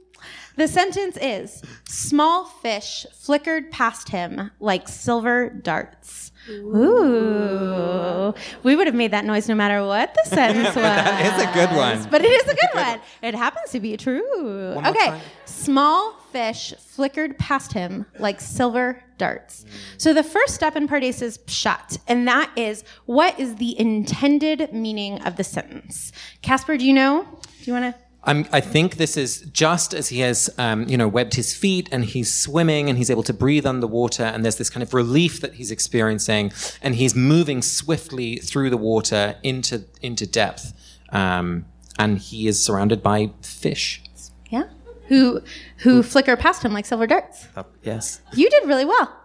the 0.56 0.68
sentence 0.68 1.18
is 1.22 1.62
Small 1.88 2.46
fish 2.46 3.06
flickered 3.14 3.72
past 3.72 4.10
him 4.10 4.52
like 4.60 4.88
silver 4.88 5.50
darts. 5.50 6.32
Ooh. 6.50 8.34
We 8.64 8.76
would 8.76 8.88
have 8.88 8.96
made 8.96 9.12
that 9.12 9.26
noise 9.26 9.48
no 9.48 9.56
matter 9.56 9.86
what 9.86 10.14
the 10.14 10.30
sentence 10.36 10.68
was. 10.68 10.76
that 10.76 11.26
is 11.26 11.44
a 11.44 11.54
good 11.54 11.76
one. 11.76 12.08
But 12.10 12.24
it 12.24 12.32
is 12.32 12.44
a 12.52 12.56
good 12.56 12.70
one. 12.74 13.00
It 13.22 13.36
happens 13.36 13.72
to 13.72 13.80
be 13.80 13.98
true. 13.98 14.74
One 14.76 14.88
Okay. 14.88 15.20
Small 15.46 16.14
fish 16.32 16.74
flickered 16.80 17.38
past 17.38 17.74
him 17.74 18.06
like 18.20 18.40
silver 18.40 19.04
darts. 19.18 19.64
Mm. 19.64 20.02
So 20.02 20.14
the 20.14 20.24
first 20.24 20.56
step 20.56 20.76
in 20.76 20.88
Pardes 20.88 21.22
is 21.22 21.38
pshat, 21.40 21.98
and 22.08 22.28
that 22.28 22.52
is 22.56 22.84
what 23.06 23.40
is 23.40 23.56
the 23.56 23.80
intended 23.80 24.72
meaning 24.74 25.22
of 25.24 25.36
the 25.36 25.44
sentence. 25.44 26.12
Casper, 26.42 26.78
do 26.78 26.86
you 26.86 26.94
know? 26.94 27.26
Do 27.64 27.66
you 27.66 27.74
want 27.74 27.94
to? 27.96 28.02
I'm, 28.24 28.46
I 28.52 28.60
think 28.60 28.98
this 28.98 29.16
is 29.16 29.42
just 29.54 29.94
as 29.94 30.10
he 30.10 30.20
has, 30.20 30.50
um, 30.58 30.88
you 30.90 30.98
know, 30.98 31.08
webbed 31.08 31.36
his 31.36 31.54
feet 31.54 31.88
and 31.92 32.04
he's 32.04 32.34
swimming 32.34 32.90
and 32.90 32.98
he's 32.98 33.10
able 33.10 33.24
to 33.24 33.34
breathe 33.34 33.66
underwater 33.66 34.24
and 34.24 34.44
there's 34.44 34.58
this 34.58 34.70
kind 34.70 34.84
of 34.84 34.94
relief 34.94 35.40
that 35.42 35.54
he's 35.54 35.72
experiencing 35.72 36.52
and 36.82 36.96
he's 36.96 37.16
moving 37.16 37.62
swiftly 37.62 38.36
through 38.38 38.70
the 38.70 38.78
water 38.78 39.36
into 39.42 39.86
into 40.02 40.28
depth, 40.28 40.74
um, 41.12 41.66
and 41.98 42.18
he 42.20 42.48
is 42.48 42.64
surrounded 42.64 43.02
by 43.02 43.32
fish. 43.42 44.04
Yeah. 44.50 44.66
Who 45.08 45.42
who 45.78 46.04
flicker 46.04 46.36
past 46.36 46.64
him 46.64 46.74
like 46.74 46.86
silver 46.86 47.08
darts. 47.08 47.48
yes. 47.84 48.22
You 48.34 48.50
did 48.50 48.68
really 48.68 48.86
well. 48.86 49.16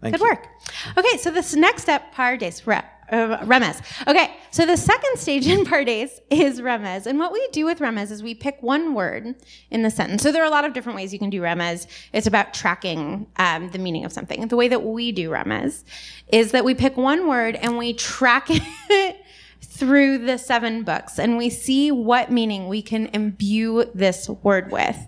Thank 0.00 0.14
Good 0.14 0.22
you. 0.22 0.30
work. 0.30 0.46
Okay, 0.96 1.16
so 1.18 1.30
this 1.30 1.54
next 1.54 1.82
step, 1.82 2.14
Pardes, 2.14 2.66
rep. 2.66 2.84
uh, 3.10 3.38
remez. 3.38 3.80
Okay, 4.06 4.36
so 4.50 4.66
the 4.66 4.76
second 4.76 5.18
stage 5.18 5.46
in 5.46 5.64
Pardes 5.64 6.20
is 6.30 6.60
remez, 6.60 7.06
and 7.06 7.18
what 7.18 7.32
we 7.32 7.46
do 7.52 7.64
with 7.64 7.78
remez 7.78 8.10
is 8.10 8.22
we 8.22 8.34
pick 8.34 8.62
one 8.62 8.94
word 8.94 9.34
in 9.70 9.82
the 9.82 9.90
sentence. 9.90 10.22
So 10.22 10.32
there 10.32 10.42
are 10.42 10.46
a 10.46 10.50
lot 10.50 10.64
of 10.64 10.72
different 10.72 10.96
ways 10.96 11.12
you 11.12 11.18
can 11.18 11.30
do 11.30 11.40
remez. 11.40 11.86
It's 12.12 12.26
about 12.26 12.54
tracking 12.54 13.26
um, 13.36 13.70
the 13.70 13.78
meaning 13.78 14.04
of 14.04 14.12
something. 14.12 14.46
The 14.48 14.56
way 14.56 14.68
that 14.68 14.82
we 14.82 15.12
do 15.12 15.30
remez 15.30 15.84
is 16.28 16.52
that 16.52 16.64
we 16.64 16.74
pick 16.74 16.96
one 16.96 17.28
word 17.28 17.56
and 17.56 17.78
we 17.78 17.92
track 17.94 18.46
it 18.50 19.16
through 19.62 20.18
the 20.18 20.38
seven 20.38 20.82
books, 20.82 21.18
and 21.18 21.36
we 21.36 21.50
see 21.50 21.90
what 21.90 22.30
meaning 22.30 22.68
we 22.68 22.82
can 22.82 23.06
imbue 23.12 23.84
this 23.94 24.28
word 24.28 24.72
with. 24.72 24.98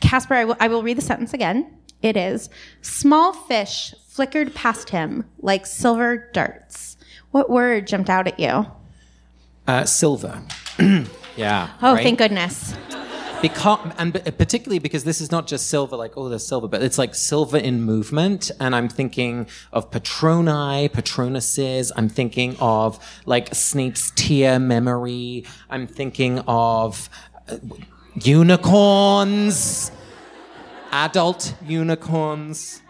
Casper, 0.00 0.34
I 0.34 0.44
will, 0.44 0.56
I 0.60 0.68
will 0.68 0.82
read 0.82 0.98
the 0.98 1.02
sentence 1.02 1.34
again. 1.34 1.78
It 2.02 2.16
is 2.16 2.48
small 2.80 3.32
fish 3.32 3.94
flickered 4.08 4.54
past 4.54 4.90
him 4.90 5.24
like 5.40 5.66
silver 5.66 6.30
darts. 6.32 6.96
What 7.30 7.50
word 7.50 7.86
jumped 7.86 8.10
out 8.10 8.26
at 8.26 8.38
you? 8.40 8.66
Uh, 9.66 9.84
silver. 9.84 10.42
yeah. 11.36 11.70
Oh, 11.82 11.94
right? 11.94 12.02
thank 12.02 12.18
goodness. 12.18 12.74
because 13.42 13.92
and 13.98 14.14
particularly 14.36 14.78
because 14.78 15.04
this 15.04 15.20
is 15.20 15.30
not 15.30 15.46
just 15.46 15.68
silver 15.68 15.94
like 15.96 16.12
oh 16.16 16.28
there's 16.28 16.44
silver 16.44 16.66
but 16.66 16.82
it's 16.82 16.98
like 16.98 17.14
silver 17.14 17.56
in 17.56 17.80
movement 17.82 18.50
and 18.58 18.74
i'm 18.74 18.88
thinking 18.88 19.46
of 19.72 19.88
patroni 19.92 20.88
patronuses 20.88 21.92
i'm 21.94 22.08
thinking 22.08 22.56
of 22.58 22.98
like 23.26 23.54
snape's 23.54 24.10
tear 24.16 24.58
memory 24.58 25.44
i'm 25.70 25.86
thinking 25.86 26.40
of 26.48 27.08
uh, 27.48 27.56
unicorns 28.16 29.92
adult 30.90 31.54
unicorns 31.64 32.82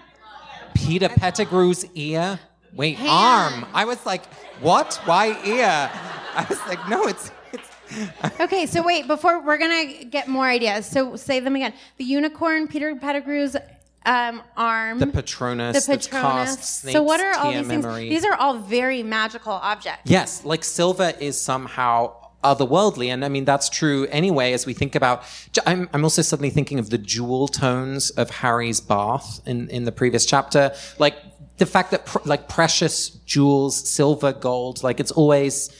peter 0.74 1.10
pettigrew's 1.10 1.84
ear 1.94 2.40
wait 2.74 2.98
arm 3.00 3.66
i 3.74 3.84
was 3.84 4.04
like 4.06 4.24
what 4.60 5.00
why 5.04 5.28
ear 5.44 5.90
i 6.34 6.46
was 6.48 6.58
like 6.66 6.88
no 6.88 7.04
it's 7.06 7.30
it's 7.52 7.68
Okay, 8.40 8.66
so 8.66 8.82
wait, 8.82 9.06
before 9.06 9.40
we're 9.40 9.56
gonna 9.58 10.04
get 10.04 10.28
more 10.28 10.46
ideas. 10.46 10.86
So 10.86 11.16
say 11.16 11.40
them 11.40 11.56
again. 11.56 11.72
The 11.96 12.04
unicorn, 12.04 12.68
Peter 12.68 12.94
Pettigrew's 12.94 13.56
um, 14.04 14.42
arm. 14.56 14.98
The 14.98 15.06
Patronus, 15.06 15.86
The 15.86 15.96
Patronus. 15.96 16.56
cast, 16.56 16.82
so 16.82 17.02
what 17.02 17.20
are 17.20 17.34
all 17.38 17.52
these 17.52 17.66
things? 17.66 17.84
memory. 17.84 18.08
These 18.08 18.24
are 18.24 18.34
all 18.34 18.58
very 18.58 19.02
magical 19.02 19.52
objects. 19.52 20.02
Yes, 20.10 20.44
like 20.44 20.64
silver 20.64 21.12
is 21.18 21.40
somehow 21.40 22.14
otherworldly. 22.44 23.08
And 23.08 23.24
I 23.24 23.28
mean, 23.28 23.44
that's 23.44 23.68
true 23.68 24.06
anyway, 24.10 24.52
as 24.52 24.64
we 24.66 24.72
think 24.72 24.94
about. 24.94 25.24
I'm, 25.66 25.88
I'm 25.92 26.04
also 26.04 26.22
suddenly 26.22 26.50
thinking 26.50 26.78
of 26.78 26.90
the 26.90 26.98
jewel 26.98 27.48
tones 27.48 28.10
of 28.10 28.30
Harry's 28.30 28.80
bath 28.80 29.40
in, 29.46 29.68
in 29.70 29.84
the 29.84 29.92
previous 29.92 30.24
chapter. 30.24 30.72
Like 30.98 31.16
the 31.58 31.66
fact 31.66 31.90
that 31.90 32.06
pr- 32.06 32.18
like 32.24 32.48
precious 32.48 33.10
jewels, 33.26 33.88
silver, 33.88 34.32
gold, 34.32 34.82
like 34.82 35.00
it's 35.00 35.10
always. 35.12 35.70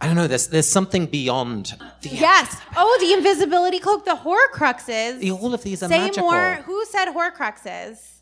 I 0.00 0.06
don't 0.06 0.14
know. 0.14 0.28
There's 0.28 0.46
there's 0.46 0.68
something 0.68 1.06
beyond. 1.06 1.74
The, 2.02 2.10
Yes. 2.10 2.56
Oh, 2.76 2.98
the 3.00 3.12
invisibility 3.14 3.80
cloak, 3.80 4.04
the 4.04 4.14
Horcruxes. 4.14 5.28
All 5.30 5.52
of 5.52 5.62
these 5.64 5.82
are 5.82 5.88
Say 5.88 5.98
magical. 5.98 6.30
more. 6.30 6.54
Who 6.66 6.84
said 6.84 7.06
Horcruxes? 7.08 8.18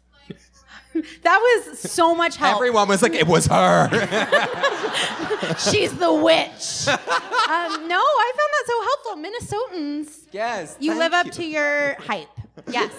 that 1.23 1.39
was 1.39 1.79
so 1.79 2.15
much 2.15 2.37
help. 2.37 2.57
Everyone 2.57 2.89
was 2.89 3.03
like, 3.03 3.13
it 3.13 3.27
was 3.27 3.47
her. 3.47 3.89
She's 5.59 5.93
the 5.99 6.13
witch. 6.15 6.89
um, 6.89 7.89
no, 7.89 8.01
I 8.01 8.33
found 8.39 8.53
that 8.55 8.65
so 8.67 8.83
helpful. 8.89 9.17
Minnesotans, 9.23 10.27
yes. 10.33 10.77
you 10.81 10.95
live 10.95 11.13
up 11.13 11.27
you. 11.27 11.33
to 11.33 11.45
your 11.45 11.95
hype. 12.01 12.29
Yes. 12.69 12.93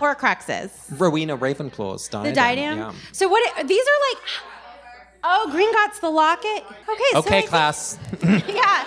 Horcruxes. 0.00 0.70
Rowena 0.98 1.36
Ravenclaw's 1.36 2.08
diadem. 2.08 2.30
The 2.30 2.34
diadem. 2.34 2.78
yeah. 2.78 2.92
So 3.12 3.28
what? 3.28 3.66
These 3.68 3.82
are 3.82 4.00
like. 4.10 4.18
Oh, 5.22 5.50
Gringotts 5.52 6.00
the 6.00 6.08
locket. 6.08 6.64
Okay. 6.88 7.02
So 7.12 7.18
Okay, 7.18 7.28
think- 7.40 7.48
class. 7.50 7.98
yeah. 8.48 8.84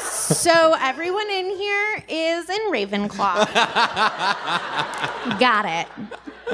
So 0.00 0.74
everyone 0.80 1.28
in 1.30 1.50
here 1.56 2.04
is 2.08 2.48
in 2.48 2.60
Ravenclaw. 2.72 3.46
Got 5.38 5.64
it. 5.66 5.86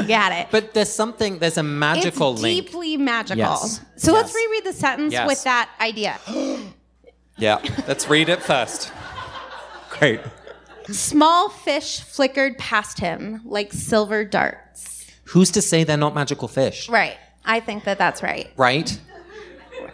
Got 0.09 0.32
it. 0.32 0.48
But 0.50 0.74
there's 0.74 0.90
something, 0.92 1.38
there's 1.38 1.57
a 1.59 1.62
magical 1.62 2.32
it's 2.32 2.42
link. 2.42 2.66
deeply 2.66 2.96
magical. 2.96 3.38
Yes. 3.38 3.80
So 3.96 4.12
let's 4.12 4.34
reread 4.34 4.64
the 4.64 4.72
sentence 4.72 5.12
Yes. 5.12 5.26
with 5.26 5.42
that 5.44 5.70
idea. 5.80 6.18
Yeah, 7.36 7.59
let's 7.88 8.09
read 8.09 8.28
it 8.28 8.40
first. 8.40 8.92
Great. 9.90 10.20
Small 10.93 11.49
fish 11.49 12.01
flickered 12.01 12.59
past 12.59 12.99
him 12.99 13.41
like 13.45 13.72
silver 13.72 14.24
darts. 14.24 15.07
Who's 15.24 15.51
to 15.53 15.62
say 15.62 15.85
they're 15.85 15.97
not 15.97 16.14
magical 16.14 16.49
fish? 16.49 16.89
Right. 16.89 17.16
I 17.45 17.61
think 17.61 17.85
that 17.85 17.99
that's 17.99 18.22
right. 18.22 18.51
Right? 18.57 18.99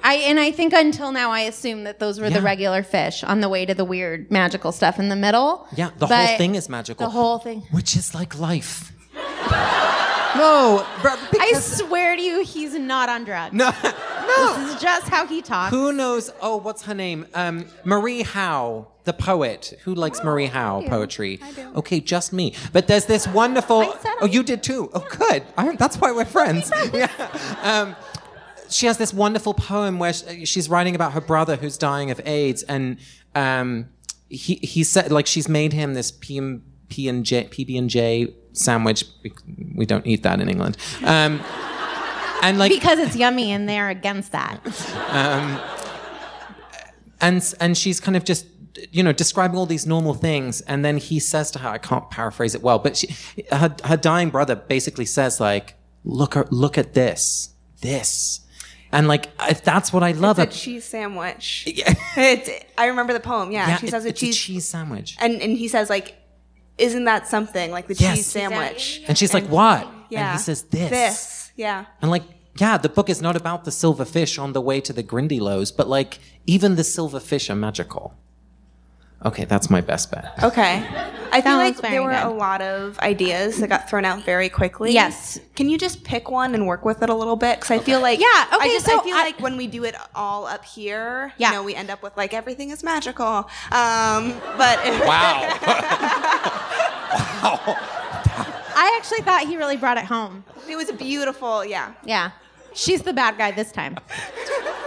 I 0.02 0.14
and 0.16 0.40
I 0.40 0.50
think 0.50 0.72
until 0.72 1.12
now 1.12 1.30
I 1.30 1.40
assumed 1.40 1.86
that 1.86 1.98
those 1.98 2.20
were 2.20 2.30
the 2.30 2.40
regular 2.40 2.82
fish 2.82 3.22
on 3.22 3.40
the 3.40 3.48
way 3.48 3.66
to 3.66 3.74
the 3.74 3.84
weird 3.84 4.30
magical 4.30 4.72
stuff 4.72 4.98
in 4.98 5.08
the 5.08 5.16
middle. 5.16 5.66
Yeah, 5.74 5.90
the 5.98 6.06
But 6.06 6.26
whole 6.26 6.38
thing 6.38 6.54
is 6.54 6.68
magical. 6.68 7.06
The 7.06 7.10
whole 7.10 7.38
thing. 7.38 7.62
Which 7.70 7.96
is 7.96 8.14
like 8.14 8.38
life. 8.38 8.92
No, 10.36 10.86
but 11.02 11.18
I 11.40 11.52
swear 11.54 12.16
to 12.16 12.22
you, 12.22 12.42
he's 12.44 12.74
not 12.74 13.08
on 13.08 13.24
drugs. 13.24 13.54
no, 13.54 13.70
no. 13.82 14.54
This 14.64 14.74
is 14.74 14.80
just 14.82 15.08
how 15.08 15.26
he 15.26 15.42
talks. 15.42 15.70
who 15.74 15.92
knows? 15.92 16.30
Oh, 16.40 16.56
what's 16.56 16.82
her 16.82 16.94
name? 16.94 17.26
Um, 17.34 17.66
Marie 17.84 18.22
Howe, 18.22 18.88
the 19.04 19.12
poet. 19.12 19.74
Who 19.84 19.94
likes 19.94 20.22
Marie 20.22 20.46
Howe 20.46 20.82
poetry? 20.86 21.40
Okay, 21.74 22.00
just 22.00 22.32
me. 22.32 22.54
But 22.72 22.86
there's 22.86 23.06
this 23.06 23.26
wonderful. 23.28 23.80
I 23.80 23.96
said 23.98 24.14
oh, 24.20 24.26
I- 24.26 24.30
you 24.30 24.42
did 24.42 24.62
too. 24.62 24.90
Oh, 24.92 25.06
good. 25.18 25.42
I, 25.56 25.74
that's 25.76 25.96
why 25.98 26.12
we're 26.12 26.24
friends. 26.24 26.70
yeah. 26.92 27.10
Um, 27.62 27.96
she 28.68 28.86
has 28.86 28.98
this 28.98 29.12
wonderful 29.12 29.52
poem 29.54 29.98
where 29.98 30.12
she's 30.12 30.68
writing 30.68 30.94
about 30.94 31.12
her 31.12 31.20
brother 31.20 31.56
who's 31.56 31.76
dying 31.76 32.10
of 32.12 32.20
AIDS, 32.26 32.62
and 32.62 32.98
um, 33.34 33.88
he 34.28 34.54
he 34.56 34.84
said 34.84 35.10
like 35.10 35.26
she's 35.26 35.48
made 35.48 35.72
him 35.72 35.94
this 35.94 36.12
P 36.12 36.38
and 36.38 36.62
P 36.88 37.08
and 37.08 37.24
J 37.24 37.44
PB 37.50 37.76
and 37.78 37.90
J 37.90 38.32
sandwich. 38.60 39.04
We, 39.22 39.32
we 39.76 39.86
don't 39.86 40.06
eat 40.06 40.22
that 40.22 40.40
in 40.40 40.48
England. 40.48 40.76
Um, 41.04 41.40
and 42.42 42.58
like 42.58 42.70
because 42.72 42.98
it's 42.98 43.16
yummy 43.16 43.50
and 43.52 43.68
they're 43.68 43.88
against 43.90 44.32
that. 44.32 44.60
and 47.20 47.54
and 47.60 47.76
she's 47.76 48.00
kind 48.00 48.16
of 48.16 48.24
just 48.24 48.46
you 48.90 49.02
know 49.02 49.12
describing 49.12 49.56
all 49.58 49.66
these 49.66 49.86
normal 49.86 50.14
things 50.14 50.60
and 50.62 50.84
then 50.84 50.96
he 50.96 51.18
says 51.18 51.50
to 51.50 51.58
her 51.58 51.68
i 51.68 51.76
can't 51.78 52.08
paraphrase 52.10 52.54
it 52.54 52.62
well 52.62 52.78
but 52.78 52.96
she, 52.96 53.14
her, 53.52 53.74
her 53.84 53.96
dying 53.96 54.30
brother 54.30 54.54
basically 54.56 55.04
says 55.04 55.38
like 55.40 55.74
look 56.04 56.36
at 56.36 56.50
look 56.52 56.78
at 56.78 56.94
this 56.94 57.50
this 57.82 58.40
and 58.92 59.06
like 59.06 59.26
if 59.42 59.62
that's 59.62 59.92
what 59.92 60.02
i 60.02 60.12
love 60.12 60.38
It's 60.38 60.56
a 60.56 60.58
cheese 60.58 60.84
sandwich. 60.84 61.64
Yeah. 61.66 61.94
It's, 62.16 62.50
I 62.78 62.86
remember 62.86 63.12
the 63.12 63.20
poem. 63.20 63.52
Yeah, 63.52 63.68
Yeah, 63.68 63.76
she 63.76 63.86
it- 63.86 63.90
says 63.90 64.04
a 64.04 64.08
it's 64.08 64.20
cheese, 64.20 64.34
a 64.36 64.38
cheese 64.38 64.68
sandwich 64.68 65.16
and 65.20 65.40
and 65.42 65.56
he 65.56 65.68
says 65.68 65.90
like, 65.90 66.16
"Isn't 66.80 67.04
that 67.04 67.28
something? 67.28 67.70
Like 67.70 67.86
the 67.88 67.94
Yes. 67.94 68.16
cheese 68.16 68.26
sandwich?" 68.26 69.02
and 69.08 69.16
she's 69.18 69.34
like 69.34 69.46
what? 69.46 69.86
Yeah, 70.10 70.30
and 70.30 70.38
he 70.38 70.42
says 70.42 70.62
this. 70.62 70.90
This, 70.90 71.52
yeah. 71.56 71.84
and 72.02 72.10
like 72.10 72.24
yeah 72.58 72.76
the 72.76 72.88
book 72.88 73.08
is 73.08 73.20
not 73.22 73.36
about 73.36 73.64
the 73.64 73.70
silver 73.70 74.04
fish 74.04 74.36
on 74.38 74.52
the 74.52 74.60
way 74.60 74.80
to 74.80 74.92
the 74.92 75.04
grindylows 75.04 75.70
but 75.76 75.88
like 75.88 76.18
even 76.46 76.74
the 76.74 76.82
silver 76.82 77.20
fish 77.20 77.48
are 77.48 77.54
magical 77.54 78.14
okay 79.24 79.44
that's 79.44 79.68
my 79.70 79.80
best 79.80 80.10
bet 80.10 80.32
Okay. 80.42 80.84
I 81.32 81.40
feel 81.42 81.56
like 81.58 81.76
there 81.80 82.02
were 82.02 82.10
good. 82.10 82.24
a 82.24 82.28
lot 82.30 82.60
of 82.60 82.98
ideas 82.98 83.58
that 83.58 83.68
got 83.68 83.88
thrown 83.88 84.04
out 84.04 84.24
very 84.24 84.48
quickly. 84.48 84.92
Yes. 84.92 85.38
Can 85.54 85.68
you 85.68 85.78
just 85.78 86.02
pick 86.02 86.28
one 86.28 86.56
and 86.56 86.66
work 86.66 86.84
with 86.84 87.02
it 87.04 87.08
a 87.08 87.14
little 87.14 87.36
bit? 87.36 87.60
Because 87.60 87.70
I 87.70 87.78
feel 87.78 88.00
like 88.00 88.18
Yeah, 88.18 88.26
I 88.26 88.56
okay, 88.56 88.68
just 88.74 88.86
so 88.86 88.98
I 88.98 89.04
feel 89.04 89.14
I- 89.14 89.22
like 89.22 89.38
when 89.40 89.56
we 89.56 89.68
do 89.68 89.84
it 89.84 89.94
all 90.16 90.46
up 90.46 90.64
here, 90.64 91.32
Yeah. 91.38 91.50
you 91.50 91.54
know, 91.56 91.62
we 91.62 91.76
end 91.76 91.88
up 91.88 92.02
with 92.02 92.16
like 92.16 92.34
everything 92.34 92.70
is 92.70 92.82
magical. 92.82 93.48
Um, 93.70 94.40
but 94.58 94.78
wow 95.06 95.56
wow. 97.42 97.76
I 98.82 98.96
actually 98.98 99.20
thought 99.22 99.44
he 99.46 99.56
really 99.56 99.76
brought 99.76 99.98
it 99.98 100.04
home. 100.04 100.44
it 100.68 100.76
was 100.76 100.90
beautiful. 100.92 101.64
Yeah. 101.64 101.92
Yeah. 102.04 102.30
She's 102.74 103.02
the 103.02 103.12
bad 103.12 103.36
guy 103.38 103.50
this 103.50 103.72
time. 103.72 103.98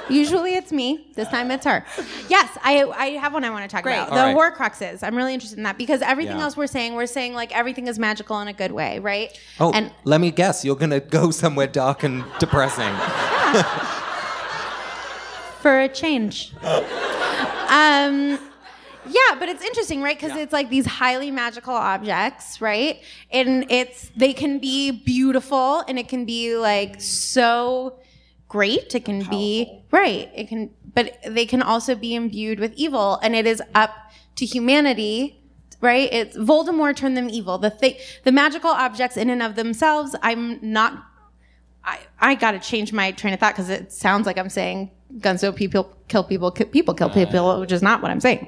Usually 0.09 0.55
it's 0.55 0.71
me. 0.73 1.07
This 1.15 1.29
time 1.29 1.49
it's 1.49 1.65
her. 1.65 1.85
Yes, 2.27 2.49
I 2.61 2.83
I 2.95 3.05
have 3.11 3.33
one 3.33 3.43
I 3.45 3.49
want 3.49 3.63
to 3.69 3.73
talk 3.73 3.83
Great. 3.83 3.93
about. 3.95 4.09
All 4.09 4.15
The 4.33 4.35
right. 4.37 4.53
Horcruxes. 4.53 5.01
I'm 5.01 5.15
really 5.15 5.33
interested 5.33 5.57
in 5.57 5.63
that 5.63 5.77
because 5.77 6.01
everything 6.01 6.37
Yeah. 6.37 6.43
else 6.43 6.57
we're 6.57 6.67
saying, 6.67 6.95
we're 6.95 7.05
saying 7.05 7.33
like 7.35 7.55
everything 7.57 7.87
is 7.87 7.97
magical 7.97 8.39
in 8.41 8.49
a 8.49 8.53
good 8.53 8.73
way, 8.73 8.99
right? 8.99 9.37
Oh, 9.61 9.71
And 9.71 9.91
let 10.03 10.19
me 10.19 10.31
guess. 10.31 10.65
You're 10.65 10.75
gonna 10.75 10.99
go 10.99 11.31
somewhere 11.31 11.67
dark 11.67 12.03
and 12.03 12.25
depressing. 12.39 12.93
for 15.61 15.79
a 15.79 15.87
change. 15.87 16.51
um, 17.69 18.37
yeah, 19.07 19.37
but 19.39 19.49
it's 19.49 19.63
interesting, 19.63 20.01
right? 20.01 20.19
Because 20.19 20.37
it's 20.37 20.53
like 20.53 20.69
these 20.69 20.85
highly 20.85 21.31
magical 21.31 21.73
objects, 21.73 22.61
right? 22.61 23.01
And 23.31 23.69
it's 23.69 24.11
they 24.15 24.33
can 24.33 24.59
be 24.59 24.91
beautiful, 24.91 25.83
and 25.87 25.99
it 25.99 26.07
can 26.07 26.25
be 26.25 26.55
like 26.55 27.01
so 27.01 27.99
great. 28.47 28.93
It 28.95 29.05
can 29.05 29.23
be 29.29 29.83
right. 29.91 30.29
It 30.35 30.47
can, 30.47 30.69
but 30.93 31.17
they 31.27 31.45
can 31.45 31.61
also 31.61 31.95
be 31.95 32.15
imbued 32.15 32.59
with 32.59 32.73
evil, 32.75 33.19
and 33.21 33.35
it 33.35 33.45
is 33.45 33.61
up 33.75 33.91
to 34.35 34.45
humanity. 34.45 35.39
Right? 35.81 36.07
It's 36.13 36.37
Voldemort 36.37 36.95
turned 36.95 37.17
them 37.17 37.29
evil. 37.29 37.57
The 37.57 37.69
thing, 37.69 37.95
the 38.23 38.31
magical 38.31 38.69
objects 38.69 39.17
in 39.17 39.29
and 39.29 39.43
of 39.43 39.55
themselves, 39.55 40.15
I'm 40.21 40.57
not 40.61 41.03
I, 41.85 41.99
I 42.19 42.35
got 42.35 42.51
to 42.51 42.59
change 42.59 42.93
my 42.93 43.11
train 43.11 43.33
of 43.33 43.39
thought 43.39 43.53
because 43.53 43.69
it 43.69 43.91
sounds 43.91 44.25
like 44.25 44.37
I'm 44.37 44.49
saying 44.49 44.91
guns 45.19 45.41
don't 45.41 45.55
people 45.55 45.95
kill 46.07 46.23
people, 46.23 46.51
people 46.51 46.93
kill 46.93 47.09
people, 47.09 47.59
which 47.59 47.71
is 47.71 47.81
not 47.81 48.01
what 48.01 48.11
I'm 48.11 48.19
saying. 48.19 48.47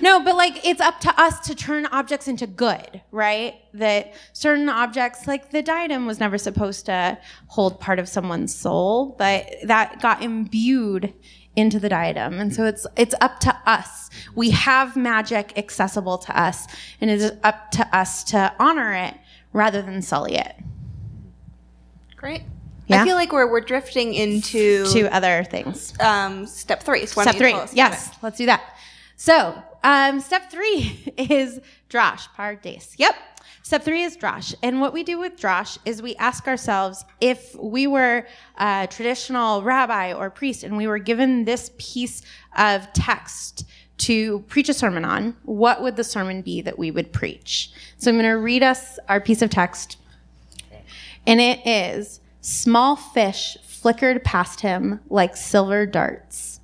No, 0.00 0.22
but 0.22 0.36
like 0.36 0.64
it's 0.64 0.80
up 0.80 1.00
to 1.00 1.20
us 1.20 1.40
to 1.40 1.54
turn 1.54 1.86
objects 1.86 2.28
into 2.28 2.46
good, 2.46 3.02
right? 3.10 3.54
That 3.72 4.14
certain 4.32 4.68
objects, 4.68 5.26
like 5.26 5.50
the 5.50 5.62
diadem, 5.62 6.06
was 6.06 6.20
never 6.20 6.38
supposed 6.38 6.86
to 6.86 7.18
hold 7.48 7.80
part 7.80 7.98
of 7.98 8.08
someone's 8.08 8.54
soul, 8.54 9.14
but 9.18 9.48
that 9.64 10.00
got 10.00 10.22
imbued 10.22 11.12
into 11.56 11.78
the 11.78 11.88
diadem, 11.88 12.40
and 12.40 12.52
so 12.54 12.64
it's 12.64 12.86
it's 12.96 13.14
up 13.20 13.38
to 13.40 13.56
us. 13.64 14.10
We 14.34 14.50
have 14.50 14.96
magic 14.96 15.56
accessible 15.56 16.18
to 16.18 16.38
us, 16.38 16.66
and 17.00 17.10
it 17.10 17.20
is 17.20 17.32
up 17.42 17.70
to 17.72 17.96
us 17.96 18.24
to 18.24 18.52
honor 18.58 18.92
it 18.92 19.14
rather 19.52 19.80
than 19.80 20.02
sully 20.02 20.34
it. 20.34 20.56
Great. 22.16 22.42
Yeah? 22.86 23.02
I 23.02 23.04
feel 23.04 23.14
like 23.16 23.32
we're 23.32 23.50
we're 23.50 23.60
drifting 23.60 24.14
into 24.14 24.84
To 24.92 25.14
other 25.14 25.44
things. 25.44 25.98
um, 26.00 26.46
step 26.46 26.82
three. 26.82 27.06
So 27.06 27.22
Step 27.22 27.36
three. 27.36 27.52
tell 27.52 27.60
us 27.60 27.72
about 27.72 27.76
Yes, 27.76 28.08
it? 28.08 28.14
let's 28.22 28.38
do 28.38 28.46
that. 28.46 28.62
So, 29.16 29.62
um, 29.82 30.20
step 30.20 30.50
three 30.50 31.12
is 31.16 31.60
drosh, 31.88 32.26
Pardes. 32.36 32.94
Yep. 32.98 33.14
Step 33.62 33.82
three 33.82 34.02
is 34.02 34.16
drosh. 34.18 34.54
And 34.62 34.80
what 34.82 34.92
we 34.92 35.02
do 35.02 35.18
with 35.18 35.36
drosh 35.36 35.78
is 35.86 36.02
we 36.02 36.14
ask 36.16 36.46
ourselves 36.46 37.02
if 37.22 37.54
we 37.54 37.86
were 37.86 38.26
a 38.58 38.86
traditional 38.90 39.62
rabbi 39.62 40.12
or 40.12 40.28
priest 40.28 40.64
and 40.64 40.76
we 40.76 40.86
were 40.86 40.98
given 40.98 41.44
this 41.46 41.70
piece 41.78 42.20
of 42.58 42.92
text 42.92 43.64
to 43.96 44.40
preach 44.48 44.68
a 44.68 44.74
sermon 44.74 45.04
on, 45.06 45.34
what 45.44 45.80
would 45.82 45.96
the 45.96 46.04
sermon 46.04 46.42
be 46.42 46.60
that 46.60 46.78
we 46.78 46.90
would 46.90 47.10
preach? 47.12 47.70
So 47.96 48.10
I'm 48.10 48.16
going 48.18 48.26
to 48.28 48.36
read 48.36 48.62
us 48.62 48.98
our 49.08 49.20
piece 49.20 49.40
of 49.40 49.48
text. 49.48 49.96
And 51.26 51.40
it 51.40 51.66
is 51.66 52.20
small 52.44 52.94
fish 52.94 53.56
flickered 53.64 54.22
past 54.22 54.60
him 54.60 55.00
like 55.08 55.34
silver 55.34 55.86
darts. 55.86 56.60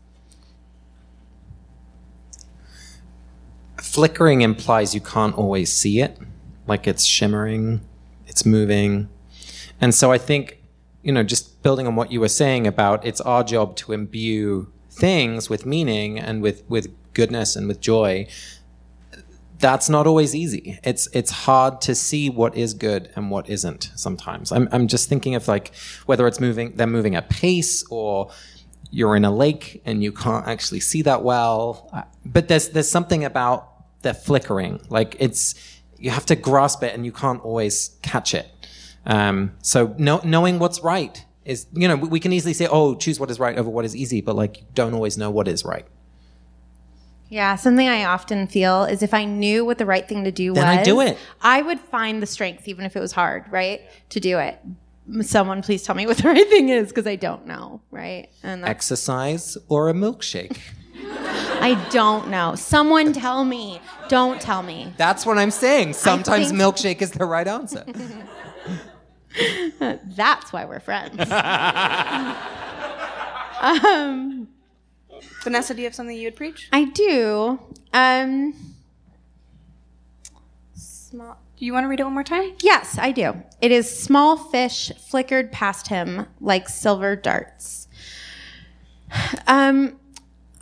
Flickering 3.79 4.43
implies 4.43 4.95
you 4.95 5.01
can't 5.01 5.35
always 5.35 5.73
see 5.73 6.01
it, 6.03 6.19
like 6.67 6.87
it's 6.87 7.05
shimmering, 7.05 7.81
it's 8.27 8.45
moving. 8.45 9.09
And 9.81 9.95
so 9.95 10.13
I 10.13 10.19
think, 10.19 10.61
you 11.03 11.13
know, 11.13 11.23
just 11.23 11.63
building 11.63 11.87
on 11.87 11.97
what 11.97 12.13
you 12.13 12.21
were 12.21 12.29
saying 12.29 12.67
about 12.67 13.05
it's 13.07 13.23
our 13.23 13.43
job 13.43 13.75
to 13.77 13.95
imbue 13.95 14.71
things 14.91 15.49
with 15.49 15.65
meaning 15.65 16.19
and 16.19 16.43
with, 16.43 16.63
with 16.69 16.95
goodness 17.15 17.57
and 17.57 17.67
with 17.67 17.81
joy. 17.81 18.27
That's 19.61 19.89
not 19.89 20.07
always 20.07 20.35
easy. 20.35 20.79
It's 20.83 21.07
it's 21.13 21.31
hard 21.31 21.83
to 21.83 21.95
see 21.95 22.31
what 22.31 22.57
is 22.57 22.73
good 22.75 23.11
and 23.15 23.31
what 23.31 23.49
isn't 23.49 23.91
sometimes. 23.95 24.53
I'm 24.53 24.69
I'm 24.73 24.89
just 24.89 25.09
thinking 25.09 25.35
of 25.35 25.47
like 25.49 25.75
whether 26.07 26.27
it's 26.27 26.41
moving 26.41 26.77
they're 26.77 26.87
moving 26.87 27.15
at 27.15 27.29
pace 27.29 27.85
or 27.91 28.31
you're 28.91 29.15
in 29.17 29.25
a 29.25 29.31
lake 29.31 29.83
and 29.85 30.03
you 30.03 30.13
can't 30.13 30.47
actually 30.47 30.81
see 30.81 31.03
that 31.03 31.23
well. 31.23 31.91
But 32.25 32.49
there's 32.49 32.71
there's 32.71 32.91
something 32.91 33.25
about 33.25 33.69
the 34.03 34.15
flickering. 34.15 34.81
Like 34.89 35.17
it's 35.19 35.55
you 35.99 36.11
have 36.11 36.27
to 36.27 36.37
grasp 36.37 36.83
it 36.83 36.95
and 36.95 37.05
you 37.05 37.13
can't 37.13 37.43
always 37.45 37.97
catch 38.03 38.35
it. 38.35 38.49
Um, 39.07 39.53
so 39.63 39.95
know, 39.99 40.21
knowing 40.25 40.59
what's 40.59 40.81
right 40.81 41.25
is 41.45 41.67
you 41.73 41.87
know 41.87 41.97
we 41.97 42.21
can 42.21 42.33
easily 42.33 42.55
say 42.55 42.67
oh 42.67 42.95
choose 42.95 43.21
what 43.21 43.31
is 43.31 43.39
right 43.39 43.59
over 43.59 43.69
what 43.69 43.85
is 43.85 43.95
easy, 43.95 44.21
but 44.21 44.37
like 44.37 44.59
you 44.59 44.67
don't 44.75 44.95
always 44.95 45.19
know 45.19 45.31
what 45.31 45.49
is 45.49 45.65
right. 45.65 45.87
Yeah, 47.31 47.55
something 47.55 47.89
I 47.89 48.05
often 48.05 48.49
feel 48.49 48.85
is 48.85 49.03
if 49.05 49.15
I 49.15 49.25
knew 49.25 49.65
what 49.65 49.79
the 49.79 49.87
right 49.87 50.07
thing 50.07 50.25
to 50.25 50.33
do 50.33 50.53
Then 50.53 50.67
was, 50.67 50.79
I'd 50.79 50.85
do 50.85 51.01
it. 51.01 51.17
I 51.41 51.63
would 51.63 51.79
find 51.79 52.21
the 52.21 52.27
strength, 52.27 52.67
even 52.67 52.85
if 52.85 52.97
it 52.97 53.01
was 53.01 53.13
hard, 53.13 53.45
right, 53.51 53.83
to 54.11 54.19
do 54.21 54.39
it. 54.39 54.59
Someone 55.23 55.63
please 55.63 55.83
tell 55.85 55.95
me 55.95 56.07
what 56.07 56.19
the 56.19 56.29
right 56.29 56.49
thing 56.49 56.69
is 56.71 56.89
because 56.89 57.07
I 57.07 57.15
don't 57.17 57.47
know, 57.47 57.81
right? 57.93 58.29
And 58.43 58.63
that's, 58.65 58.71
Exercise 58.71 59.57
or 59.69 59.89
a 59.89 59.93
milkshake. 59.93 60.59
I 61.63 61.75
don't 61.91 62.29
know. 62.29 62.57
Someone 62.57 63.13
tell 63.13 63.45
me. 63.45 63.81
Don't 64.09 64.41
tell 64.41 64.63
me. 64.63 64.93
That's 64.97 65.25
what 65.25 65.39
I'm 65.39 65.51
saying. 65.53 65.93
Sometimes 65.93 66.49
think- 66.49 66.61
milkshake 66.61 67.01
is 67.01 67.13
the 67.13 67.27
right 67.27 67.47
answer. 67.47 67.85
That's 70.17 70.53
why 70.53 70.65
we're 70.65 70.81
friends. 70.81 71.17
Um, 73.61 74.49
Vanessa, 75.43 75.75
do 75.75 75.81
you 75.81 75.87
have 75.87 75.95
something 75.95 76.17
you 76.17 76.27
would 76.27 76.37
preach? 76.37 76.69
I 76.73 76.85
do. 76.85 77.59
Um, 77.93 78.55
small. 80.75 81.39
Do 81.57 81.65
you 81.65 81.73
want 81.73 81.85
to 81.85 81.89
read 81.89 82.01
it 82.01 82.05
one 82.05 82.15
more 82.15 82.25
time? 82.25 82.53
Yes, 82.63 82.99
I 82.99 83.13
do. 83.13 83.43
It 83.61 83.71
is 83.71 83.99
small 84.03 84.37
fish 84.37 84.91
flickered 85.09 85.53
past 85.53 85.89
him 85.89 86.27
like 86.41 86.69
silver 86.69 87.17
darts. 87.17 87.89
Um, 89.47 89.99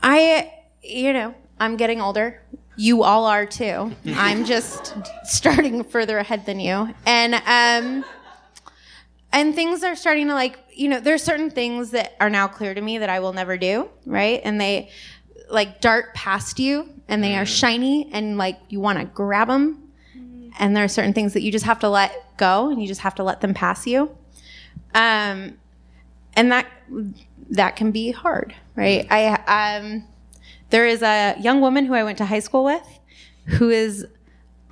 I, 0.02 0.52
you 0.82 1.12
know, 1.12 1.34
I'm 1.60 1.76
getting 1.76 2.00
older. 2.00 2.42
You 2.76 3.02
all 3.02 3.26
are 3.26 3.46
too. 3.46 3.94
I'm 4.06 4.44
just 4.44 4.94
starting 5.24 5.84
further 5.84 6.18
ahead 6.18 6.46
than 6.46 6.60
you, 6.60 6.94
and 7.04 7.34
um, 7.34 8.04
and 9.38 9.54
things 9.54 9.82
are 9.82 9.96
starting 9.96 10.28
to 10.28 10.34
like, 10.34 10.58
you 10.74 10.88
know, 10.88 11.00
there's 11.00 11.22
certain 11.22 11.50
things 11.50 11.90
that 11.90 12.14
are 12.20 12.30
now 12.30 12.48
clear 12.48 12.74
to 12.74 12.80
me 12.80 12.98
that 12.98 13.08
I 13.08 13.20
will 13.20 13.32
never 13.32 13.56
do, 13.56 13.88
right? 14.06 14.40
And 14.44 14.60
they 14.60 14.90
like 15.50 15.80
dart 15.80 16.14
past 16.14 16.58
you, 16.58 16.88
and 17.08 17.22
they 17.24 17.36
are 17.36 17.46
shiny, 17.46 18.10
and 18.12 18.36
like 18.36 18.58
you 18.68 18.80
want 18.80 18.98
to 18.98 19.04
grab 19.06 19.48
them 19.48 19.88
and 20.58 20.76
there 20.76 20.84
are 20.84 20.88
certain 20.88 21.12
things 21.12 21.32
that 21.34 21.42
you 21.42 21.52
just 21.52 21.64
have 21.64 21.78
to 21.78 21.88
let 21.88 22.36
go 22.36 22.68
and 22.68 22.82
you 22.82 22.88
just 22.88 23.00
have 23.02 23.14
to 23.14 23.22
let 23.22 23.40
them 23.40 23.54
pass 23.54 23.86
you. 23.86 24.16
Um, 24.94 25.56
and 26.34 26.52
that 26.52 26.66
that 27.50 27.76
can 27.76 27.90
be 27.92 28.10
hard 28.10 28.54
right? 28.78 29.06
I 29.10 29.76
um, 29.76 30.04
there 30.70 30.86
is 30.86 31.02
a 31.02 31.34
young 31.40 31.60
woman 31.60 31.84
who 31.84 31.94
i 31.94 32.04
went 32.04 32.18
to 32.18 32.24
high 32.24 32.38
school 32.38 32.64
with 32.64 32.86
who 33.46 33.70
is 33.70 34.06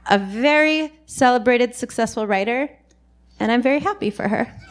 a 0.08 0.18
very 0.18 0.92
celebrated 1.06 1.74
successful 1.74 2.26
writer 2.26 2.70
and 3.40 3.52
i'm 3.52 3.62
very 3.62 3.80
happy 3.80 4.10
for 4.10 4.28
her 4.28 4.52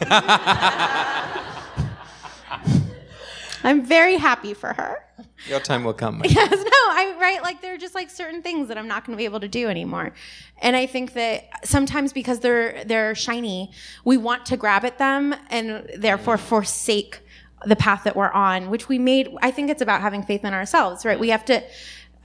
i'm 3.64 3.84
very 3.84 4.16
happy 4.16 4.54
for 4.54 4.72
her 4.72 5.02
Your 5.48 5.60
time 5.60 5.84
will 5.84 5.94
come. 5.94 6.22
Yes, 6.28 6.50
no, 6.50 6.82
I 6.98 7.14
right 7.20 7.42
like 7.42 7.60
there 7.62 7.74
are 7.74 7.78
just 7.78 7.94
like 7.94 8.10
certain 8.10 8.42
things 8.42 8.68
that 8.68 8.78
I'm 8.78 8.88
not 8.88 9.04
going 9.04 9.16
to 9.16 9.20
be 9.20 9.24
able 9.26 9.40
to 9.40 9.48
do 9.48 9.68
anymore. 9.68 10.12
And 10.60 10.74
I 10.76 10.86
think 10.86 11.12
that 11.14 11.66
sometimes 11.66 12.12
because 12.12 12.40
they're 12.40 12.84
they're 12.84 13.14
shiny, 13.14 13.70
we 14.04 14.16
want 14.16 14.46
to 14.46 14.56
grab 14.56 14.84
at 14.84 14.98
them 14.98 15.34
and 15.50 15.88
therefore 15.96 16.38
forsake 16.38 17.20
the 17.64 17.76
path 17.76 18.04
that 18.04 18.16
we're 18.16 18.30
on, 18.32 18.70
which 18.70 18.88
we 18.88 18.98
made 18.98 19.28
I 19.42 19.50
think 19.50 19.70
it's 19.70 19.82
about 19.82 20.00
having 20.00 20.22
faith 20.22 20.44
in 20.44 20.52
ourselves, 20.54 21.04
right? 21.04 21.18
We 21.18 21.28
have 21.30 21.44
to 21.46 21.62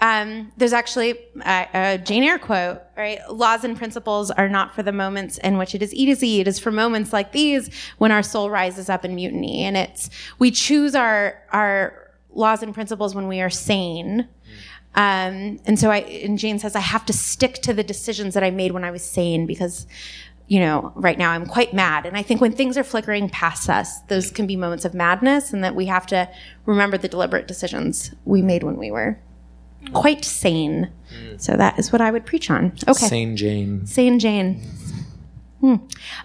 um, 0.01 0.51
there's 0.57 0.73
actually 0.73 1.11
a, 1.45 1.67
a 1.73 1.97
Jane 1.99 2.23
Eyre 2.23 2.39
quote, 2.39 2.81
right? 2.97 3.19
Laws 3.29 3.63
and 3.63 3.77
principles 3.77 4.31
are 4.31 4.49
not 4.49 4.73
for 4.73 4.81
the 4.81 4.91
moments 4.91 5.37
in 5.37 5.59
which 5.59 5.75
it 5.75 5.83
is 5.83 5.93
easy. 5.93 6.39
It 6.39 6.47
is 6.47 6.57
for 6.57 6.71
moments 6.71 7.13
like 7.13 7.31
these 7.31 7.69
when 7.99 8.11
our 8.11 8.23
soul 8.23 8.49
rises 8.49 8.89
up 8.89 9.05
in 9.05 9.13
mutiny. 9.13 9.63
And 9.63 9.77
it's, 9.77 10.09
we 10.39 10.49
choose 10.49 10.95
our, 10.95 11.39
our 11.51 12.09
laws 12.31 12.63
and 12.63 12.73
principles 12.73 13.13
when 13.13 13.27
we 13.27 13.41
are 13.41 13.51
sane. 13.51 14.27
Um, 14.95 15.59
and 15.65 15.77
so 15.79 15.91
I, 15.91 15.97
and 15.97 16.39
Jane 16.39 16.57
says, 16.57 16.75
I 16.75 16.79
have 16.79 17.05
to 17.05 17.13
stick 17.13 17.55
to 17.61 17.73
the 17.73 17.83
decisions 17.83 18.33
that 18.33 18.43
I 18.43 18.49
made 18.49 18.71
when 18.71 18.83
I 18.83 18.89
was 18.89 19.03
sane 19.03 19.45
because, 19.45 19.85
you 20.47 20.59
know, 20.59 20.93
right 20.95 21.17
now 21.17 21.29
I'm 21.29 21.45
quite 21.45 21.75
mad. 21.75 22.07
And 22.07 22.17
I 22.17 22.23
think 22.23 22.41
when 22.41 22.53
things 22.53 22.75
are 22.75 22.83
flickering 22.83 23.29
past 23.29 23.69
us, 23.69 24.01
those 24.07 24.31
can 24.31 24.47
be 24.47 24.55
moments 24.55 24.83
of 24.83 24.95
madness 24.95 25.53
and 25.53 25.63
that 25.63 25.75
we 25.75 25.85
have 25.85 26.07
to 26.07 26.27
remember 26.65 26.97
the 26.97 27.07
deliberate 27.07 27.47
decisions 27.47 28.15
we 28.25 28.41
made 28.41 28.63
when 28.63 28.77
we 28.77 28.89
were 28.89 29.21
quite 29.93 30.23
sane. 30.25 30.91
So 31.37 31.57
that 31.57 31.77
is 31.79 31.91
what 31.91 32.01
I 32.01 32.11
would 32.11 32.25
preach 32.25 32.49
on. 32.49 32.73
Okay. 32.87 33.07
Sane 33.07 33.35
Jane. 33.35 33.85
Sane 33.85 34.19
Jane. 34.19 34.61
Hmm. 35.59 35.75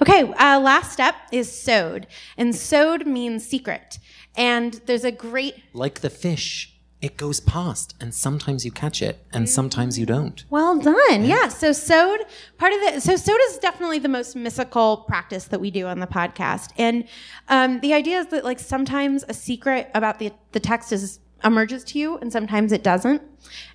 Okay, 0.00 0.22
uh, 0.34 0.59
last 0.61 0.92
step 0.92 1.14
is 1.30 1.50
sod. 1.50 2.07
And 2.38 2.54
sod 2.54 3.07
means 3.07 3.46
secret. 3.46 3.98
And 4.36 4.74
there's 4.86 5.04
a 5.04 5.11
great, 5.12 5.57
Like 5.74 6.00
the 6.00 6.11
fish, 6.11 6.74
it 7.02 7.16
goes 7.18 7.40
past, 7.40 7.94
and 8.00 8.14
sometimes 8.14 8.64
you 8.64 8.70
catch 8.70 9.02
it, 9.02 9.24
and 9.32 9.48
sometimes 9.48 9.98
you 9.98 10.07
don't. 10.07 10.44
well 10.48 10.78
done. 10.78 11.24
Yeah. 11.24 11.48
So 11.48 11.72
sod, 11.72 12.20
part 12.57 12.72
of 12.72 12.80
the, 12.80 13.00
so 13.00 13.16
sod 13.16 13.36
is 13.50 13.59
definitely 13.59 13.98
the 13.98 14.09
most 14.09 14.36
mystical 14.36 14.98
practice 15.09 15.44
that 15.46 15.61
we 15.61 15.70
do 15.70 15.86
on 15.86 16.00
the 16.00 16.07
podcast. 16.07 16.70
And 16.78 17.04
um, 17.48 17.80
the 17.80 17.92
idea 17.92 18.18
is 18.20 18.28
that 18.28 18.44
like 18.44 18.59
sometimes 18.59 19.24
a 19.28 19.34
secret 19.34 19.90
about 19.94 20.18
the, 20.18 20.32
the 20.52 20.61
text 20.61 20.92
is 20.92 21.20
emerges 21.45 21.84
to 21.84 21.99
you 21.99 22.18
and 22.18 22.32
sometimes 22.32 22.72
it 22.72 22.82
doesn't. 22.82 23.22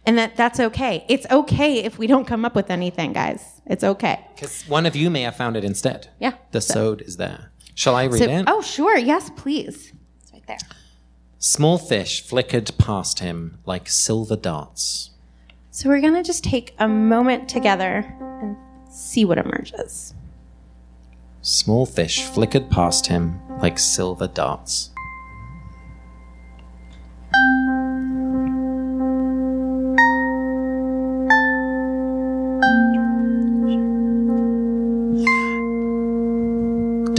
And 0.06 0.18
that 0.18 0.36
that's 0.36 0.60
okay. 0.60 1.06
It's 1.08 1.26
okay 1.32 1.80
if 1.80 1.98
we 1.98 2.08
don't 2.08 2.26
come 2.26 2.44
up 2.46 2.56
with 2.56 2.70
anything, 2.70 3.14
guys. 3.14 3.62
It's 3.66 3.84
okay. 3.84 4.26
Because 4.36 4.64
one 4.68 4.86
of 4.86 4.96
you 4.96 5.10
may 5.10 5.22
have 5.22 5.36
found 5.36 5.56
it 5.56 5.64
instead. 5.64 6.10
Yeah. 6.20 6.34
The 6.52 6.62
sode 6.62 7.02
is 7.02 7.18
there. 7.18 7.52
Shall 7.76 7.96
I 7.96 8.04
read 8.06 8.20
So, 8.20 8.26
it? 8.30 8.44
oh, 8.48 8.62
sure. 8.62 8.98
Yes, 8.98 9.30
please. 9.36 9.94
It's 10.22 10.34
right 10.34 10.46
there. 10.48 10.58
Small 11.40 11.78
fish 11.78 12.22
flickered 12.22 12.72
past 12.78 13.20
him 13.20 13.58
like 13.66 13.88
silver 13.90 14.36
darts. 14.36 15.12
So 15.72 15.88
we're 15.90 16.02
going 16.02 16.14
to 16.16 16.24
just 16.24 16.44
take 16.44 16.76
a 16.80 16.88
moment 16.88 17.48
together 17.48 18.14
and 18.42 18.58
see 18.92 19.24
what 19.24 19.38
emerges. 19.38 20.14
Small 21.42 21.86
fish 21.86 22.24
flickered 22.24 22.70
past 22.70 23.08
him 23.08 23.40
like 23.60 23.80
silver 23.80 24.28
darts. 24.28 24.92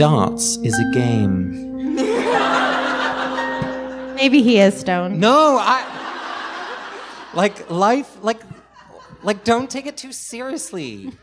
Darts 0.03 0.57
is 0.57 0.77
a 0.77 0.91
game. 0.91 1.95
Maybe 4.15 4.43
he 4.43 4.59
is 4.59 4.77
stoned. 4.77 5.17
No, 5.17 5.57
I. 5.57 7.29
Like 7.33 7.69
life, 7.71 8.17
like, 8.21 8.41
like 9.23 9.45
don't 9.45 9.69
take 9.71 9.85
it 9.85 9.95
too 9.95 10.11
seriously. 10.11 11.13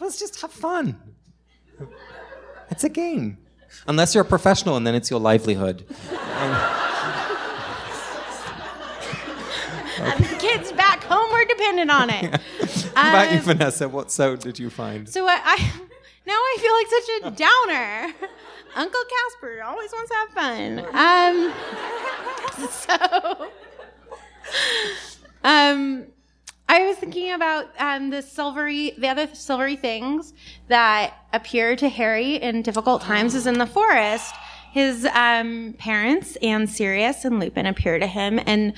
Let's 0.00 0.18
just 0.18 0.38
have 0.42 0.50
fun. 0.52 1.00
It's 2.70 2.84
a 2.84 2.90
game, 2.90 3.38
unless 3.88 4.14
you're 4.14 4.24
a 4.24 4.28
professional 4.28 4.76
and 4.76 4.86
then 4.86 4.94
it's 4.94 5.10
your 5.10 5.20
livelihood. 5.20 5.86
And 10.02 10.24
the 10.24 10.36
kids 10.36 10.72
back 10.72 11.02
home 11.04 11.30
were 11.30 11.44
dependent 11.44 11.90
on 11.90 12.08
it. 12.08 12.40
How 12.94 13.10
about 13.10 13.32
you, 13.32 13.38
Um, 13.38 13.44
Vanessa? 13.44 13.86
What 13.86 14.10
so 14.10 14.34
did 14.34 14.58
you 14.58 14.70
find? 14.70 15.06
So 15.06 15.26
I, 15.26 15.38
I 15.44 15.70
now 16.30 16.36
I 16.36 16.56
feel 16.60 16.74
like 16.74 16.86
such 16.86 17.08
a 17.24 17.30
downer. 17.44 18.30
Uncle 18.76 19.00
Casper 19.10 19.62
always 19.64 19.90
wants 19.92 20.10
to 20.10 20.16
have 20.16 20.30
fun. 20.30 20.78
Um, 20.94 21.52
so, 22.70 23.50
um, 25.42 26.06
I 26.68 26.86
was 26.86 26.98
thinking 26.98 27.32
about 27.32 27.66
um, 27.80 28.10
the 28.10 28.22
silvery, 28.22 28.92
the 28.96 29.08
other 29.08 29.26
silvery 29.34 29.74
things 29.74 30.32
that 30.68 31.14
appear 31.32 31.74
to 31.74 31.88
Harry 31.88 32.36
in 32.36 32.62
difficult 32.62 33.02
times 33.02 33.34
is 33.34 33.48
in 33.48 33.58
the 33.58 33.66
forest. 33.66 34.32
His 34.70 35.04
um, 35.06 35.74
parents 35.78 36.36
and 36.40 36.70
Sirius 36.70 37.24
and 37.24 37.40
Lupin 37.40 37.66
appear 37.66 37.98
to 37.98 38.06
him 38.06 38.38
and 38.46 38.72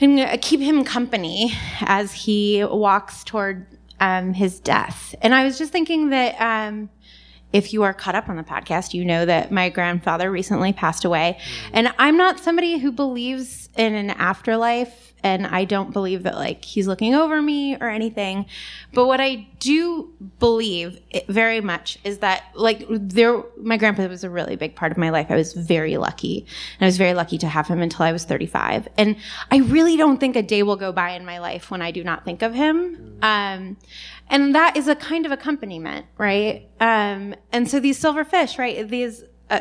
and 0.00 0.42
keep 0.42 0.60
him 0.60 0.84
company 0.84 1.54
as 1.80 2.12
he 2.12 2.64
walks 2.64 3.24
toward 3.24 3.66
um, 4.02 4.34
his 4.34 4.58
death. 4.58 5.14
And 5.22 5.32
I 5.32 5.44
was 5.44 5.56
just 5.56 5.70
thinking 5.70 6.10
that 6.10 6.34
um, 6.40 6.90
if 7.52 7.72
you 7.72 7.84
are 7.84 7.94
caught 7.94 8.16
up 8.16 8.28
on 8.28 8.34
the 8.34 8.42
podcast, 8.42 8.94
you 8.94 9.04
know 9.04 9.24
that 9.24 9.52
my 9.52 9.68
grandfather 9.68 10.28
recently 10.28 10.72
passed 10.72 11.04
away. 11.04 11.38
And 11.72 11.94
I'm 11.98 12.16
not 12.16 12.40
somebody 12.40 12.78
who 12.78 12.90
believes 12.90 13.68
in 13.76 13.94
an 13.94 14.10
afterlife. 14.10 15.11
And 15.22 15.46
I 15.46 15.64
don't 15.64 15.92
believe 15.92 16.24
that 16.24 16.34
like 16.34 16.64
he's 16.64 16.86
looking 16.86 17.14
over 17.14 17.40
me 17.40 17.76
or 17.76 17.88
anything. 17.88 18.46
But 18.92 19.06
what 19.06 19.20
I 19.20 19.46
do 19.58 20.12
believe 20.38 21.00
very 21.28 21.60
much 21.60 21.98
is 22.04 22.18
that 22.18 22.44
like 22.54 22.84
there, 22.88 23.42
my 23.56 23.76
grandpa 23.76 24.06
was 24.06 24.24
a 24.24 24.30
really 24.30 24.56
big 24.56 24.74
part 24.74 24.92
of 24.92 24.98
my 24.98 25.10
life. 25.10 25.26
I 25.30 25.36
was 25.36 25.52
very 25.52 25.96
lucky. 25.96 26.46
And 26.78 26.84
I 26.84 26.86
was 26.86 26.98
very 26.98 27.14
lucky 27.14 27.38
to 27.38 27.46
have 27.46 27.68
him 27.68 27.80
until 27.80 28.04
I 28.04 28.12
was 28.12 28.24
35. 28.24 28.88
And 28.98 29.16
I 29.50 29.58
really 29.58 29.96
don't 29.96 30.18
think 30.18 30.36
a 30.36 30.42
day 30.42 30.62
will 30.62 30.76
go 30.76 30.92
by 30.92 31.10
in 31.10 31.24
my 31.24 31.38
life 31.38 31.70
when 31.70 31.82
I 31.82 31.90
do 31.90 32.02
not 32.02 32.24
think 32.24 32.42
of 32.42 32.54
him. 32.54 33.18
Um, 33.22 33.76
and 34.28 34.54
that 34.54 34.76
is 34.76 34.88
a 34.88 34.94
kind 34.94 35.26
of 35.26 35.32
accompaniment, 35.32 36.06
right? 36.18 36.68
Um, 36.80 37.34
and 37.52 37.70
so 37.70 37.78
these 37.78 38.00
silverfish, 38.00 38.58
right? 38.58 38.88
These 38.88 39.24
uh, 39.50 39.60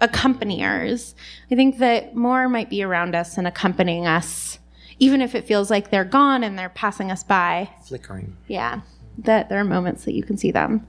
accompaniers, 0.00 1.14
I 1.50 1.54
think 1.54 1.78
that 1.78 2.14
more 2.14 2.48
might 2.48 2.70
be 2.70 2.82
around 2.82 3.14
us 3.14 3.38
and 3.38 3.46
accompanying 3.46 4.06
us, 4.06 4.58
even 5.02 5.20
if 5.20 5.34
it 5.34 5.44
feels 5.44 5.68
like 5.68 5.90
they're 5.90 6.04
gone 6.04 6.44
and 6.44 6.56
they're 6.56 6.68
passing 6.68 7.10
us 7.10 7.24
by. 7.24 7.68
Flickering. 7.84 8.36
Yeah, 8.46 8.82
that 9.18 9.48
there 9.48 9.58
are 9.58 9.64
moments 9.64 10.04
that 10.04 10.14
you 10.14 10.22
can 10.22 10.36
see 10.36 10.52
them. 10.52 10.86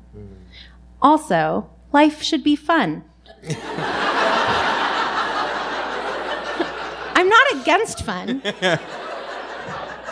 Also, 1.01 1.68
life 1.91 2.22
should 2.22 2.43
be 2.43 2.55
fun. 2.55 3.03
I'm 7.16 7.28
not 7.28 7.53
against 7.55 8.05
fun. 8.05 8.43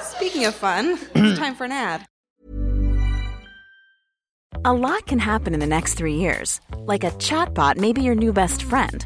Speaking 0.01 0.45
of 0.45 0.55
fun, 0.55 0.97
it's 1.13 1.37
time 1.37 1.53
for 1.53 1.65
an 1.65 1.71
ad. 1.71 2.07
A 4.65 4.73
lot 4.73 5.05
can 5.05 5.19
happen 5.19 5.53
in 5.53 5.59
the 5.59 5.67
next 5.67 5.93
three 5.93 6.15
years. 6.15 6.59
Like 6.75 7.03
a 7.03 7.11
chatbot 7.11 7.77
may 7.77 7.93
be 7.93 8.01
your 8.01 8.15
new 8.15 8.33
best 8.33 8.63
friend. 8.63 9.05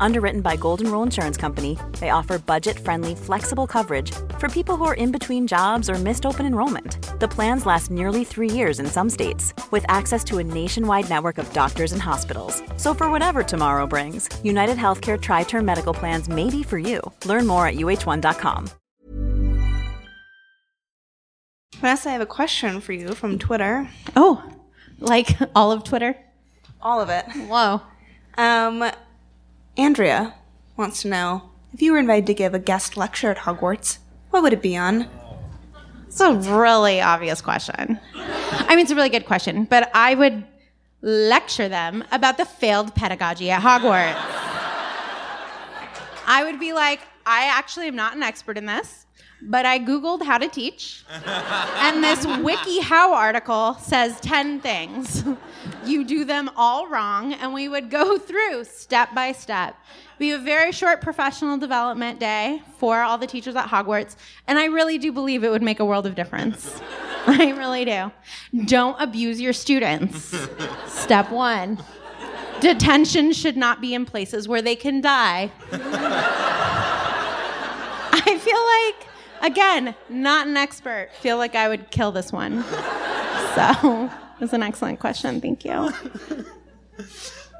Underwritten 0.00 0.40
by 0.40 0.56
Golden 0.56 0.90
Rule 0.90 1.02
Insurance 1.02 1.36
Company, 1.36 1.78
they 2.00 2.10
offer 2.10 2.38
budget 2.38 2.78
friendly, 2.78 3.14
flexible 3.14 3.66
coverage 3.66 4.10
for 4.38 4.48
people 4.48 4.76
who 4.76 4.84
are 4.84 4.94
in 4.94 5.12
between 5.12 5.46
jobs 5.46 5.88
or 5.88 5.94
missed 5.94 6.26
open 6.26 6.46
enrollment. 6.46 6.96
The 7.20 7.28
plans 7.28 7.66
last 7.66 7.90
nearly 7.90 8.24
three 8.24 8.50
years 8.50 8.80
in 8.80 8.86
some 8.86 9.08
states, 9.08 9.54
with 9.70 9.84
access 9.88 10.24
to 10.24 10.38
a 10.38 10.44
nationwide 10.44 11.08
network 11.08 11.38
of 11.38 11.52
doctors 11.52 11.92
and 11.92 12.02
hospitals. 12.02 12.62
So, 12.76 12.94
for 12.94 13.10
whatever 13.10 13.42
tomorrow 13.42 13.86
brings, 13.86 14.28
United 14.42 14.76
Healthcare 14.78 15.20
Tri 15.20 15.44
Term 15.44 15.64
Medical 15.64 15.94
Plans 15.94 16.28
may 16.28 16.50
be 16.50 16.62
for 16.62 16.78
you. 16.78 17.00
Learn 17.26 17.46
more 17.46 17.66
at 17.66 17.76
uh1.com. 17.76 18.70
Vanessa, 21.76 22.08
I 22.10 22.12
have 22.12 22.20
a 22.20 22.26
question 22.26 22.80
for 22.80 22.92
you 22.92 23.14
from 23.14 23.38
Twitter. 23.38 23.88
Oh, 24.16 24.44
like 24.98 25.38
all 25.54 25.72
of 25.72 25.84
Twitter? 25.84 26.16
All 26.82 27.00
of 27.00 27.10
it. 27.10 27.24
Whoa. 27.48 27.80
Um, 28.36 28.90
Andrea 29.80 30.34
wants 30.76 31.00
to 31.02 31.08
know 31.08 31.50
if 31.72 31.80
you 31.80 31.92
were 31.92 31.98
invited 31.98 32.26
to 32.26 32.34
give 32.34 32.52
a 32.52 32.58
guest 32.58 32.98
lecture 32.98 33.30
at 33.30 33.38
Hogwarts, 33.38 33.96
what 34.28 34.42
would 34.42 34.52
it 34.52 34.60
be 34.60 34.76
on? 34.76 35.08
It's 36.06 36.20
a 36.20 36.34
really 36.34 37.00
obvious 37.00 37.40
question. 37.40 37.98
I 38.14 38.76
mean, 38.76 38.80
it's 38.80 38.90
a 38.90 38.94
really 38.94 39.08
good 39.08 39.24
question, 39.24 39.64
but 39.64 39.90
I 39.94 40.14
would 40.14 40.44
lecture 41.00 41.66
them 41.66 42.04
about 42.12 42.36
the 42.36 42.44
failed 42.44 42.94
pedagogy 42.94 43.50
at 43.50 43.62
Hogwarts. 43.62 44.20
I 46.26 46.44
would 46.44 46.60
be 46.60 46.74
like, 46.74 47.00
I 47.24 47.46
actually 47.46 47.88
am 47.88 47.96
not 47.96 48.14
an 48.14 48.22
expert 48.22 48.58
in 48.58 48.66
this, 48.66 49.06
but 49.42 49.66
I 49.66 49.78
Googled 49.78 50.22
how 50.22 50.38
to 50.38 50.48
teach, 50.48 51.04
and 51.08 52.02
this 52.02 52.26
WikiHow 52.26 53.10
article 53.10 53.74
says 53.80 54.20
10 54.20 54.60
things. 54.60 55.24
You 55.84 56.04
do 56.04 56.24
them 56.24 56.50
all 56.56 56.88
wrong, 56.88 57.32
and 57.34 57.52
we 57.52 57.68
would 57.68 57.90
go 57.90 58.18
through 58.18 58.64
step 58.64 59.14
by 59.14 59.32
step. 59.32 59.76
We 60.18 60.28
have 60.28 60.42
a 60.42 60.44
very 60.44 60.72
short 60.72 61.00
professional 61.00 61.56
development 61.56 62.20
day 62.20 62.62
for 62.78 63.00
all 63.00 63.16
the 63.18 63.26
teachers 63.26 63.56
at 63.56 63.68
Hogwarts, 63.68 64.16
and 64.46 64.58
I 64.58 64.66
really 64.66 64.98
do 64.98 65.12
believe 65.12 65.44
it 65.44 65.50
would 65.50 65.62
make 65.62 65.80
a 65.80 65.84
world 65.84 66.06
of 66.06 66.14
difference. 66.14 66.80
I 67.26 67.50
really 67.50 67.84
do. 67.84 68.10
Don't 68.66 69.00
abuse 69.00 69.40
your 69.40 69.52
students. 69.52 70.34
Step 70.86 71.30
one. 71.30 71.78
Detention 72.60 73.32
should 73.32 73.56
not 73.56 73.80
be 73.80 73.94
in 73.94 74.04
places 74.04 74.46
where 74.48 74.60
they 74.62 74.76
can 74.76 75.00
die. 75.00 75.50
I 78.12 78.38
feel 78.38 79.00
like, 79.00 79.09
again, 79.40 79.94
not 80.08 80.46
an 80.46 80.56
expert. 80.56 81.10
Feel 81.20 81.36
like 81.36 81.54
I 81.54 81.68
would 81.68 81.90
kill 81.90 82.12
this 82.12 82.32
one. 82.32 82.62
So, 83.54 84.10
it's 84.40 84.52
an 84.52 84.62
excellent 84.62 85.00
question. 85.00 85.40
Thank 85.40 85.64
you. 85.64 85.90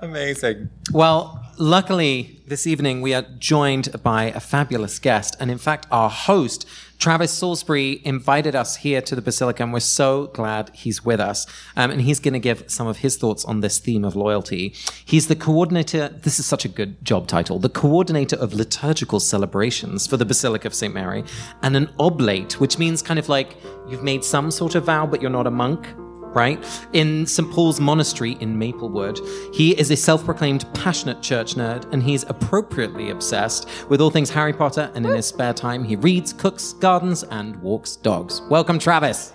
Amazing. 0.03 0.71
Well, 0.93 1.45
luckily, 1.59 2.41
this 2.47 2.67
evening 2.67 3.03
we 3.03 3.13
are 3.13 3.23
joined 3.39 4.03
by 4.03 4.25
a 4.25 4.41
fabulous 4.41 4.99
guest, 4.99 5.37
and 5.41 5.51
in 5.51 5.59
fact, 5.59 5.87
our 5.91 6.09
host 6.09 6.67
Travis 7.01 7.33
Salisbury 7.33 8.03
invited 8.05 8.55
us 8.55 8.77
here 8.77 9.01
to 9.01 9.17
the 9.17 9.23
Basilica, 9.23 9.63
and 9.63 9.73
we're 9.73 9.81
so 9.81 10.27
glad 10.27 10.71
he's 10.75 11.03
with 11.03 11.19
us. 11.19 11.47
Um, 11.75 11.91
and 11.91 12.03
he's 12.03 12.21
going 12.21 12.35
to 12.35 12.39
give 12.39 12.71
some 12.71 12.87
of 12.87 12.99
his 12.99 13.17
thoughts 13.17 13.43
on 13.47 13.61
this 13.61 13.79
theme 13.79 14.05
of 14.05 14.15
loyalty. 14.15 14.75
He's 15.07 15.27
the 15.27 15.35
coordinator, 15.35 16.11
this 16.11 16.39
is 16.39 16.45
such 16.45 16.67
a 16.67 16.69
good 16.69 17.03
job 17.03 17.27
title, 17.27 17.59
the 17.59 17.71
coordinator 17.71 18.37
of 18.37 18.53
liturgical 18.53 19.19
celebrations 19.19 20.07
for 20.07 20.19
the 20.19 20.27
Basilica 20.27 20.69
of 20.69 20.75
St. 20.75 20.93
Mary, 20.93 21.25
and 21.63 21.75
an 21.75 21.91
oblate, 21.99 22.61
which 22.61 22.79
means 22.79 23.01
kind 23.01 23.19
of 23.19 23.31
like 23.31 23.57
you've 23.89 24.03
made 24.03 24.23
some 24.23 24.51
sort 24.51 24.75
of 24.75 24.85
vow, 24.85 25.07
but 25.07 25.23
you're 25.23 25.31
not 25.31 25.47
a 25.47 25.51
monk 25.51 25.89
right? 26.35 26.65
In 26.93 27.27
St. 27.27 27.51
Paul's 27.51 27.81
Monastery 27.81 28.33
in 28.41 28.59
Maplewood. 28.59 29.21
He 29.53 29.79
is 29.79 29.91
a 29.91 29.97
self 29.97 30.25
proclaimed 30.25 30.67
passionate 30.75 31.23
church 31.23 31.55
nerd, 31.55 31.91
and 31.93 32.03
he's 32.03 32.25
appropriately 32.25 33.11
obsessed 33.11 33.69
with 33.89 34.01
all 34.01 34.11
things 34.11 34.31
Harry 34.31 34.53
Potter, 34.53 34.91
and 34.95 35.07
in 35.07 35.15
his 35.15 35.27
spare 35.27 35.55
time, 35.55 35.85
he 35.85 35.97
reads, 35.97 36.33
cooks, 36.33 36.73
gardens, 36.75 37.25
and 37.25 37.57
walks 37.63 37.97
dogs. 37.97 38.43
Welcome, 38.51 38.79
Travis. 38.79 39.33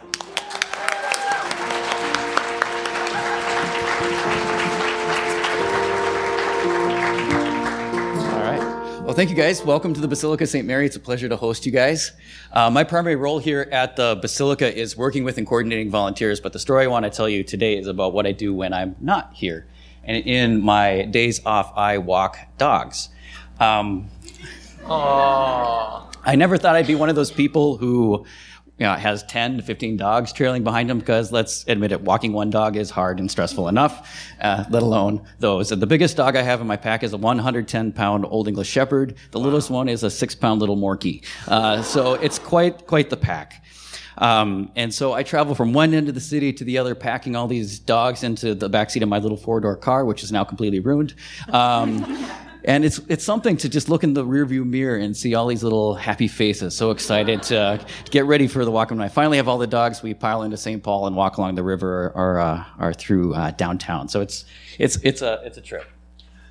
Well, 9.15 9.21
thank 9.21 9.29
you 9.29 9.41
guys. 9.41 9.63
Welcome 9.63 9.93
to 9.93 10.01
the 10.01 10.09
Basilica 10.09 10.45
St. 10.45 10.67
Mary. 10.67 10.85
It's 10.85 10.97
a 10.97 10.99
pleasure 10.99 11.29
to 11.29 11.37
host 11.37 11.65
you 11.65 11.71
guys. 11.71 12.11
Uh, 12.51 12.69
my 12.69 12.83
primary 12.83 13.15
role 13.15 13.39
here 13.39 13.65
at 13.71 13.95
the 13.95 14.19
Basilica 14.21 14.77
is 14.77 14.97
working 14.97 15.23
with 15.23 15.37
and 15.37 15.47
coordinating 15.47 15.89
volunteers, 15.89 16.41
but 16.41 16.51
the 16.51 16.59
story 16.59 16.83
I 16.83 16.87
want 16.87 17.05
to 17.05 17.09
tell 17.09 17.29
you 17.29 17.41
today 17.41 17.77
is 17.77 17.87
about 17.87 18.11
what 18.11 18.27
I 18.27 18.33
do 18.33 18.53
when 18.53 18.73
I'm 18.73 18.97
not 18.99 19.31
here. 19.31 19.67
And 20.03 20.17
in 20.27 20.61
my 20.61 21.03
days 21.03 21.39
off, 21.45 21.71
I 21.77 21.97
walk 21.97 22.39
dogs. 22.57 23.07
Um, 23.57 24.09
I 24.85 26.35
never 26.35 26.57
thought 26.57 26.75
I'd 26.75 26.85
be 26.85 26.95
one 26.95 27.07
of 27.07 27.15
those 27.15 27.31
people 27.31 27.77
who 27.77 28.25
you 28.77 28.85
know, 28.85 28.93
has 28.93 29.23
10 29.23 29.57
to 29.57 29.63
15 29.63 29.95
dogs 29.95 30.33
trailing 30.33 30.63
behind 30.63 30.91
him 30.91 30.99
because 30.99 31.31
let's 31.31 31.65
admit 31.67 31.91
it, 31.91 32.01
walking 32.01 32.33
one 32.33 32.49
dog 32.49 32.75
is 32.75 32.89
hard 32.89 33.19
and 33.19 33.31
stressful 33.31 33.69
enough, 33.69 34.33
uh, 34.41 34.65
let 34.69 34.83
alone 34.83 35.25
those. 35.39 35.71
And 35.71 35.81
the 35.81 35.87
biggest 35.87 36.17
dog 36.17 36.35
I 36.35 36.41
have 36.41 36.59
in 36.59 36.67
my 36.67 36.75
pack 36.75 37.03
is 37.03 37.13
a 37.13 37.17
110 37.17 37.93
pound 37.93 38.25
Old 38.27 38.47
English 38.47 38.67
Shepherd. 38.67 39.15
The 39.31 39.39
wow. 39.39 39.45
littlest 39.45 39.69
one 39.69 39.87
is 39.87 40.03
a 40.03 40.09
six 40.09 40.35
pound 40.35 40.59
little 40.59 40.75
Morkie. 40.75 41.23
Uh, 41.47 41.81
so 41.83 42.15
it's 42.15 42.37
quite, 42.37 42.85
quite 42.85 43.09
the 43.09 43.17
pack. 43.17 43.63
Um, 44.17 44.71
and 44.75 44.93
so 44.93 45.13
I 45.13 45.23
travel 45.23 45.55
from 45.55 45.73
one 45.73 45.93
end 45.93 46.07
of 46.09 46.15
the 46.15 46.21
city 46.21 46.53
to 46.53 46.63
the 46.63 46.77
other, 46.77 46.95
packing 46.95 47.35
all 47.35 47.47
these 47.47 47.79
dogs 47.79 48.23
into 48.23 48.55
the 48.55 48.69
backseat 48.69 49.01
of 49.01 49.09
my 49.09 49.19
little 49.19 49.37
four 49.37 49.59
door 49.59 49.75
car, 49.75 50.05
which 50.05 50.23
is 50.23 50.31
now 50.31 50.43
completely 50.43 50.79
ruined. 50.79 51.13
Um, 51.49 52.27
and 52.65 52.83
it's 52.83 52.99
it's 53.07 53.23
something 53.23 53.57
to 53.57 53.69
just 53.69 53.89
look 53.89 54.03
in 54.03 54.13
the 54.13 54.25
rearview 54.25 54.65
mirror 54.65 54.97
and 54.97 55.15
see 55.15 55.35
all 55.35 55.47
these 55.47 55.63
little 55.63 55.93
happy 55.93 56.27
faces, 56.27 56.75
so 56.75 56.91
excited 56.91 57.43
to, 57.43 57.79
to 58.05 58.11
get 58.11 58.25
ready 58.25 58.47
for 58.47 58.65
the 58.65 58.71
walk. 58.71 58.89
When 58.89 59.01
I 59.01 59.07
finally 59.07 59.37
have 59.37 59.47
all 59.47 59.59
the 59.59 59.67
dogs, 59.67 60.01
we 60.01 60.13
pile 60.13 60.41
into 60.43 60.57
St. 60.57 60.81
Paul 60.81 61.05
and 61.07 61.15
walk 61.15 61.37
along 61.37 61.55
the 61.55 61.63
river 61.63 62.07
or 62.07 62.11
or, 62.15 62.39
uh, 62.39 62.65
or 62.79 62.93
through 62.93 63.35
uh, 63.35 63.51
downtown. 63.51 64.09
So 64.09 64.21
it's 64.21 64.45
it's 64.79 64.97
it's 65.03 65.21
a 65.21 65.41
it's 65.45 65.57
a 65.57 65.61
trip. 65.61 65.85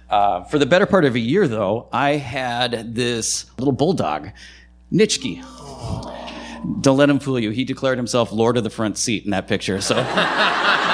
Uh, 0.08 0.44
for 0.44 0.58
the 0.58 0.66
better 0.66 0.86
part 0.86 1.04
of 1.04 1.16
a 1.16 1.20
year, 1.20 1.48
though, 1.48 1.88
I 1.92 2.12
had 2.12 2.94
this 2.94 3.46
little 3.58 3.72
bulldog, 3.72 4.30
Nitschke. 4.92 5.42
Don't 6.80 6.96
let 6.96 7.10
him 7.10 7.18
fool 7.18 7.40
you. 7.40 7.50
He 7.50 7.64
declared 7.64 7.98
himself 7.98 8.30
Lord 8.30 8.56
of 8.56 8.64
the 8.64 8.70
front 8.70 8.96
seat 8.96 9.24
in 9.24 9.30
that 9.32 9.48
picture. 9.48 9.80
So. 9.80 9.96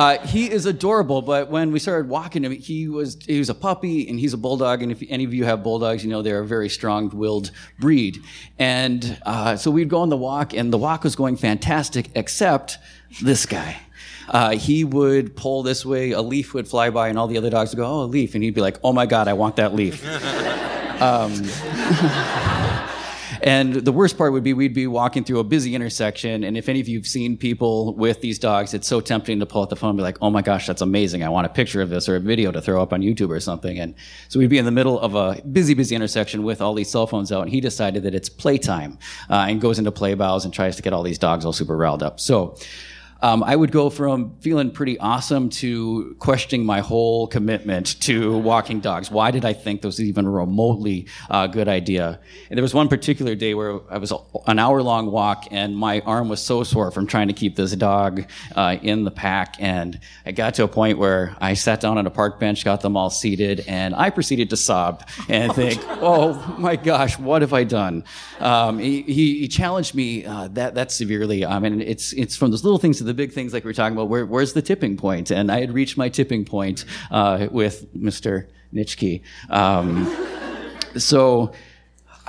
Uh, 0.00 0.18
he 0.26 0.50
is 0.50 0.64
adorable, 0.64 1.20
but 1.20 1.50
when 1.50 1.72
we 1.72 1.78
started 1.78 2.08
walking 2.08 2.42
him, 2.42 2.52
he 2.52 2.88
was 2.88 3.18
he 3.26 3.38
was 3.38 3.50
a 3.50 3.54
puppy 3.54 4.08
and 4.08 4.18
he's 4.18 4.32
a 4.32 4.38
bulldog. 4.38 4.80
And 4.80 4.90
if 4.90 5.02
any 5.10 5.24
of 5.24 5.34
you 5.34 5.44
have 5.44 5.62
bulldogs, 5.62 6.02
you 6.02 6.08
know 6.08 6.22
they're 6.22 6.40
a 6.40 6.46
very 6.46 6.70
strong-willed 6.70 7.50
breed. 7.78 8.22
And 8.58 9.20
uh, 9.26 9.56
so 9.56 9.70
we'd 9.70 9.90
go 9.90 10.00
on 10.00 10.08
the 10.08 10.16
walk, 10.16 10.54
and 10.54 10.72
the 10.72 10.78
walk 10.78 11.04
was 11.04 11.16
going 11.16 11.36
fantastic, 11.36 12.08
except 12.14 12.78
this 13.20 13.44
guy. 13.44 13.76
Uh, 14.30 14.52
he 14.52 14.84
would 14.84 15.36
pull 15.36 15.62
this 15.62 15.84
way, 15.84 16.12
a 16.12 16.22
leaf 16.22 16.54
would 16.54 16.66
fly 16.66 16.88
by, 16.88 17.08
and 17.08 17.18
all 17.18 17.26
the 17.26 17.36
other 17.36 17.50
dogs 17.50 17.72
would 17.72 17.82
go, 17.82 17.84
"Oh, 17.84 18.04
a 18.04 18.06
leaf," 18.06 18.34
and 18.34 18.42
he'd 18.42 18.54
be 18.54 18.62
like, 18.62 18.78
"Oh 18.82 18.94
my 18.94 19.04
God, 19.04 19.28
I 19.28 19.34
want 19.34 19.56
that 19.56 19.74
leaf." 19.74 20.02
um, 21.02 21.34
and 23.42 23.74
the 23.74 23.92
worst 23.92 24.18
part 24.18 24.32
would 24.32 24.42
be 24.42 24.52
we'd 24.52 24.74
be 24.74 24.86
walking 24.86 25.24
through 25.24 25.38
a 25.38 25.44
busy 25.44 25.74
intersection, 25.74 26.44
and 26.44 26.56
if 26.56 26.68
any 26.68 26.80
of 26.80 26.88
you 26.88 26.98
have 26.98 27.06
seen 27.06 27.36
people 27.36 27.94
with 27.94 28.20
these 28.20 28.38
dogs, 28.38 28.74
it's 28.74 28.86
so 28.86 29.00
tempting 29.00 29.40
to 29.40 29.46
pull 29.46 29.62
out 29.62 29.70
the 29.70 29.76
phone 29.76 29.90
and 29.90 29.96
be 29.96 30.02
like, 30.02 30.18
"Oh 30.20 30.30
my 30.30 30.42
gosh, 30.42 30.66
that's 30.66 30.82
amazing! 30.82 31.22
I 31.22 31.28
want 31.28 31.46
a 31.46 31.50
picture 31.50 31.82
of 31.82 31.90
this 31.90 32.08
or 32.08 32.16
a 32.16 32.20
video 32.20 32.52
to 32.52 32.60
throw 32.60 32.82
up 32.82 32.92
on 32.92 33.00
YouTube 33.00 33.30
or 33.30 33.40
something." 33.40 33.78
And 33.78 33.94
so 34.28 34.38
we'd 34.38 34.50
be 34.50 34.58
in 34.58 34.64
the 34.64 34.70
middle 34.70 34.98
of 35.00 35.14
a 35.14 35.40
busy, 35.42 35.74
busy 35.74 35.94
intersection 35.94 36.42
with 36.42 36.60
all 36.60 36.74
these 36.74 36.90
cell 36.90 37.06
phones 37.06 37.32
out, 37.32 37.42
and 37.42 37.50
he 37.50 37.60
decided 37.60 38.02
that 38.02 38.14
it's 38.14 38.28
playtime 38.28 38.98
uh, 39.28 39.46
and 39.48 39.60
goes 39.60 39.78
into 39.78 39.92
play 39.92 40.14
bows 40.14 40.44
and 40.44 40.52
tries 40.54 40.76
to 40.76 40.82
get 40.82 40.92
all 40.92 41.02
these 41.02 41.18
dogs 41.18 41.44
all 41.44 41.52
super 41.52 41.76
riled 41.76 42.02
up. 42.02 42.20
So 42.20 42.56
um, 43.22 43.42
I 43.42 43.54
would 43.54 43.72
go 43.72 43.90
from 43.90 44.36
feeling 44.40 44.70
pretty 44.70 44.98
awesome 44.98 45.50
to 45.50 46.16
questioning 46.18 46.64
my 46.64 46.80
whole 46.80 47.26
commitment 47.26 48.00
to 48.02 48.38
walking 48.38 48.80
dogs. 48.80 49.10
Why 49.10 49.30
did 49.30 49.44
I 49.44 49.52
think 49.52 49.82
this 49.82 49.98
was 49.98 50.02
even 50.02 50.26
a 50.26 50.30
remotely 50.30 51.06
uh, 51.28 51.46
good 51.46 51.68
idea? 51.68 52.20
And 52.48 52.56
there 52.56 52.62
was 52.62 52.74
one 52.74 52.88
particular 52.88 53.34
day 53.34 53.54
where 53.54 53.80
I 53.90 53.98
was 53.98 54.12
an 54.46 54.58
hour 54.58 54.82
long 54.82 55.10
walk 55.10 55.48
and 55.50 55.76
my 55.76 56.00
arm 56.00 56.28
was 56.28 56.40
so 56.40 56.64
sore 56.64 56.90
from 56.90 57.06
trying 57.06 57.28
to 57.28 57.34
keep 57.34 57.56
this 57.56 57.72
dog 57.72 58.24
uh, 58.56 58.76
in 58.82 59.04
the 59.04 59.10
pack. 59.10 59.56
And 59.58 60.00
I 60.24 60.32
got 60.32 60.54
to 60.54 60.64
a 60.64 60.68
point 60.68 60.98
where 60.98 61.36
I 61.40 61.54
sat 61.54 61.80
down 61.80 61.98
on 61.98 62.06
a 62.06 62.10
park 62.10 62.40
bench, 62.40 62.64
got 62.64 62.80
them 62.80 62.96
all 62.96 63.10
seated, 63.10 63.64
and 63.66 63.94
I 63.94 64.10
proceeded 64.10 64.50
to 64.50 64.56
sob 64.56 65.06
and 65.28 65.52
think, 65.54 65.82
oh 66.00 66.56
my 66.58 66.76
gosh, 66.76 67.18
what 67.18 67.42
have 67.42 67.52
I 67.52 67.64
done? 67.64 68.04
Um, 68.38 68.78
he, 68.78 69.02
he, 69.02 69.50
challenged 69.50 69.96
me 69.96 70.24
uh, 70.24 70.46
that, 70.52 70.76
that 70.76 70.92
severely. 70.92 71.44
I 71.44 71.58
mean, 71.58 71.80
it's, 71.80 72.12
it's 72.12 72.36
from 72.36 72.52
those 72.52 72.62
little 72.62 72.78
things 72.78 72.98
to 72.98 73.04
the 73.10 73.14
big 73.14 73.32
things 73.32 73.52
like 73.52 73.64
we 73.64 73.70
are 73.70 73.74
talking 73.74 73.96
about. 73.96 74.08
Where, 74.08 74.24
where's 74.24 74.52
the 74.52 74.62
tipping 74.62 74.96
point? 74.96 75.32
And 75.32 75.50
I 75.50 75.58
had 75.58 75.72
reached 75.72 75.96
my 75.96 76.08
tipping 76.08 76.44
point 76.44 76.84
uh, 77.10 77.48
with 77.50 77.92
Mr. 77.92 78.46
Nitschke. 78.72 79.22
Um, 79.48 80.06
so 80.96 81.52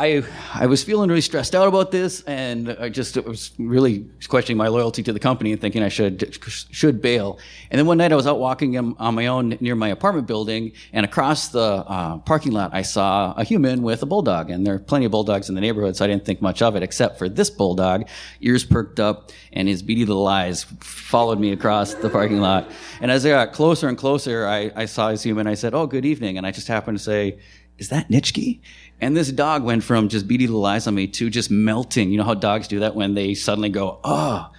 I, 0.02 0.24
I 0.56 0.66
was 0.66 0.84
feeling 0.84 1.10
really 1.10 1.22
stressed 1.22 1.54
out 1.54 1.68
about 1.68 1.92
this, 1.92 2.24
and 2.24 2.76
I 2.80 2.90
just 2.90 3.16
was 3.18 3.52
really 3.60 4.10
questioning 4.28 4.58
my 4.58 4.68
loyalty 4.68 5.04
to 5.04 5.14
the 5.14 5.20
company 5.20 5.52
and 5.52 5.62
thinking 5.62 5.84
I 5.84 5.90
should 5.90 6.36
should 6.72 7.04
bail. 7.04 7.38
And 7.70 7.78
then 7.78 7.86
one 7.86 8.00
night 8.00 8.12
I 8.12 8.16
was 8.16 8.26
out 8.26 8.40
walking 8.40 8.76
on 8.80 9.14
my 9.14 9.28
own 9.28 9.58
near 9.60 9.76
my 9.76 9.90
apartment 9.90 10.26
building, 10.26 10.72
and 10.92 11.06
across 11.06 11.50
the 11.50 11.62
uh, 11.62 12.18
parking 12.18 12.52
lot 12.52 12.72
I 12.74 12.82
saw 12.82 13.34
a 13.38 13.44
human 13.44 13.84
with 13.84 14.02
a 14.02 14.08
bulldog. 14.08 14.50
And 14.50 14.66
there 14.66 14.74
are 14.74 14.80
plenty 14.80 15.06
of 15.06 15.12
bulldogs 15.12 15.50
in 15.50 15.56
the 15.56 15.62
neighborhood, 15.62 15.96
so 15.96 16.04
I 16.04 16.08
didn't 16.08 16.26
think 16.26 16.42
much 16.42 16.64
of 16.64 16.76
it, 16.76 16.82
except 16.82 17.20
for 17.20 17.30
this 17.30 17.52
bulldog, 17.52 18.08
ears 18.40 18.64
perked 18.64 19.00
up, 19.00 19.30
and 19.54 19.68
his 19.68 19.84
beady 19.84 20.06
little 20.06 20.28
eyes 20.28 20.64
followed 20.80 21.40
me 21.40 21.52
across 21.52 21.94
the 21.94 22.10
parking 22.10 22.40
lot. 22.40 22.72
And 23.02 23.12
as 23.12 23.24
I 23.24 23.30
got 23.30 23.54
closer 23.54 23.88
and 23.88 24.00
closer, 24.00 24.48
I, 24.48 24.72
I 24.76 24.86
saw 24.86 25.12
this 25.12 25.22
human. 25.22 25.46
I 25.46 25.54
said, 25.54 25.76
"Oh, 25.76 25.86
good 25.86 26.06
evening," 26.06 26.40
and 26.40 26.48
I 26.48 26.50
just 26.50 26.68
happened 26.68 26.98
to 26.98 27.04
say 27.04 27.38
is 27.82 27.90
that 27.90 28.10
Nitschke? 28.10 28.60
And 29.02 29.18
this 29.18 29.32
dog 29.32 29.64
went 29.64 29.84
from 29.84 30.08
just 30.08 30.28
beady 30.28 30.46
little 30.46 30.66
eyes 30.66 30.86
on 30.86 30.94
me 30.94 31.08
to 31.08 31.30
just 31.30 31.50
melting. 31.50 32.12
You 32.12 32.20
know 32.20 32.24
how 32.24 32.36
dogs 32.36 32.68
do 32.68 32.80
that 32.80 32.96
when 32.96 33.16
they 33.16 33.34
suddenly 33.34 33.70
go, 33.70 34.00
oh. 34.04 34.52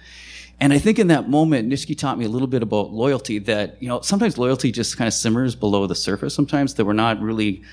And 0.59 0.71
I 0.71 0.77
think 0.77 0.99
in 0.99 1.07
that 1.07 1.29
moment, 1.29 1.69
Nitschke 1.69 1.97
taught 1.97 2.17
me 2.17 2.25
a 2.25 2.29
little 2.29 2.47
bit 2.47 2.61
about 2.61 2.91
loyalty 2.91 3.39
that, 3.39 3.81
you 3.81 3.87
know, 3.87 4.01
sometimes 4.01 4.37
loyalty 4.37 4.71
just 4.71 4.97
kind 4.97 5.07
of 5.07 5.13
simmers 5.13 5.55
below 5.55 5.87
the 5.87 5.95
surface 5.95 6.35
sometimes 6.35 6.73
that 6.75 6.85
we're 6.85 6.93
not 6.93 7.19
really 7.21 7.63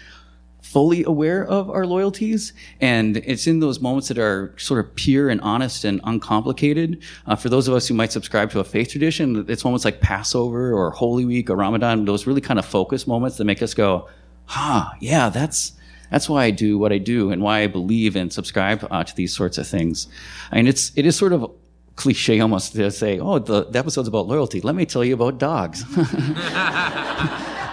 fully 0.63 1.03
aware 1.05 1.45
of 1.45 1.69
our 1.71 1.85
loyalties. 1.87 2.53
And 2.81 3.17
it's 3.19 3.49
in 3.49 3.59
those 3.59 3.81
moments 3.81 4.09
that 4.09 4.19
are 4.19 4.55
sort 4.57 4.85
of 4.85 4.95
pure 4.95 5.29
and 5.29 5.41
honest 5.41 5.85
and 5.85 6.01
uncomplicated. 6.05 7.03
Uh, 7.27 7.35
for 7.35 7.49
those 7.49 7.67
of 7.67 7.75
us 7.75 7.89
who 7.89 7.95
might 7.95 8.13
subscribe 8.13 8.51
to 8.53 8.61
a 8.61 8.65
faith 8.65 8.91
tradition, 8.91 9.45
it's 9.49 9.65
moments 9.65 9.85
like 9.85 10.01
Passover 10.01 10.73
or 10.73 10.93
Holy 10.93 11.25
Week 11.25 11.51
or 11.51 11.57
Ramadan, 11.57 12.05
those 12.05 12.27
really 12.27 12.41
kind 12.41 12.59
of 12.59 12.65
focus 12.65 13.09
moments 13.09 13.37
that 13.39 13.45
make 13.45 13.63
us 13.63 13.75
go, 13.75 14.09
huh, 14.45 14.91
yeah, 15.01 15.29
that's 15.29 15.73
that's 16.11 16.29
why 16.29 16.45
I 16.45 16.51
do 16.51 16.79
what 16.79 16.93
I 16.93 16.99
do 16.99 17.31
and 17.31 17.43
why 17.43 17.61
I 17.61 17.67
believe 17.67 18.17
and 18.17 18.33
subscribe 18.33 18.87
uh, 18.91 19.05
to 19.05 19.15
these 19.15 19.35
sorts 19.35 19.59
of 19.59 19.67
things. 19.67 20.09
I 20.51 20.57
mean, 20.57 20.67
it's 20.67 20.93
it 20.97 21.07
is 21.07 21.17
sort 21.17 21.33
of 21.33 21.51
cliche 22.01 22.41
almost 22.41 22.73
to 22.73 22.91
say, 22.91 23.19
oh, 23.19 23.39
the, 23.39 23.67
the 23.67 23.79
episode's 23.79 24.09
about 24.09 24.27
loyalty. 24.27 24.61
Let 24.61 24.75
me 24.75 24.87
tell 24.87 25.05
you 25.05 25.15
about 25.15 25.39
dogs. 25.39 25.85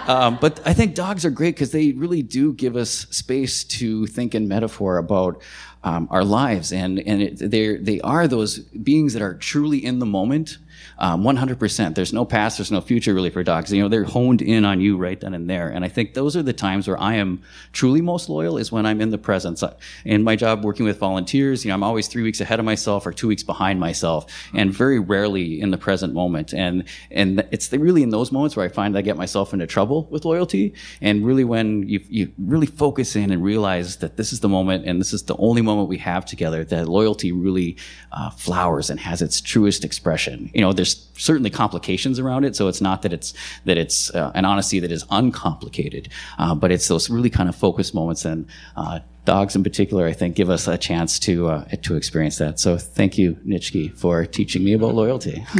um, 0.06 0.38
but 0.40 0.60
I 0.66 0.74
think 0.74 0.94
dogs 0.94 1.24
are 1.24 1.30
great 1.30 1.54
because 1.54 1.72
they 1.72 1.92
really 1.92 2.22
do 2.22 2.52
give 2.52 2.76
us 2.76 2.90
space 3.10 3.64
to 3.64 4.06
think 4.06 4.34
in 4.34 4.46
metaphor 4.46 4.98
about 4.98 5.42
um, 5.82 6.08
our 6.10 6.24
lives, 6.24 6.72
and 6.72 6.98
and 7.00 7.38
they 7.38 7.76
they 7.76 8.00
are 8.00 8.26
those 8.26 8.58
beings 8.58 9.12
that 9.14 9.22
are 9.22 9.34
truly 9.34 9.84
in 9.84 9.98
the 10.00 10.06
moment 10.06 10.58
um, 10.98 11.22
100%. 11.22 11.94
There's 11.94 12.12
no 12.12 12.24
past, 12.24 12.58
there's 12.58 12.72
no 12.72 12.80
future 12.80 13.14
really 13.14 13.30
for 13.30 13.42
dogs. 13.42 13.72
You 13.72 13.82
know, 13.82 13.88
they're 13.88 14.04
honed 14.04 14.42
in 14.42 14.64
on 14.64 14.80
you 14.80 14.96
right 14.96 15.20
then 15.20 15.34
and 15.34 15.48
there. 15.48 15.68
And 15.68 15.84
I 15.84 15.88
think 15.88 16.14
those 16.14 16.36
are 16.36 16.42
the 16.42 16.52
times 16.52 16.88
where 16.88 17.00
I 17.00 17.14
am 17.14 17.42
truly 17.72 18.00
most 18.00 18.28
loyal 18.28 18.58
is 18.58 18.72
when 18.72 18.86
I'm 18.86 19.00
in 19.00 19.10
the 19.10 19.18
presence. 19.18 19.62
In 20.04 20.22
my 20.22 20.36
job 20.36 20.64
working 20.64 20.86
with 20.86 20.98
volunteers, 20.98 21.64
you 21.64 21.68
know, 21.68 21.74
I'm 21.74 21.82
always 21.82 22.08
three 22.08 22.22
weeks 22.22 22.40
ahead 22.40 22.58
of 22.58 22.64
myself 22.64 23.06
or 23.06 23.12
two 23.12 23.28
weeks 23.28 23.42
behind 23.42 23.80
myself 23.80 24.26
and 24.54 24.72
very 24.72 24.98
rarely 24.98 25.60
in 25.60 25.70
the 25.70 25.78
present 25.78 26.14
moment. 26.14 26.52
And, 26.52 26.84
and 27.10 27.46
it's 27.50 27.72
really 27.72 28.02
in 28.02 28.10
those 28.10 28.32
moments 28.32 28.56
where 28.56 28.66
I 28.66 28.68
find 28.68 28.96
I 28.96 29.02
get 29.02 29.16
myself 29.16 29.52
into 29.52 29.66
trouble 29.66 30.04
with 30.10 30.24
loyalty. 30.24 30.74
And 31.00 31.24
really 31.24 31.44
when 31.44 31.88
you, 31.88 32.00
you 32.08 32.32
really 32.38 32.66
focus 32.66 33.16
in 33.16 33.30
and 33.30 33.42
realize 33.42 33.96
that 33.96 34.16
this 34.16 34.32
is 34.32 34.40
the 34.40 34.48
moment 34.48 34.86
and 34.86 35.00
this 35.00 35.12
is 35.12 35.24
the 35.24 35.36
only 35.36 35.62
moment 35.62 35.88
we 35.88 35.98
have 35.98 36.24
together, 36.24 36.64
that 36.64 36.88
loyalty 36.88 37.32
really 37.32 37.76
uh, 38.12 38.30
flowers 38.30 38.90
and 38.90 39.00
has 39.00 39.22
its 39.22 39.40
truest 39.40 39.84
expression. 39.84 40.50
You 40.54 40.60
know, 40.60 40.67
there's 40.72 40.88
there's 40.88 41.08
certainly 41.16 41.50
complications 41.50 42.18
around 42.18 42.44
it. 42.44 42.56
So 42.56 42.68
it's 42.68 42.80
not 42.80 43.02
that 43.02 43.12
it's 43.12 43.34
that 43.64 43.76
it's 43.76 44.14
uh, 44.14 44.32
an 44.34 44.44
honesty 44.44 44.80
that 44.80 44.90
is 44.90 45.04
uncomplicated, 45.10 46.08
uh, 46.38 46.54
but 46.54 46.70
it's 46.72 46.88
those 46.88 47.10
really 47.10 47.30
kind 47.30 47.48
of 47.48 47.56
focused 47.56 47.94
moments. 47.94 48.24
And 48.24 48.46
uh, 48.76 49.00
dogs 49.24 49.54
in 49.54 49.62
particular, 49.62 50.06
I 50.06 50.12
think, 50.12 50.34
give 50.36 50.50
us 50.50 50.66
a 50.66 50.78
chance 50.78 51.18
to 51.20 51.48
uh, 51.48 51.64
to 51.82 51.96
experience 51.96 52.38
that. 52.38 52.58
So 52.58 52.78
thank 52.78 53.18
you, 53.18 53.34
Nitschke, 53.46 53.94
for 53.96 54.24
teaching 54.24 54.64
me 54.64 54.72
about 54.72 54.94
loyalty. 54.94 55.44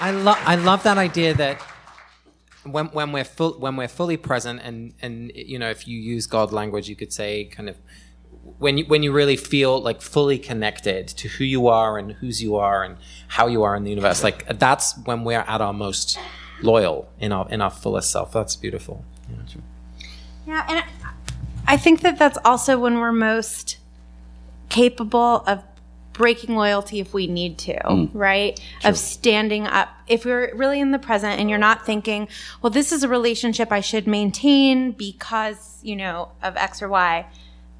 I 0.00 0.10
love 0.10 0.38
I 0.44 0.56
love 0.56 0.82
that 0.82 0.98
idea 0.98 1.32
that 1.34 1.62
when 2.64 2.86
when 2.86 3.12
we're 3.12 3.24
full 3.24 3.58
when 3.58 3.76
we're 3.76 3.88
fully 3.88 4.16
present 4.16 4.60
and 4.62 4.94
and 5.02 5.32
you 5.34 5.58
know 5.58 5.70
if 5.70 5.88
you 5.88 5.98
use 5.98 6.26
God 6.26 6.52
language 6.52 6.88
you 6.88 6.96
could 6.96 7.12
say 7.12 7.44
kind 7.44 7.68
of 7.68 7.76
when 8.58 8.78
you 8.78 8.84
when 8.86 9.02
you 9.02 9.12
really 9.12 9.36
feel 9.36 9.80
like 9.80 10.00
fully 10.00 10.38
connected 10.38 11.08
to 11.08 11.28
who 11.28 11.44
you 11.44 11.68
are 11.68 11.98
and 11.98 12.12
whose 12.12 12.42
you 12.42 12.56
are 12.56 12.82
and 12.84 12.96
how 13.28 13.46
you 13.46 13.62
are 13.62 13.74
in 13.74 13.84
the 13.84 13.90
universe 13.90 14.22
like 14.22 14.58
that's 14.58 14.96
when 15.04 15.24
we're 15.24 15.40
at 15.40 15.60
our 15.60 15.72
most 15.72 16.18
loyal 16.62 17.08
in 17.18 17.32
our 17.32 17.48
in 17.50 17.60
our 17.60 17.70
fullest 17.70 18.10
self. 18.10 18.32
That's 18.32 18.56
beautiful. 18.56 19.04
Yeah, 19.28 19.36
yeah 20.46 20.66
and 20.68 20.84
i 21.66 21.76
think 21.76 22.00
that 22.00 22.18
that's 22.18 22.38
also 22.44 22.78
when 22.78 22.98
we're 22.98 23.12
most 23.12 23.78
capable 24.68 25.44
of 25.46 25.62
breaking 26.12 26.56
loyalty 26.56 27.00
if 27.00 27.14
we 27.14 27.26
need 27.26 27.58
to, 27.58 27.74
mm. 27.74 28.10
right? 28.12 28.60
Of 28.84 28.98
standing 28.98 29.66
up. 29.66 29.88
If 30.06 30.24
we're 30.24 30.54
really 30.54 30.80
in 30.80 30.92
the 30.92 30.98
present 30.98 31.40
and 31.40 31.48
you're 31.48 31.58
not 31.58 31.86
thinking, 31.86 32.28
well, 32.60 32.70
this 32.70 32.92
is 32.92 33.02
a 33.02 33.08
relationship 33.08 33.72
I 33.72 33.80
should 33.80 34.06
maintain 34.06 34.92
because, 34.92 35.78
you 35.82 35.96
know, 35.96 36.30
of 36.42 36.56
X 36.56 36.82
or 36.82 36.88
Y, 36.88 37.26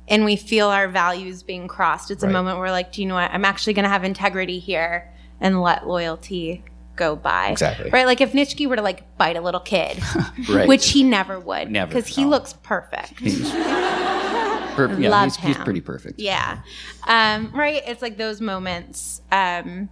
and 0.08 0.24
we 0.24 0.36
feel 0.36 0.68
our 0.68 0.88
values 0.88 1.42
being 1.42 1.68
crossed, 1.68 2.10
it's 2.10 2.22
right. 2.22 2.30
a 2.30 2.32
moment 2.32 2.58
where, 2.58 2.70
like, 2.70 2.92
do 2.92 3.02
you 3.02 3.08
know 3.08 3.14
what? 3.14 3.30
I'm 3.30 3.44
actually 3.44 3.74
going 3.74 3.84
to 3.84 3.90
have 3.90 4.04
integrity 4.04 4.58
here 4.58 5.12
and 5.40 5.62
let 5.62 5.86
loyalty 5.86 6.64
go 6.96 7.16
by. 7.16 7.50
Exactly. 7.50 7.90
Right? 7.90 8.06
Like, 8.06 8.20
if 8.20 8.32
Nitschke 8.32 8.66
were 8.68 8.76
to, 8.76 8.82
like, 8.82 9.16
bite 9.16 9.36
a 9.36 9.40
little 9.40 9.60
kid, 9.60 9.98
right. 10.48 10.68
which 10.68 10.90
he 10.90 11.02
never 11.02 11.38
would. 11.38 11.70
Never. 11.70 11.88
Because 11.88 12.06
he 12.08 12.24
looks 12.24 12.54
perfect. 12.62 13.14
Per- 14.72 14.98
yeah, 15.00 15.10
Love 15.10 15.24
he's, 15.24 15.36
him. 15.36 15.48
he's 15.48 15.58
pretty 15.64 15.80
perfect. 15.80 16.20
Yeah. 16.20 16.60
Um, 17.06 17.50
right? 17.54 17.82
It's 17.86 18.02
like 18.02 18.16
those 18.16 18.40
moments. 18.40 19.22
Um, 19.30 19.88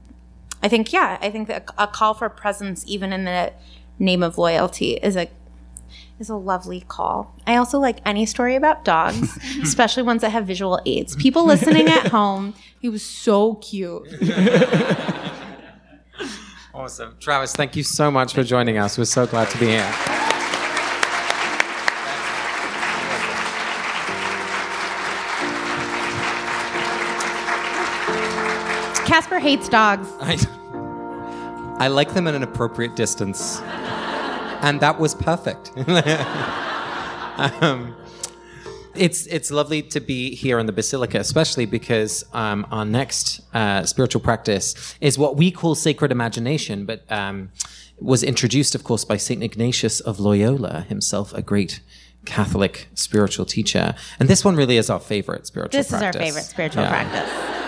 I 0.62 0.68
think, 0.68 0.93
yeah, 0.93 1.18
I 1.20 1.31
think 1.31 1.49
that 1.49 1.68
a 1.78 1.87
call 1.87 2.14
for 2.14 2.28
presence, 2.28 2.85
even 2.87 3.12
in 3.12 3.24
the 3.24 3.53
name 3.99 4.22
of 4.22 4.39
loyalty, 4.39 4.93
is 4.95 5.16
a 5.16 5.28
is 6.18 6.28
a 6.28 6.37
lovely 6.37 6.83
call. 6.87 7.35
I 7.47 7.57
also 7.57 7.78
like 7.78 7.99
any 8.05 8.26
story 8.26 8.55
about 8.55 8.85
dogs, 8.85 9.39
especially 9.62 10.03
ones 10.03 10.20
that 10.20 10.31
have 10.31 10.47
visual 10.47 10.78
aids. 10.85 11.16
People 11.16 11.47
listening 11.47 11.89
at 11.89 12.09
home, 12.12 12.55
he 12.78 12.91
was 12.91 13.03
so 13.03 13.55
cute. 13.55 14.07
awesome. 16.74 17.16
Travis, 17.20 17.55
thank 17.55 17.74
you 17.74 17.83
so 17.83 18.11
much 18.11 18.35
for 18.35 18.45
joining 18.45 18.76
us. 18.76 18.99
We're 18.99 19.05
so 19.07 19.26
glad 19.26 19.49
to 19.49 19.59
be 19.59 19.68
here. 19.68 20.20
Casper 29.11 29.40
hates 29.40 29.68
dogs. 29.68 30.08
I, 30.20 30.38
I 31.84 31.88
like 31.88 32.14
them 32.14 32.28
at 32.28 32.36
an 32.36 32.44
appropriate 32.44 32.94
distance. 32.94 33.58
And 34.62 34.78
that 34.78 35.00
was 35.00 35.16
perfect. 35.16 35.72
um, 37.61 37.96
it's 38.94 39.26
it's 39.26 39.50
lovely 39.50 39.82
to 39.82 39.98
be 39.98 40.36
here 40.36 40.61
in 40.61 40.66
the 40.66 40.72
Basilica, 40.72 41.18
especially 41.18 41.66
because 41.66 42.24
um, 42.32 42.64
our 42.70 42.84
next 42.84 43.40
uh, 43.52 43.84
spiritual 43.84 44.20
practice 44.20 44.94
is 45.00 45.18
what 45.18 45.36
we 45.36 45.50
call 45.50 45.74
sacred 45.74 46.12
imagination, 46.12 46.86
but 46.86 47.02
um, 47.11 47.50
was 47.98 48.22
introduced, 48.22 48.76
of 48.76 48.84
course, 48.84 49.04
by 49.04 49.16
Saint 49.16 49.42
Ignatius 49.42 49.98
of 49.98 50.20
Loyola, 50.20 50.82
himself 50.82 51.34
a 51.34 51.42
great 51.42 51.80
Catholic 52.26 52.86
spiritual 52.94 53.44
teacher. 53.44 53.96
And 54.20 54.28
this 54.28 54.44
one 54.44 54.54
really 54.54 54.76
is 54.76 54.88
our 54.88 55.00
favorite 55.00 55.48
spiritual 55.48 55.78
practice. 55.78 55.90
this 55.90 55.98
practice. 55.98 56.14
is 56.14 56.20
our 56.20 56.26
favorite 56.26 56.48
spiritual 56.48 56.82
yeah. 56.84 56.90
practice. 56.90 57.59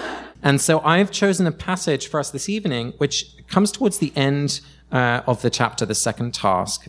And 0.42 0.60
so 0.60 0.80
I've 0.80 1.10
chosen 1.10 1.46
a 1.46 1.52
passage 1.52 2.08
for 2.08 2.18
us 2.18 2.30
this 2.30 2.48
evening, 2.48 2.94
which 2.98 3.36
comes 3.48 3.70
towards 3.70 3.98
the 3.98 4.12
end 4.16 4.60
uh, 4.90 5.22
of 5.26 5.42
the 5.42 5.50
chapter, 5.50 5.86
the 5.86 5.94
second 5.94 6.34
task. 6.34 6.86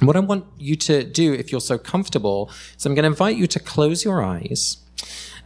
what 0.00 0.16
I 0.16 0.20
want 0.20 0.44
you 0.58 0.74
to 0.76 1.04
do, 1.04 1.32
if 1.32 1.52
you're 1.52 1.60
so 1.60 1.78
comfortable, 1.78 2.50
is 2.76 2.84
I'm 2.84 2.94
going 2.94 3.04
to 3.04 3.08
invite 3.08 3.36
you 3.36 3.46
to 3.46 3.60
close 3.60 4.04
your 4.04 4.22
eyes 4.22 4.78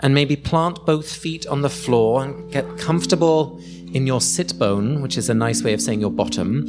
and 0.01 0.15
maybe 0.15 0.37
plant 0.37 0.85
both 0.87 1.11
feet 1.11 1.47
on 1.47 1.63
the 1.63 1.71
floor 1.71 2.23
and 2.23 2.51
get 2.53 2.79
comfortable 2.79 3.61
in 3.93 4.07
your 4.07 4.21
sit 4.21 4.59
bone, 4.59 5.03
which 5.03 5.17
is 5.17 5.29
a 5.29 5.35
nice 5.35 5.63
way 5.63 5.73
of 5.73 5.81
saying 5.81 6.01
your 6.01 6.11
bottom. 6.11 6.67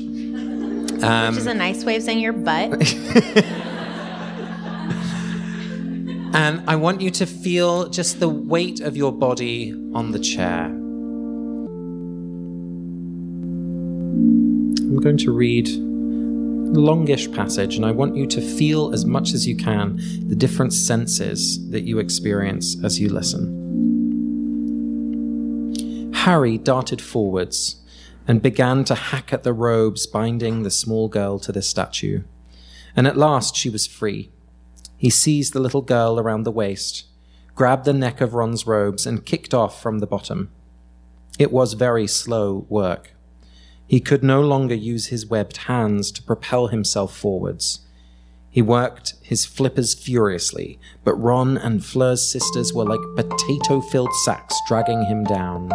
Um, 1.03 1.33
which 1.33 1.41
is 1.41 1.47
a 1.47 1.53
nice 1.53 1.83
way 1.83 1.95
of 1.95 2.03
saying 2.03 2.19
your 2.19 2.33
butt. 2.33 2.71
And 6.33 6.63
I 6.69 6.75
want 6.75 7.01
you 7.01 7.09
to 7.11 7.25
feel 7.25 7.89
just 7.89 8.19
the 8.19 8.29
weight 8.29 8.79
of 8.79 8.95
your 8.97 9.11
body 9.11 9.73
on 9.93 10.11
the 10.11 10.19
chair. 10.19 10.65
I'm 14.97 14.99
going 15.01 15.17
to 15.17 15.31
read 15.31 15.67
a 15.67 16.79
longish 16.79 17.31
passage, 17.31 17.75
and 17.75 17.85
I 17.85 17.91
want 17.91 18.15
you 18.15 18.25
to 18.27 18.41
feel 18.41 18.93
as 18.93 19.05
much 19.05 19.33
as 19.33 19.47
you 19.47 19.55
can 19.55 19.97
the 20.27 20.35
different 20.35 20.73
senses 20.73 21.69
that 21.71 21.83
you 21.83 21.99
experience 21.99 22.75
as 22.83 22.99
you 22.99 23.09
listen. 23.09 23.65
Harry 26.13 26.57
darted 26.57 27.01
forwards 27.01 27.77
and 28.27 28.41
began 28.41 28.83
to 28.83 28.95
hack 28.95 29.31
at 29.31 29.43
the 29.43 29.53
robes 29.53 30.05
binding 30.05 30.63
the 30.63 30.71
small 30.71 31.07
girl 31.07 31.39
to 31.39 31.51
the 31.51 31.61
statue. 31.61 32.23
And 32.95 33.07
at 33.07 33.15
last 33.15 33.55
she 33.55 33.69
was 33.69 33.87
free. 33.87 34.31
He 34.97 35.09
seized 35.09 35.53
the 35.53 35.59
little 35.59 35.81
girl 35.83 36.19
around 36.19 36.43
the 36.43 36.51
waist, 36.51 37.05
grabbed 37.55 37.85
the 37.85 37.93
neck 37.93 38.19
of 38.19 38.33
Ron's 38.33 38.65
robes, 38.65 39.05
and 39.05 39.25
kicked 39.25 39.53
off 39.53 39.81
from 39.81 39.99
the 39.99 40.07
bottom. 40.07 40.49
It 41.37 41.51
was 41.51 41.73
very 41.73 42.07
slow 42.07 42.65
work. 42.67 43.13
He 43.87 43.99
could 43.99 44.23
no 44.23 44.41
longer 44.41 44.75
use 44.75 45.07
his 45.07 45.25
webbed 45.25 45.57
hands 45.57 46.11
to 46.11 46.23
propel 46.23 46.67
himself 46.67 47.15
forwards. 47.15 47.81
He 48.49 48.61
worked 48.61 49.13
his 49.21 49.45
flippers 49.45 49.93
furiously, 49.93 50.79
but 51.03 51.13
Ron 51.13 51.57
and 51.57 51.85
Fleur's 51.85 52.27
sisters 52.27 52.73
were 52.73 52.85
like 52.85 52.99
potato 53.15 53.81
filled 53.81 54.13
sacks 54.25 54.59
dragging 54.67 55.05
him 55.05 55.23
down. 55.23 55.71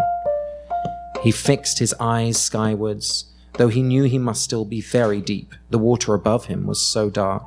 He 1.23 1.31
fixed 1.31 1.79
his 1.79 1.95
eyes 2.01 2.39
skywards, 2.39 3.27
though 3.55 3.69
he 3.69 3.83
knew 3.83 4.03
he 4.03 4.19
must 4.19 4.43
still 4.43 4.65
be 4.65 4.81
very 4.81 5.21
deep. 5.21 5.55
The 5.71 5.79
water 5.79 6.13
above 6.13 6.47
him 6.47 6.67
was 6.67 6.81
so 6.81 7.09
dark. 7.09 7.45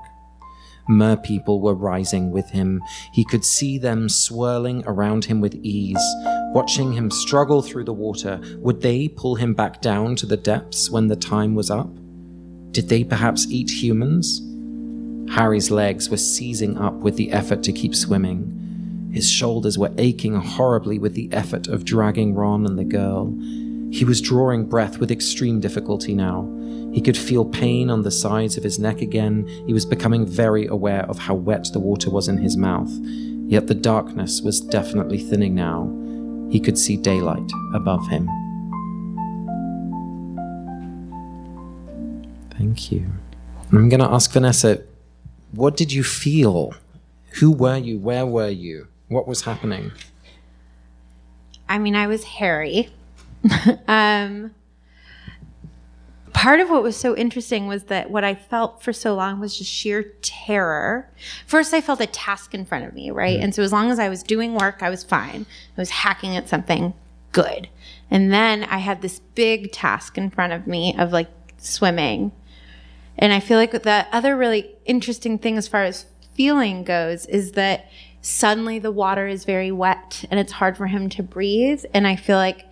Mer 0.87 1.17
people 1.17 1.61
were 1.61 1.73
rising 1.73 2.31
with 2.31 2.49
him. 2.49 2.81
He 3.13 3.25
could 3.25 3.43
see 3.43 3.77
them 3.77 4.07
swirling 4.07 4.83
around 4.85 5.25
him 5.25 5.41
with 5.41 5.55
ease, 5.55 6.03
watching 6.53 6.93
him 6.93 7.09
struggle 7.09 7.61
through 7.61 7.85
the 7.85 7.93
water. 7.93 8.39
Would 8.57 8.81
they 8.81 9.07
pull 9.07 9.35
him 9.35 9.53
back 9.53 9.81
down 9.81 10.15
to 10.17 10.25
the 10.25 10.37
depths 10.37 10.89
when 10.89 11.07
the 11.07 11.15
time 11.15 11.55
was 11.55 11.71
up? 11.71 11.89
Did 12.71 12.89
they 12.89 13.03
perhaps 13.03 13.47
eat 13.49 13.69
humans? 13.69 14.41
Harry's 15.33 15.71
legs 15.71 16.09
were 16.09 16.17
seizing 16.17 16.77
up 16.77 16.93
with 16.95 17.15
the 17.15 17.31
effort 17.31 17.63
to 17.63 17.73
keep 17.73 17.95
swimming. 17.95 19.09
His 19.11 19.29
shoulders 19.29 19.77
were 19.77 19.93
aching 19.97 20.35
horribly 20.35 20.99
with 20.99 21.13
the 21.15 21.29
effort 21.31 21.67
of 21.67 21.85
dragging 21.85 22.35
Ron 22.35 22.65
and 22.65 22.77
the 22.77 22.83
girl. 22.83 23.33
He 23.91 24.03
was 24.03 24.21
drawing 24.21 24.65
breath 24.65 24.99
with 24.99 25.09
extreme 25.09 25.61
difficulty 25.61 26.13
now. 26.13 26.41
He 26.95 27.01
could 27.01 27.17
feel 27.17 27.43
pain 27.43 27.89
on 27.89 28.03
the 28.03 28.09
sides 28.09 28.55
of 28.55 28.63
his 28.63 28.79
neck 28.79 29.01
again. 29.01 29.45
He 29.67 29.73
was 29.73 29.85
becoming 29.85 30.25
very 30.25 30.65
aware 30.65 31.03
of 31.09 31.19
how 31.19 31.35
wet 31.35 31.67
the 31.73 31.79
water 31.79 32.09
was 32.09 32.29
in 32.29 32.37
his 32.37 32.55
mouth. 32.55 32.89
Yet 32.89 33.67
the 33.67 33.75
darkness 33.75 34.41
was 34.41 34.61
definitely 34.61 35.17
thinning 35.19 35.53
now. 35.53 35.91
He 36.49 36.57
could 36.57 36.77
see 36.77 36.95
daylight 36.95 37.51
above 37.73 38.07
him. 38.07 38.29
Thank 42.57 42.93
you. 42.93 43.05
I'm 43.73 43.89
going 43.89 43.99
to 43.99 44.09
ask 44.09 44.31
Vanessa, 44.31 44.81
what 45.51 45.75
did 45.75 45.91
you 45.91 46.01
feel? 46.01 46.75
Who 47.41 47.51
were 47.51 47.75
you? 47.75 47.99
Where 47.99 48.25
were 48.25 48.47
you? 48.47 48.87
What 49.09 49.27
was 49.27 49.41
happening? 49.41 49.91
I 51.67 51.77
mean, 51.77 51.97
I 51.97 52.07
was 52.07 52.23
Harry. 52.23 52.87
um, 53.89 54.55
part 56.35 56.59
of 56.59 56.69
what 56.69 56.83
was 56.83 56.97
so 56.97 57.15
interesting 57.15 57.65
was 57.65 57.85
that 57.85 58.11
what 58.11 58.25
I 58.25 58.35
felt 58.35 58.83
for 58.83 58.91
so 58.91 59.15
long 59.15 59.39
was 59.39 59.57
just 59.57 59.71
sheer 59.71 60.03
terror. 60.21 61.09
First, 61.47 61.73
I 61.73 61.79
felt 61.79 62.01
a 62.01 62.07
task 62.07 62.53
in 62.53 62.65
front 62.65 62.83
of 62.83 62.93
me, 62.93 63.09
right? 63.09 63.37
Mm-hmm. 63.37 63.45
And 63.45 63.55
so, 63.55 63.63
as 63.63 63.71
long 63.71 63.89
as 63.89 63.99
I 63.99 64.09
was 64.09 64.21
doing 64.21 64.53
work, 64.53 64.83
I 64.83 64.89
was 64.89 65.01
fine. 65.01 65.45
I 65.77 65.81
was 65.81 65.89
hacking 65.89 66.35
at 66.35 66.49
something 66.49 66.93
good. 67.31 67.69
And 68.11 68.33
then 68.33 68.65
I 68.65 68.79
had 68.79 69.01
this 69.01 69.19
big 69.33 69.71
task 69.71 70.17
in 70.17 70.29
front 70.29 70.51
of 70.51 70.67
me 70.67 70.93
of 70.97 71.13
like 71.13 71.29
swimming. 71.57 72.33
And 73.17 73.31
I 73.31 73.39
feel 73.39 73.57
like 73.57 73.71
the 73.71 74.05
other 74.11 74.35
really 74.35 74.75
interesting 74.85 75.39
thing 75.39 75.57
as 75.57 75.69
far 75.69 75.83
as 75.83 76.05
feeling 76.33 76.83
goes 76.83 77.25
is 77.27 77.53
that 77.53 77.89
suddenly 78.21 78.77
the 78.77 78.91
water 78.91 79.25
is 79.25 79.45
very 79.45 79.71
wet 79.71 80.25
and 80.29 80.37
it's 80.37 80.51
hard 80.51 80.75
for 80.75 80.87
him 80.87 81.07
to 81.11 81.23
breathe. 81.23 81.85
And 81.93 82.05
I 82.05 82.17
feel 82.17 82.37
like, 82.37 82.65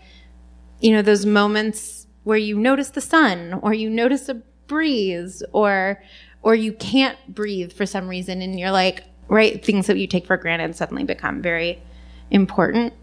you 0.82 0.92
know, 0.92 1.02
those 1.02 1.26
moments 1.26 2.03
where 2.24 2.38
you 2.38 2.58
notice 2.58 2.90
the 2.90 3.02
sun 3.02 3.60
or 3.62 3.74
you 3.74 3.90
notice 3.90 4.30
a 4.30 4.36
breeze 4.68 5.44
or 5.52 6.02
or 6.42 6.56
you 6.56 6.74
can't 6.74 7.18
breathe 7.34 7.72
for 7.72 7.86
some 7.86 8.08
reason 8.08 8.42
and 8.42 8.60
you're 8.60 8.72
like, 8.72 9.06
right, 9.30 9.64
things 9.64 9.88
that 9.88 9.98
you 9.98 10.08
take 10.08 10.28
for 10.28 10.36
granted 10.36 10.76
suddenly 10.76 11.06
become 11.06 11.42
very 11.42 11.82
important. 12.32 12.94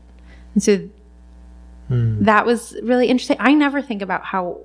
And 0.55 0.63
so 0.63 0.89
hmm. 1.89 2.23
that 2.25 2.45
was 2.45 2.77
really 2.83 3.07
interesting. 3.07 3.39
I 3.41 3.55
never 3.55 3.81
think 3.81 4.03
about 4.03 4.25
how 4.25 4.61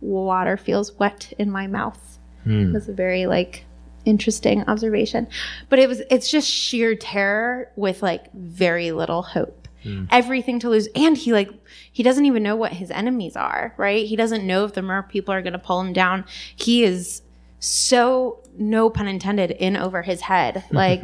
water 0.00 0.56
feels 0.56 0.92
wet 0.98 1.32
in 1.38 1.50
my 1.50 1.68
mouth. 1.68 2.18
Hmm. 2.42 2.70
It 2.70 2.72
was 2.72 2.88
a 2.88 2.92
very 2.92 3.26
like 3.26 3.64
interesting 4.04 4.64
observation. 4.68 5.28
But 5.68 5.78
it 5.78 5.88
was 5.88 6.00
it's 6.10 6.30
just 6.30 6.48
sheer 6.48 6.94
terror 6.94 7.70
with 7.76 8.02
like 8.02 8.32
very 8.32 8.92
little 8.92 9.22
hope. 9.22 9.65
Everything 10.10 10.58
to 10.60 10.68
lose. 10.70 10.88
And 10.94 11.16
he 11.16 11.32
like 11.32 11.50
he 11.92 12.02
doesn't 12.02 12.24
even 12.24 12.42
know 12.42 12.56
what 12.56 12.72
his 12.72 12.90
enemies 12.90 13.36
are, 13.36 13.74
right? 13.76 14.06
He 14.06 14.16
doesn't 14.16 14.46
know 14.46 14.64
if 14.64 14.74
the 14.74 14.82
mer 14.82 15.02
people 15.02 15.32
are 15.32 15.42
gonna 15.42 15.58
pull 15.58 15.80
him 15.80 15.92
down. 15.92 16.24
He 16.54 16.84
is 16.84 17.22
so 17.58 18.42
no 18.58 18.90
pun 18.90 19.08
intended 19.08 19.50
in 19.50 19.76
over 19.76 20.02
his 20.02 20.20
head. 20.22 20.64
Like 20.70 21.02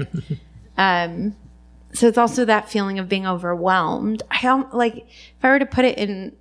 um 0.76 1.37
so 1.95 2.07
it's 2.09 2.18
also 2.18 2.45
that 2.45 2.70
feeling 2.70 2.99
of 2.99 3.09
being 3.09 3.26
overwhelmed. 3.26 4.22
I 4.30 4.41
don't 4.41 4.74
like 4.74 4.97
if 4.97 5.45
I 5.45 5.49
were 5.49 5.59
to 5.59 5.66
put 5.66 5.85
it 5.85 5.99
in 5.99 6.35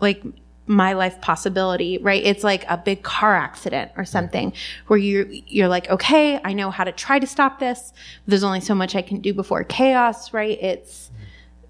like 0.00 0.22
my 0.66 0.94
life 0.94 1.20
possibility, 1.20 1.98
right? 1.98 2.22
It's 2.22 2.42
like 2.42 2.64
a 2.68 2.78
big 2.78 3.02
car 3.02 3.36
accident 3.36 3.92
or 3.96 4.04
something 4.04 4.52
where 4.86 4.98
you 4.98 5.42
you're 5.46 5.68
like, 5.68 5.90
okay, 5.90 6.40
I 6.42 6.52
know 6.54 6.70
how 6.70 6.84
to 6.84 6.92
try 6.92 7.18
to 7.18 7.26
stop 7.26 7.58
this. 7.58 7.92
There's 8.26 8.44
only 8.44 8.60
so 8.60 8.74
much 8.74 8.94
I 8.94 9.02
can 9.02 9.20
do 9.20 9.34
before 9.34 9.62
chaos, 9.64 10.32
right? 10.32 10.58
It's 10.60 11.10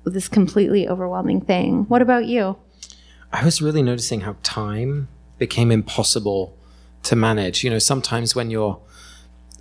this 0.04 0.28
completely 0.28 0.88
overwhelming 0.88 1.40
thing. 1.40 1.84
What 1.84 2.02
about 2.02 2.26
you? 2.26 2.56
I 3.32 3.44
was 3.44 3.60
really 3.60 3.82
noticing 3.82 4.20
how 4.20 4.36
time 4.42 5.08
became 5.38 5.72
impossible 5.72 6.56
to 7.04 7.16
manage. 7.16 7.64
You 7.64 7.70
know, 7.70 7.78
sometimes 7.78 8.34
when 8.34 8.50
you're 8.50 8.80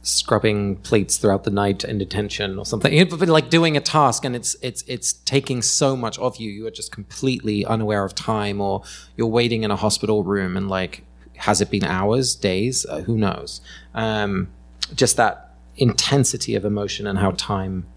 scrubbing 0.03 0.75
plates 0.77 1.17
throughout 1.17 1.45
the 1.45 1.49
night 1.49 1.83
in 1.83 1.97
detention 1.97 2.59
or 2.59 2.65
something, 2.65 2.93
you 2.97 3.05
know, 3.05 3.15
like 3.15 3.49
doing 3.49 3.77
a 3.77 3.81
task 3.81 4.25
and 4.25 4.35
it's 4.35 4.55
it's 4.61 4.83
it's 4.87 5.13
taking 5.13 5.61
so 5.61 5.95
much 5.95 6.19
of 6.19 6.37
you, 6.37 6.51
you 6.51 6.67
are 6.67 6.71
just 6.71 6.91
completely 6.91 7.65
unaware 7.65 8.03
of 8.03 8.13
time, 8.13 8.61
or 8.61 8.83
you're 9.15 9.27
waiting 9.27 9.63
in 9.63 9.71
a 9.71 9.75
hospital 9.75 10.23
room 10.23 10.55
and 10.57 10.69
like, 10.69 11.03
has 11.37 11.61
it 11.61 11.69
been 11.71 11.83
hours, 11.83 12.35
days? 12.35 12.85
Uh, 12.85 13.01
who 13.01 13.17
knows? 13.17 13.61
Um, 13.93 14.49
just 14.93 15.17
that 15.17 15.55
intensity 15.77 16.55
of 16.55 16.65
emotion 16.65 17.07
and 17.07 17.17
how 17.17 17.31
time 17.31 17.87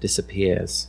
disappears. 0.00 0.88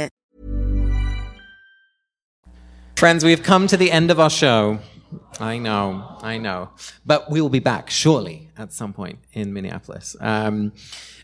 Friends, 3.01 3.23
we've 3.23 3.41
come 3.41 3.65
to 3.65 3.77
the 3.77 3.91
end 3.91 4.11
of 4.11 4.19
our 4.19 4.29
show. 4.29 4.77
I 5.39 5.57
know, 5.57 6.19
I 6.21 6.37
know. 6.37 6.69
But 7.03 7.31
we 7.31 7.41
will 7.41 7.49
be 7.49 7.57
back, 7.57 7.89
surely, 7.89 8.49
at 8.59 8.71
some 8.73 8.93
point 8.93 9.17
in 9.33 9.53
Minneapolis. 9.53 10.15
Um, 10.19 10.73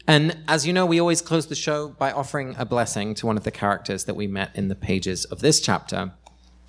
and 0.07 0.39
as 0.47 0.65
you 0.65 0.73
know, 0.73 0.88
we 0.88 0.99
always 0.99 1.21
close 1.21 1.45
the 1.45 1.53
show 1.53 1.89
by 1.89 2.11
offering 2.11 2.55
a 2.57 2.65
blessing 2.65 3.13
to 3.13 3.28
one 3.28 3.38
of 3.38 3.43
the 3.43 3.51
characters 3.51 4.05
that 4.05 4.15
we 4.15 4.25
met 4.25 4.55
in 4.55 4.69
the 4.69 4.75
pages 4.75 5.25
of 5.25 5.41
this 5.41 5.61
chapter. 5.61 6.13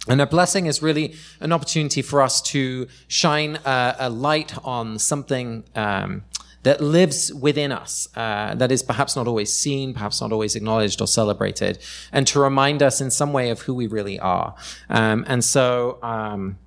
And 0.09 0.21
a 0.21 0.27
blessing 0.27 0.67
is 0.67 0.83
really 0.83 1.15
an 1.41 1.53
opportunity 1.53 2.03
for 2.03 2.21
us 2.21 2.43
to 2.43 2.87
shine 3.07 3.61
a, 3.65 3.97
a 4.01 4.11
light 4.11 4.59
on 4.63 4.99
something 4.99 5.65
um, 5.75 6.25
that 6.69 6.83
lives 6.83 7.33
within 7.33 7.73
us, 7.73 8.09
uh, 8.15 8.55
that 8.55 8.71
is 8.71 8.83
perhaps 8.83 9.17
not 9.17 9.27
always 9.27 9.51
seen, 9.51 9.95
perhaps 9.95 10.21
not 10.21 10.33
always 10.33 10.55
acknowledged 10.55 11.01
or 11.01 11.07
celebrated, 11.07 11.79
and 12.13 12.27
to 12.27 12.39
remind 12.39 12.83
us 12.83 13.01
in 13.01 13.11
some 13.11 13.33
way 13.33 13.49
of 13.49 13.63
who 13.63 13.73
we 13.73 13.87
really 13.87 14.21
are. 14.21 14.55
Um, 14.91 15.25
and 15.27 15.43
so 15.43 15.99
um, 16.03 16.59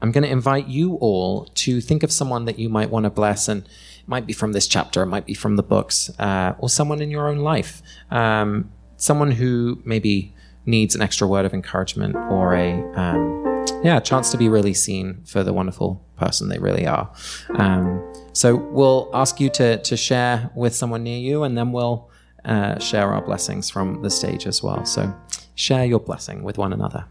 I'm 0.00 0.12
going 0.12 0.22
to 0.22 0.30
invite 0.30 0.68
you 0.68 0.94
all 1.00 1.46
to 1.64 1.80
think 1.80 2.04
of 2.04 2.12
someone 2.12 2.44
that 2.44 2.60
you 2.60 2.68
might 2.68 2.90
want 2.90 3.04
to 3.06 3.10
bless, 3.10 3.48
and 3.48 3.64
it 3.64 4.06
might 4.06 4.24
be 4.24 4.32
from 4.32 4.52
this 4.52 4.68
chapter, 4.68 5.02
it 5.02 5.06
might 5.06 5.26
be 5.26 5.34
from 5.34 5.56
the 5.56 5.64
books, 5.64 6.12
uh, 6.20 6.54
or 6.60 6.68
someone 6.68 7.02
in 7.02 7.10
your 7.10 7.26
own 7.26 7.38
life, 7.38 7.82
um, 8.12 8.70
someone 8.98 9.32
who 9.32 9.82
maybe 9.84 10.32
needs 10.64 10.94
an 10.94 11.02
extra 11.02 11.26
word 11.26 11.44
of 11.44 11.52
encouragement 11.52 12.14
or 12.14 12.54
a 12.54 12.70
um, 12.94 13.49
yeah 13.82 13.96
a 13.96 14.00
chance 14.00 14.30
to 14.30 14.38
be 14.38 14.48
really 14.48 14.74
seen 14.74 15.22
for 15.24 15.42
the 15.42 15.52
wonderful 15.52 16.04
person 16.16 16.48
they 16.48 16.58
really 16.58 16.86
are. 16.86 17.10
Um, 17.56 18.12
so 18.32 18.56
we'll 18.56 19.10
ask 19.12 19.40
you 19.40 19.50
to 19.50 19.78
to 19.78 19.96
share 19.96 20.50
with 20.54 20.74
someone 20.74 21.02
near 21.02 21.18
you, 21.18 21.42
and 21.42 21.56
then 21.56 21.72
we'll 21.72 22.10
uh, 22.44 22.78
share 22.78 23.12
our 23.12 23.22
blessings 23.22 23.70
from 23.70 24.02
the 24.02 24.10
stage 24.10 24.46
as 24.46 24.62
well. 24.62 24.84
So 24.84 25.14
share 25.54 25.84
your 25.84 26.00
blessing 26.00 26.42
with 26.42 26.58
one 26.58 26.72
another. 26.72 27.06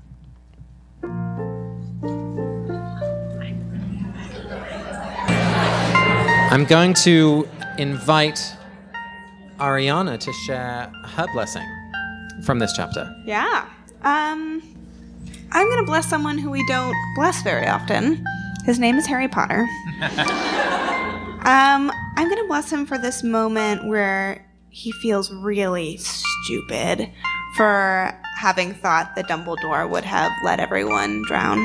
I'm 6.51 6.65
going 6.65 6.95
to 6.95 7.47
invite 7.77 8.41
Ariana 9.59 10.19
to 10.19 10.34
share 10.34 10.91
her 11.03 11.27
blessing 11.31 11.65
from 12.43 12.57
this 12.57 12.73
chapter. 12.73 13.13
Yeah. 13.23 13.69
Um, 14.01 14.63
I'm 15.51 15.67
going 15.67 15.80
to 15.80 15.85
bless 15.85 16.07
someone 16.07 16.38
who 16.38 16.51
we 16.51 16.65
don't 16.67 16.95
bless 17.15 17.41
very 17.41 17.67
often. 17.67 18.23
His 18.65 18.77
name 18.77 18.97
is 18.97 19.07
Harry 19.07 19.27
Potter. 19.27 19.67
um, 20.01 21.91
I'm 22.15 22.30
going 22.30 22.41
to 22.41 22.47
bless 22.47 22.71
him 22.71 22.85
for 22.85 22.97
this 22.99 23.23
moment 23.23 23.88
where 23.88 24.45
he 24.69 24.91
feels 24.91 25.31
really 25.34 25.97
stupid 25.97 27.09
for 27.55 28.15
having 28.38 28.73
thought 28.76 29.15
that 29.15 29.27
Dumbledore 29.27 29.89
would 29.89 30.05
have 30.05 30.31
let 30.43 30.59
everyone 30.59 31.23
drown. 31.27 31.57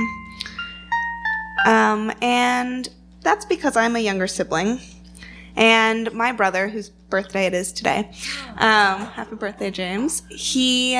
Um, 1.66 2.10
and 2.22 2.88
that's 3.20 3.44
because 3.44 3.76
I'm 3.76 3.96
a 3.96 4.00
younger 4.00 4.26
sibling. 4.26 4.80
And 5.56 6.12
my 6.12 6.32
brother, 6.32 6.68
whose 6.68 6.88
birthday 6.88 7.46
it 7.46 7.54
is 7.54 7.72
today, 7.72 8.10
um, 8.56 9.06
happy 9.06 9.36
birthday, 9.36 9.70
James, 9.70 10.22
he 10.30 10.98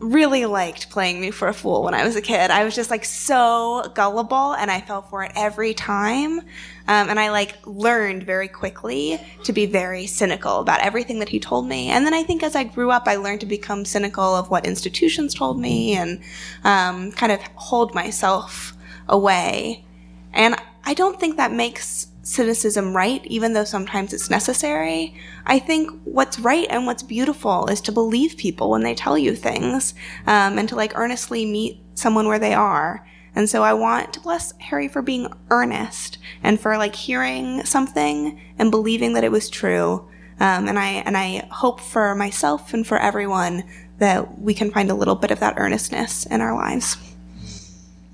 really 0.00 0.46
liked 0.46 0.90
playing 0.90 1.20
me 1.20 1.30
for 1.30 1.48
a 1.48 1.54
fool 1.54 1.82
when 1.82 1.94
I 1.94 2.04
was 2.04 2.14
a 2.14 2.20
kid. 2.20 2.50
I 2.50 2.64
was 2.64 2.74
just 2.74 2.90
like 2.90 3.04
so 3.04 3.90
gullible 3.94 4.54
and 4.54 4.70
I 4.70 4.80
fell 4.80 5.02
for 5.02 5.24
it 5.24 5.32
every 5.34 5.74
time. 5.74 6.38
Um, 6.38 7.10
and 7.10 7.18
I 7.18 7.30
like 7.30 7.66
learned 7.66 8.22
very 8.22 8.48
quickly 8.48 9.20
to 9.44 9.52
be 9.52 9.66
very 9.66 10.06
cynical 10.06 10.60
about 10.60 10.80
everything 10.80 11.18
that 11.18 11.28
he 11.28 11.40
told 11.40 11.66
me. 11.66 11.88
And 11.88 12.06
then 12.06 12.14
I 12.14 12.22
think 12.22 12.42
as 12.42 12.54
I 12.54 12.64
grew 12.64 12.90
up, 12.90 13.08
I 13.08 13.16
learned 13.16 13.40
to 13.40 13.46
become 13.46 13.84
cynical 13.84 14.36
of 14.36 14.50
what 14.50 14.66
institutions 14.66 15.34
told 15.34 15.58
me 15.58 15.94
and 15.94 16.20
um, 16.64 17.12
kind 17.12 17.32
of 17.32 17.40
hold 17.54 17.94
myself 17.94 18.74
away. 19.08 19.84
And 20.32 20.56
I 20.84 20.94
don't 20.94 21.18
think 21.18 21.36
that 21.36 21.52
makes 21.52 22.07
cynicism 22.28 22.94
right, 22.94 23.24
even 23.26 23.54
though 23.54 23.64
sometimes 23.64 24.12
it's 24.12 24.28
necessary. 24.28 25.14
I 25.46 25.58
think 25.58 25.90
what's 26.04 26.38
right 26.38 26.66
and 26.68 26.84
what's 26.84 27.02
beautiful 27.02 27.66
is 27.68 27.80
to 27.82 27.92
believe 27.92 28.36
people 28.36 28.70
when 28.70 28.82
they 28.82 28.94
tell 28.94 29.16
you 29.16 29.34
things 29.34 29.94
um, 30.26 30.58
and 30.58 30.68
to 30.68 30.76
like 30.76 30.92
earnestly 30.96 31.46
meet 31.46 31.80
someone 31.94 32.28
where 32.28 32.38
they 32.38 32.52
are. 32.52 33.06
And 33.34 33.48
so 33.48 33.62
I 33.62 33.72
want 33.72 34.12
to 34.12 34.20
bless 34.20 34.52
Harry 34.58 34.88
for 34.88 35.00
being 35.00 35.32
earnest 35.50 36.18
and 36.42 36.60
for 36.60 36.76
like 36.76 36.94
hearing 36.94 37.64
something 37.64 38.38
and 38.58 38.70
believing 38.70 39.14
that 39.14 39.24
it 39.24 39.32
was 39.32 39.48
true. 39.48 40.06
Um, 40.40 40.68
and 40.68 40.78
I 40.78 41.02
and 41.06 41.16
I 41.16 41.48
hope 41.50 41.80
for 41.80 42.14
myself 42.14 42.74
and 42.74 42.86
for 42.86 42.98
everyone 42.98 43.64
that 43.98 44.38
we 44.38 44.54
can 44.54 44.70
find 44.70 44.90
a 44.90 44.94
little 44.94 45.16
bit 45.16 45.30
of 45.30 45.40
that 45.40 45.54
earnestness 45.56 46.26
in 46.26 46.40
our 46.40 46.54
lives. 46.54 46.96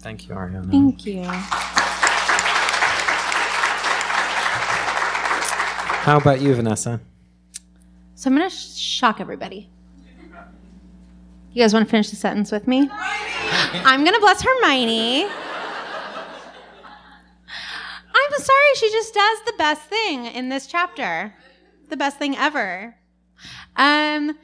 Thank 0.01 0.29
you, 0.29 0.35
Ariana. 0.35 0.71
Thank 0.71 1.05
you. 1.05 1.81
How 6.05 6.19
about 6.19 6.43
you, 6.43 6.55
Vanessa? 6.55 7.01
So 8.15 8.29
I'm 8.29 8.37
going 8.37 8.51
to 8.51 8.55
sh- 8.55 8.77
shock 8.77 9.23
everybody. 9.23 9.71
You 11.55 11.63
guys 11.63 11.73
want 11.73 11.87
to 11.87 11.91
finish 11.91 12.11
the 12.11 12.17
sentence 12.17 12.53
with 12.53 12.69
me? 12.69 12.91
I'm 12.93 14.03
going 14.05 14.13
to 14.13 14.21
bless 14.21 14.43
Hermione. 14.43 15.25
I'm 15.25 15.31
sorry, 18.37 18.75
she 18.77 18.91
just 18.91 19.15
does 19.15 19.39
the 19.47 19.55
best 19.57 19.81
thing 19.85 20.27
in 20.27 20.51
this 20.51 20.67
chapter. 20.67 21.35
The 21.89 21.97
best 21.97 22.19
thing 22.19 22.37
ever. 22.37 22.95
Um, 23.77 24.37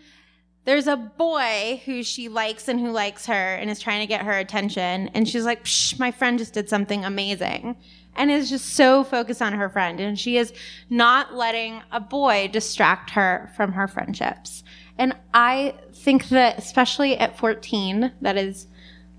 there's 0.64 0.86
a 0.86 0.96
boy 0.96 1.82
who 1.84 2.02
she 2.02 2.30
likes 2.30 2.68
and 2.68 2.80
who 2.80 2.90
likes 2.90 3.26
her 3.26 3.34
and 3.56 3.68
is 3.68 3.80
trying 3.80 4.00
to 4.00 4.06
get 4.06 4.22
her 4.22 4.38
attention. 4.38 5.08
And 5.08 5.28
she's 5.28 5.44
like, 5.44 5.66
my 5.98 6.10
friend 6.10 6.38
just 6.38 6.54
did 6.54 6.70
something 6.70 7.04
amazing. 7.04 7.76
And 8.16 8.30
is 8.30 8.50
just 8.50 8.70
so 8.70 9.04
focused 9.04 9.40
on 9.40 9.52
her 9.54 9.68
friend. 9.68 10.00
And 10.00 10.18
she 10.18 10.36
is 10.36 10.52
not 10.90 11.34
letting 11.34 11.82
a 11.90 12.00
boy 12.00 12.48
distract 12.52 13.10
her 13.10 13.50
from 13.56 13.72
her 13.72 13.88
friendships. 13.88 14.62
And 14.98 15.16
I 15.32 15.74
think 15.94 16.28
that, 16.28 16.58
especially 16.58 17.16
at 17.16 17.38
14, 17.38 18.12
that 18.20 18.36
is 18.36 18.66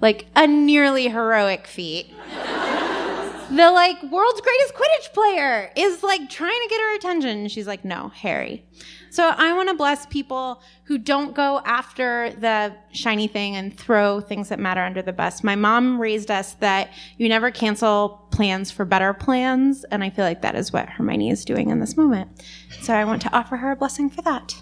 like 0.01 0.27
a 0.35 0.45
nearly 0.45 1.07
heroic 1.07 1.67
feat. 1.67 2.13
the 3.51 3.71
like 3.71 4.01
world's 4.03 4.41
greatest 4.41 4.73
Quidditch 4.73 5.13
player 5.13 5.71
is 5.75 6.03
like 6.03 6.29
trying 6.29 6.59
to 6.61 6.67
get 6.69 6.79
her 6.79 6.95
attention. 6.95 7.47
She's 7.47 7.67
like, 7.67 7.83
no, 7.83 8.09
Harry. 8.09 8.65
So 9.11 9.27
I 9.27 9.51
want 9.51 9.67
to 9.67 9.75
bless 9.75 10.05
people 10.05 10.61
who 10.85 10.97
don't 10.97 11.35
go 11.35 11.61
after 11.65 12.31
the 12.39 12.73
shiny 12.93 13.27
thing 13.27 13.57
and 13.57 13.77
throw 13.77 14.21
things 14.21 14.47
that 14.47 14.57
matter 14.57 14.79
under 14.79 15.01
the 15.01 15.11
bus. 15.11 15.43
My 15.43 15.57
mom 15.57 15.99
raised 15.99 16.31
us 16.31 16.53
that 16.55 16.93
you 17.17 17.27
never 17.27 17.51
cancel 17.51 18.25
plans 18.31 18.71
for 18.71 18.85
better 18.85 19.13
plans. 19.13 19.83
And 19.91 20.01
I 20.01 20.09
feel 20.11 20.23
like 20.23 20.41
that 20.43 20.55
is 20.55 20.71
what 20.71 20.87
Hermione 20.87 21.29
is 21.29 21.43
doing 21.43 21.71
in 21.71 21.81
this 21.81 21.97
moment. 21.97 22.29
So 22.83 22.93
I 22.93 23.03
want 23.03 23.21
to 23.23 23.35
offer 23.35 23.57
her 23.57 23.71
a 23.71 23.75
blessing 23.75 24.09
for 24.09 24.21
that. 24.21 24.55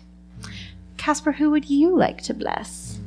Casper, 0.97 1.31
who 1.31 1.51
would 1.51 1.69
you 1.69 1.95
like 1.95 2.23
to 2.23 2.33
bless? 2.33 2.99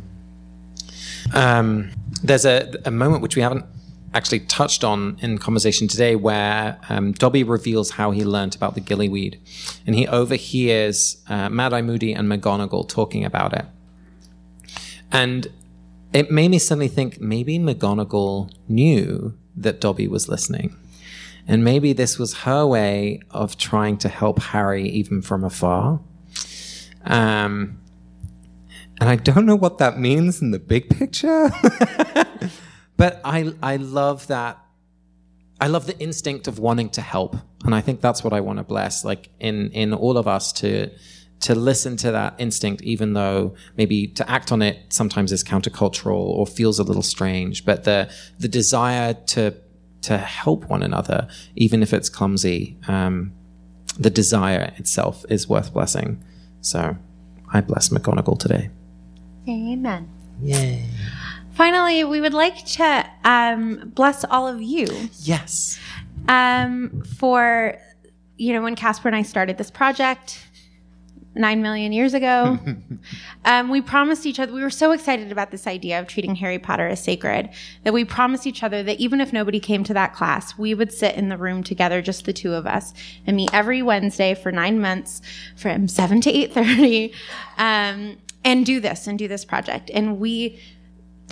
Um, 1.35 1.91
there's 2.23 2.45
a, 2.45 2.73
a 2.85 2.93
moment 2.93 3.21
which 3.21 3.35
we 3.35 3.43
haven't 3.43 3.67
actually 4.15 4.41
touched 4.41 4.85
on 4.85 5.17
in 5.21 5.39
conversation 5.39 5.89
today 5.89 6.17
where 6.17 6.79
um, 6.89 7.13
Dobby 7.13 7.43
reveals 7.43 7.93
how 7.93 8.11
he 8.11 8.25
learnt 8.25 8.55
about 8.55 8.75
the 8.75 8.81
gillyweed. 8.81 9.39
And 9.87 9.95
he 9.95 10.07
overhears 10.07 11.23
uh, 11.29 11.49
Mad 11.49 11.73
Eye 11.73 11.83
Moody 11.83 12.13
and 12.13 12.29
McGonagall 12.29 12.89
talking 12.89 13.25
about 13.25 13.55
it. 13.55 13.67
And 15.11 15.49
it 16.13 16.31
made 16.31 16.51
me 16.51 16.59
suddenly 16.59 16.89
think 16.89 17.21
maybe 17.21 17.59
McGonagall 17.59 18.53
knew 18.69 19.37
that 19.57 19.81
Dobby 19.81 20.09
was 20.09 20.29
listening. 20.29 20.77
And 21.49 21.65
maybe 21.65 21.93
this 21.93 22.19
was 22.19 22.35
her 22.41 22.67
way 22.67 23.21
of 23.31 23.57
trying 23.57 23.97
to 23.99 24.09
help 24.09 24.41
Harry 24.41 24.89
even 24.89 25.23
from 25.23 25.43
afar. 25.43 26.01
Um, 27.05 27.81
and 29.01 29.11
I 29.11 29.17
don't 29.17 29.47
know 29.47 29.57
what 29.57 29.79
that 29.79 29.99
means 29.99 30.41
in 30.41 30.53
the 30.53 30.59
big 30.59 30.89
picture. 30.89 31.51
but 32.97 33.21
I 33.25 33.53
I 33.63 33.77
love 33.77 34.27
that 34.29 34.59
I 35.61 35.69
love 35.69 35.87
the 35.87 35.99
instinct 35.99 36.49
of 36.49 36.59
wanting 36.59 36.91
to 36.91 37.01
help. 37.01 37.37
And 37.65 37.75
I 37.75 37.81
think 37.81 38.01
that's 38.01 38.25
what 38.25 38.33
I 38.33 38.41
want 38.41 38.59
to 38.59 38.65
bless, 38.65 39.05
like 39.05 39.29
in 39.39 39.71
in 39.71 39.95
all 39.95 40.19
of 40.19 40.27
us 40.27 40.53
to 40.55 40.91
to 41.41 41.55
listen 41.55 41.97
to 41.97 42.13
that 42.13 42.35
instinct, 42.39 42.83
even 42.83 43.13
though 43.15 43.55
maybe 43.77 44.07
to 44.07 44.29
act 44.31 44.53
on 44.53 44.63
it 44.63 44.93
sometimes 44.93 45.33
is 45.33 45.43
countercultural 45.43 46.17
or 46.17 46.47
feels 46.47 46.79
a 46.79 46.83
little 46.83 47.03
strange. 47.03 47.65
But 47.65 47.85
the 47.85 48.11
the 48.39 48.49
desire 48.49 49.15
to 49.15 49.55
to 50.03 50.19
help 50.19 50.69
one 50.69 50.83
another, 50.83 51.29
even 51.55 51.83
if 51.83 51.93
it's 51.93 52.09
clumsy, 52.09 52.77
um, 52.89 53.33
the 53.99 54.11
desire 54.11 54.73
itself 54.79 55.25
is 55.29 55.49
worth 55.49 55.73
blessing. 55.73 56.23
So 56.61 56.97
I 57.53 57.61
bless 57.61 57.89
McGonagall 57.91 58.39
today. 58.39 58.71
Amen. 59.49 60.09
Yay. 60.41 60.89
Finally, 61.55 62.05
we 62.05 62.21
would 62.21 62.35
like 62.35 62.65
to 62.65 63.07
um, 63.25 63.93
bless 63.95 64.25
all 64.25 64.49
of 64.49 64.63
you. 64.63 64.87
Yes. 65.21 65.79
Um, 66.29 67.03
for, 67.19 67.79
you 68.37 68.53
know, 68.53 68.63
when 68.63 68.75
Casper 68.75 69.09
and 69.09 69.17
I 69.17 69.23
started 69.23 69.59
this 69.59 69.71
project 69.71 70.47
nine 71.35 71.63
million 71.63 71.93
years 71.93 72.15
ago, 72.15 72.59
um, 73.45 73.69
we 73.69 73.81
promised 73.81 74.25
each 74.25 74.39
other, 74.39 74.53
we 74.53 74.63
were 74.63 74.71
so 74.71 74.93
excited 74.93 75.33
about 75.33 75.51
this 75.51 75.67
idea 75.67 75.99
of 75.99 76.07
treating 76.07 76.35
Harry 76.37 76.59
Potter 76.59 76.87
as 76.89 77.03
sacred 77.03 77.51
that 77.85 77.93
we 77.93 78.05
promised 78.05 78.47
each 78.47 78.63
other 78.63 78.83
that 78.83 78.99
even 78.99 79.21
if 79.21 79.33
nobody 79.33 79.61
came 79.61 79.85
to 79.85 79.95
that 79.95 80.15
class, 80.15 80.57
we 80.57 80.75
would 80.75 80.93
sit 80.93 81.15
in 81.17 81.29
the 81.29 81.37
room 81.37 81.63
together, 81.63 82.01
just 82.01 82.25
the 82.25 82.33
two 82.33 82.55
of 82.55 82.67
us, 82.67 82.95
and 83.27 83.37
meet 83.37 83.53
every 83.53 83.83
Wednesday 83.83 84.35
for 84.35 84.53
nine 84.53 84.81
months 84.81 85.21
from 85.57 85.89
7 85.89 86.21
to 86.23 86.33
8.30 86.33 87.15
um, 87.59 88.17
and 88.45 88.67
do 88.67 88.81
this 88.81 89.07
and 89.07 89.19
do 89.19 89.29
this 89.29 89.45
project. 89.45 89.91
And 89.93 90.19
we 90.19 90.59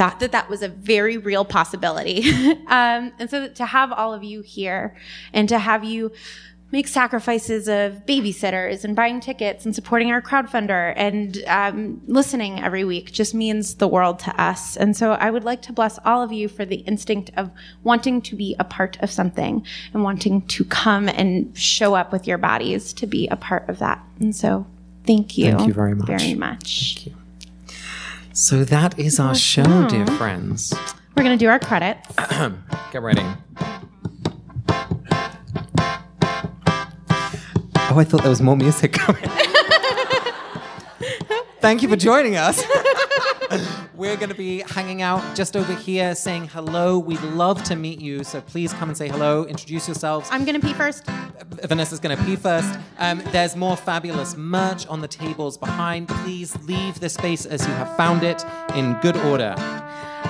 thought 0.01 0.21
that 0.21 0.33
that 0.33 0.49
was 0.49 0.63
a 0.63 0.69
very 0.69 1.19
real 1.19 1.45
possibility. 1.45 2.31
um, 2.69 3.13
and 3.19 3.29
so 3.29 3.49
to 3.49 3.67
have 3.67 3.93
all 3.93 4.15
of 4.15 4.25
you 4.25 4.41
here 4.41 4.97
and 5.35 5.47
to 5.47 5.59
have 5.59 5.85
you 5.85 6.11
make 6.73 6.89
sacrifices 6.89 7.69
of 7.69 8.07
babysitters 8.07 8.83
and 8.83 8.97
buying 8.97 9.21
tickets 9.21 9.67
and 9.67 9.75
supporting 9.75 10.11
our 10.11 10.23
crowdfunder 10.23 10.95
and 10.97 11.45
um, 11.47 12.01
listening 12.07 12.63
every 12.63 12.83
week 12.83 13.13
just 13.13 13.35
means 13.35 13.75
the 13.75 13.87
world 13.87 14.19
to 14.21 14.41
us. 14.41 14.75
And 14.75 14.97
so 14.97 15.13
I 15.13 15.31
would 15.31 15.45
like 15.45 15.61
to 15.63 15.73
bless 15.75 15.99
all 16.07 16.23
of 16.23 16.33
you 16.33 16.49
for 16.49 16.65
the 16.65 16.77
instinct 16.77 17.31
of 17.37 17.51
wanting 17.83 18.23
to 18.23 18.35
be 18.35 18.57
a 18.59 18.65
part 18.65 18.97
of 19.03 19.11
something 19.11 19.67
and 19.93 20.03
wanting 20.03 20.47
to 20.47 20.65
come 20.65 21.11
and 21.11 21.55
show 21.59 21.95
up 21.95 22.11
with 22.11 22.27
your 22.27 22.39
bodies 22.39 22.95
to 22.95 23.07
be 23.07 23.29
a 23.29 23.37
part 23.37 23.69
of 23.69 23.81
that. 23.81 24.03
And 24.19 24.35
so 24.35 24.65
thank 25.05 25.37
you. 25.37 25.53
Thank 25.53 25.67
you 25.67 25.75
very 25.75 25.95
much. 25.95 26.07
Very 26.07 26.35
much. 26.35 27.11
So 28.33 28.65
that 28.65 28.99
is 28.99 29.19
our 29.21 29.35
show, 29.35 29.89
dear 29.89 30.07
friends. 30.07 30.73
We're 31.17 31.25
going 31.25 31.37
to 31.39 31.45
do 31.45 31.49
our 31.51 31.59
credits. 31.59 32.09
Get 32.93 33.03
ready. 33.03 33.23
Oh, 37.93 37.99
I 37.99 38.05
thought 38.05 38.21
there 38.21 38.31
was 38.31 38.41
more 38.41 38.57
music 38.57 38.93
coming. 38.95 39.25
Thank 41.61 41.83
you 41.83 41.89
for 41.89 41.97
joining 41.97 42.37
us. 42.37 42.63
We're 44.01 44.17
going 44.17 44.31
to 44.31 44.35
be 44.35 44.61
hanging 44.61 45.03
out 45.03 45.37
just 45.37 45.55
over 45.55 45.75
here 45.75 46.15
saying 46.15 46.49
hello. 46.49 46.99
We'd 46.99 47.21
love 47.21 47.63
to 47.65 47.77
meet 47.77 48.01
you, 48.01 48.25
so 48.25 48.41
please 48.41 48.73
come 48.73 48.89
and 48.89 48.97
say 48.97 49.09
hello, 49.09 49.45
introduce 49.45 49.87
yourselves. 49.87 50.27
I'm 50.33 50.47
going 50.47 50.59
to 50.59 50.67
pee 50.67 50.73
first. 50.73 51.05
Vanessa's 51.65 52.01
going 52.01 52.17
to 52.17 52.25
pee 52.25 52.37
first. 52.37 52.79
Um, 52.99 53.23
there's 53.27 53.57
more 53.57 53.77
fabulous 53.77 54.39
merch 54.39 54.87
on 54.87 55.03
the 55.03 55.07
tables 55.07 55.59
behind. 55.59 56.09
Please 56.09 56.57
leave 56.63 56.99
the 56.99 57.11
space 57.11 57.45
as 57.45 57.67
you 57.67 57.75
have 57.75 57.95
found 57.99 58.23
it 58.23 58.43
in 58.75 58.95
good 59.03 59.19
order. 59.19 59.55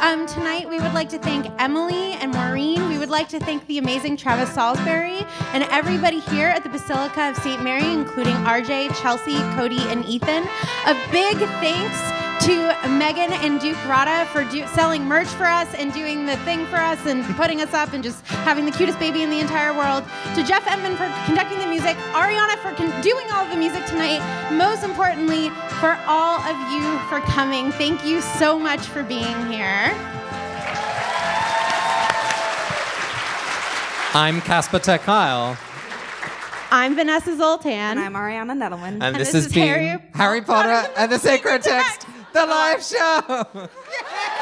Um, 0.01 0.27
tonight, 0.27 0.69
we 0.69 0.81
would 0.81 0.93
like 0.93 1.09
to 1.11 1.21
thank 1.21 1.47
Emily 1.61 2.15
and 2.15 2.33
Maureen. 2.33 2.89
We 2.89 2.99
would 2.99 3.09
like 3.09 3.29
to 3.29 3.39
thank 3.39 3.65
the 3.69 3.79
amazing 3.79 4.17
Travis 4.17 4.53
Salisbury 4.53 5.25
and 5.53 5.63
everybody 5.71 6.19
here 6.19 6.49
at 6.49 6.65
the 6.65 6.71
Basilica 6.71 7.31
of 7.31 7.37
St. 7.37 7.63
Mary, 7.63 7.93
including 7.93 8.35
RJ, 8.35 9.01
Chelsea, 9.01 9.39
Cody, 9.55 9.79
and 9.83 10.05
Ethan. 10.07 10.43
A 10.87 10.95
big 11.13 11.37
thanks 11.61 12.30
to 12.43 12.89
Megan 12.89 13.33
and 13.33 13.61
Duke 13.61 13.77
Rada 13.87 14.25
for 14.33 14.45
do- 14.45 14.67
selling 14.69 15.05
merch 15.05 15.29
for 15.29 15.45
us 15.45 15.73
and 15.75 15.93
doing 15.93 16.27
the 16.27 16.37
thing 16.39 16.65
for 16.67 16.77
us 16.77 17.05
and 17.07 17.25
putting 17.37 17.61
us 17.61 17.75
up 17.75 17.93
and 17.93 18.03
just 18.03 18.27
having 18.29 18.65
the 18.65 18.71
cutest 18.73 18.99
baby 18.99 19.23
in 19.23 19.31
the 19.31 19.41
entire 19.41 19.73
world. 19.77 20.05
To 20.35 20.43
Jeff 20.43 20.67
Edmond 20.67 20.97
for 20.97 21.11
conducting 21.27 21.59
the 21.59 21.67
music, 21.67 21.97
Ariana 22.13 22.57
for 22.59 22.73
con- 22.75 23.01
doing 23.03 23.27
all 23.33 23.45
of 23.45 23.51
the 23.51 23.57
music 23.57 23.85
tonight. 23.87 24.21
Most 24.53 24.83
importantly, 24.85 25.51
for 25.81 25.99
all 26.07 26.41
of 26.41 26.73
you 26.73 26.99
for 27.09 27.21
coming. 27.31 27.73
Thank 27.73 28.05
you 28.05 28.21
so 28.21 28.59
much 28.59 28.81
for 28.81 29.03
being 29.03 29.51
here. 29.51 29.93
I'm 34.13 34.41
Casper 34.41 34.79
ter 34.81 34.99
Kuile. 34.99 35.57
I'm 36.73 36.95
Vanessa 36.95 37.37
Zoltan. 37.37 37.73
And 37.73 38.01
I'm 38.01 38.15
Ariana 38.15 38.53
Nedelman. 38.57 38.99
And, 39.03 39.17
this, 39.17 39.35
is 39.35 39.53
been 39.53 39.67
Harry 39.69 40.03
Harry 40.15 40.41
Potter 40.41 40.89
and 40.97 41.11
the 41.11 41.19
Sacred 41.19 41.63
Text, 41.63 42.07
the 42.33 42.47
live 42.47 42.83
show. 42.83 43.69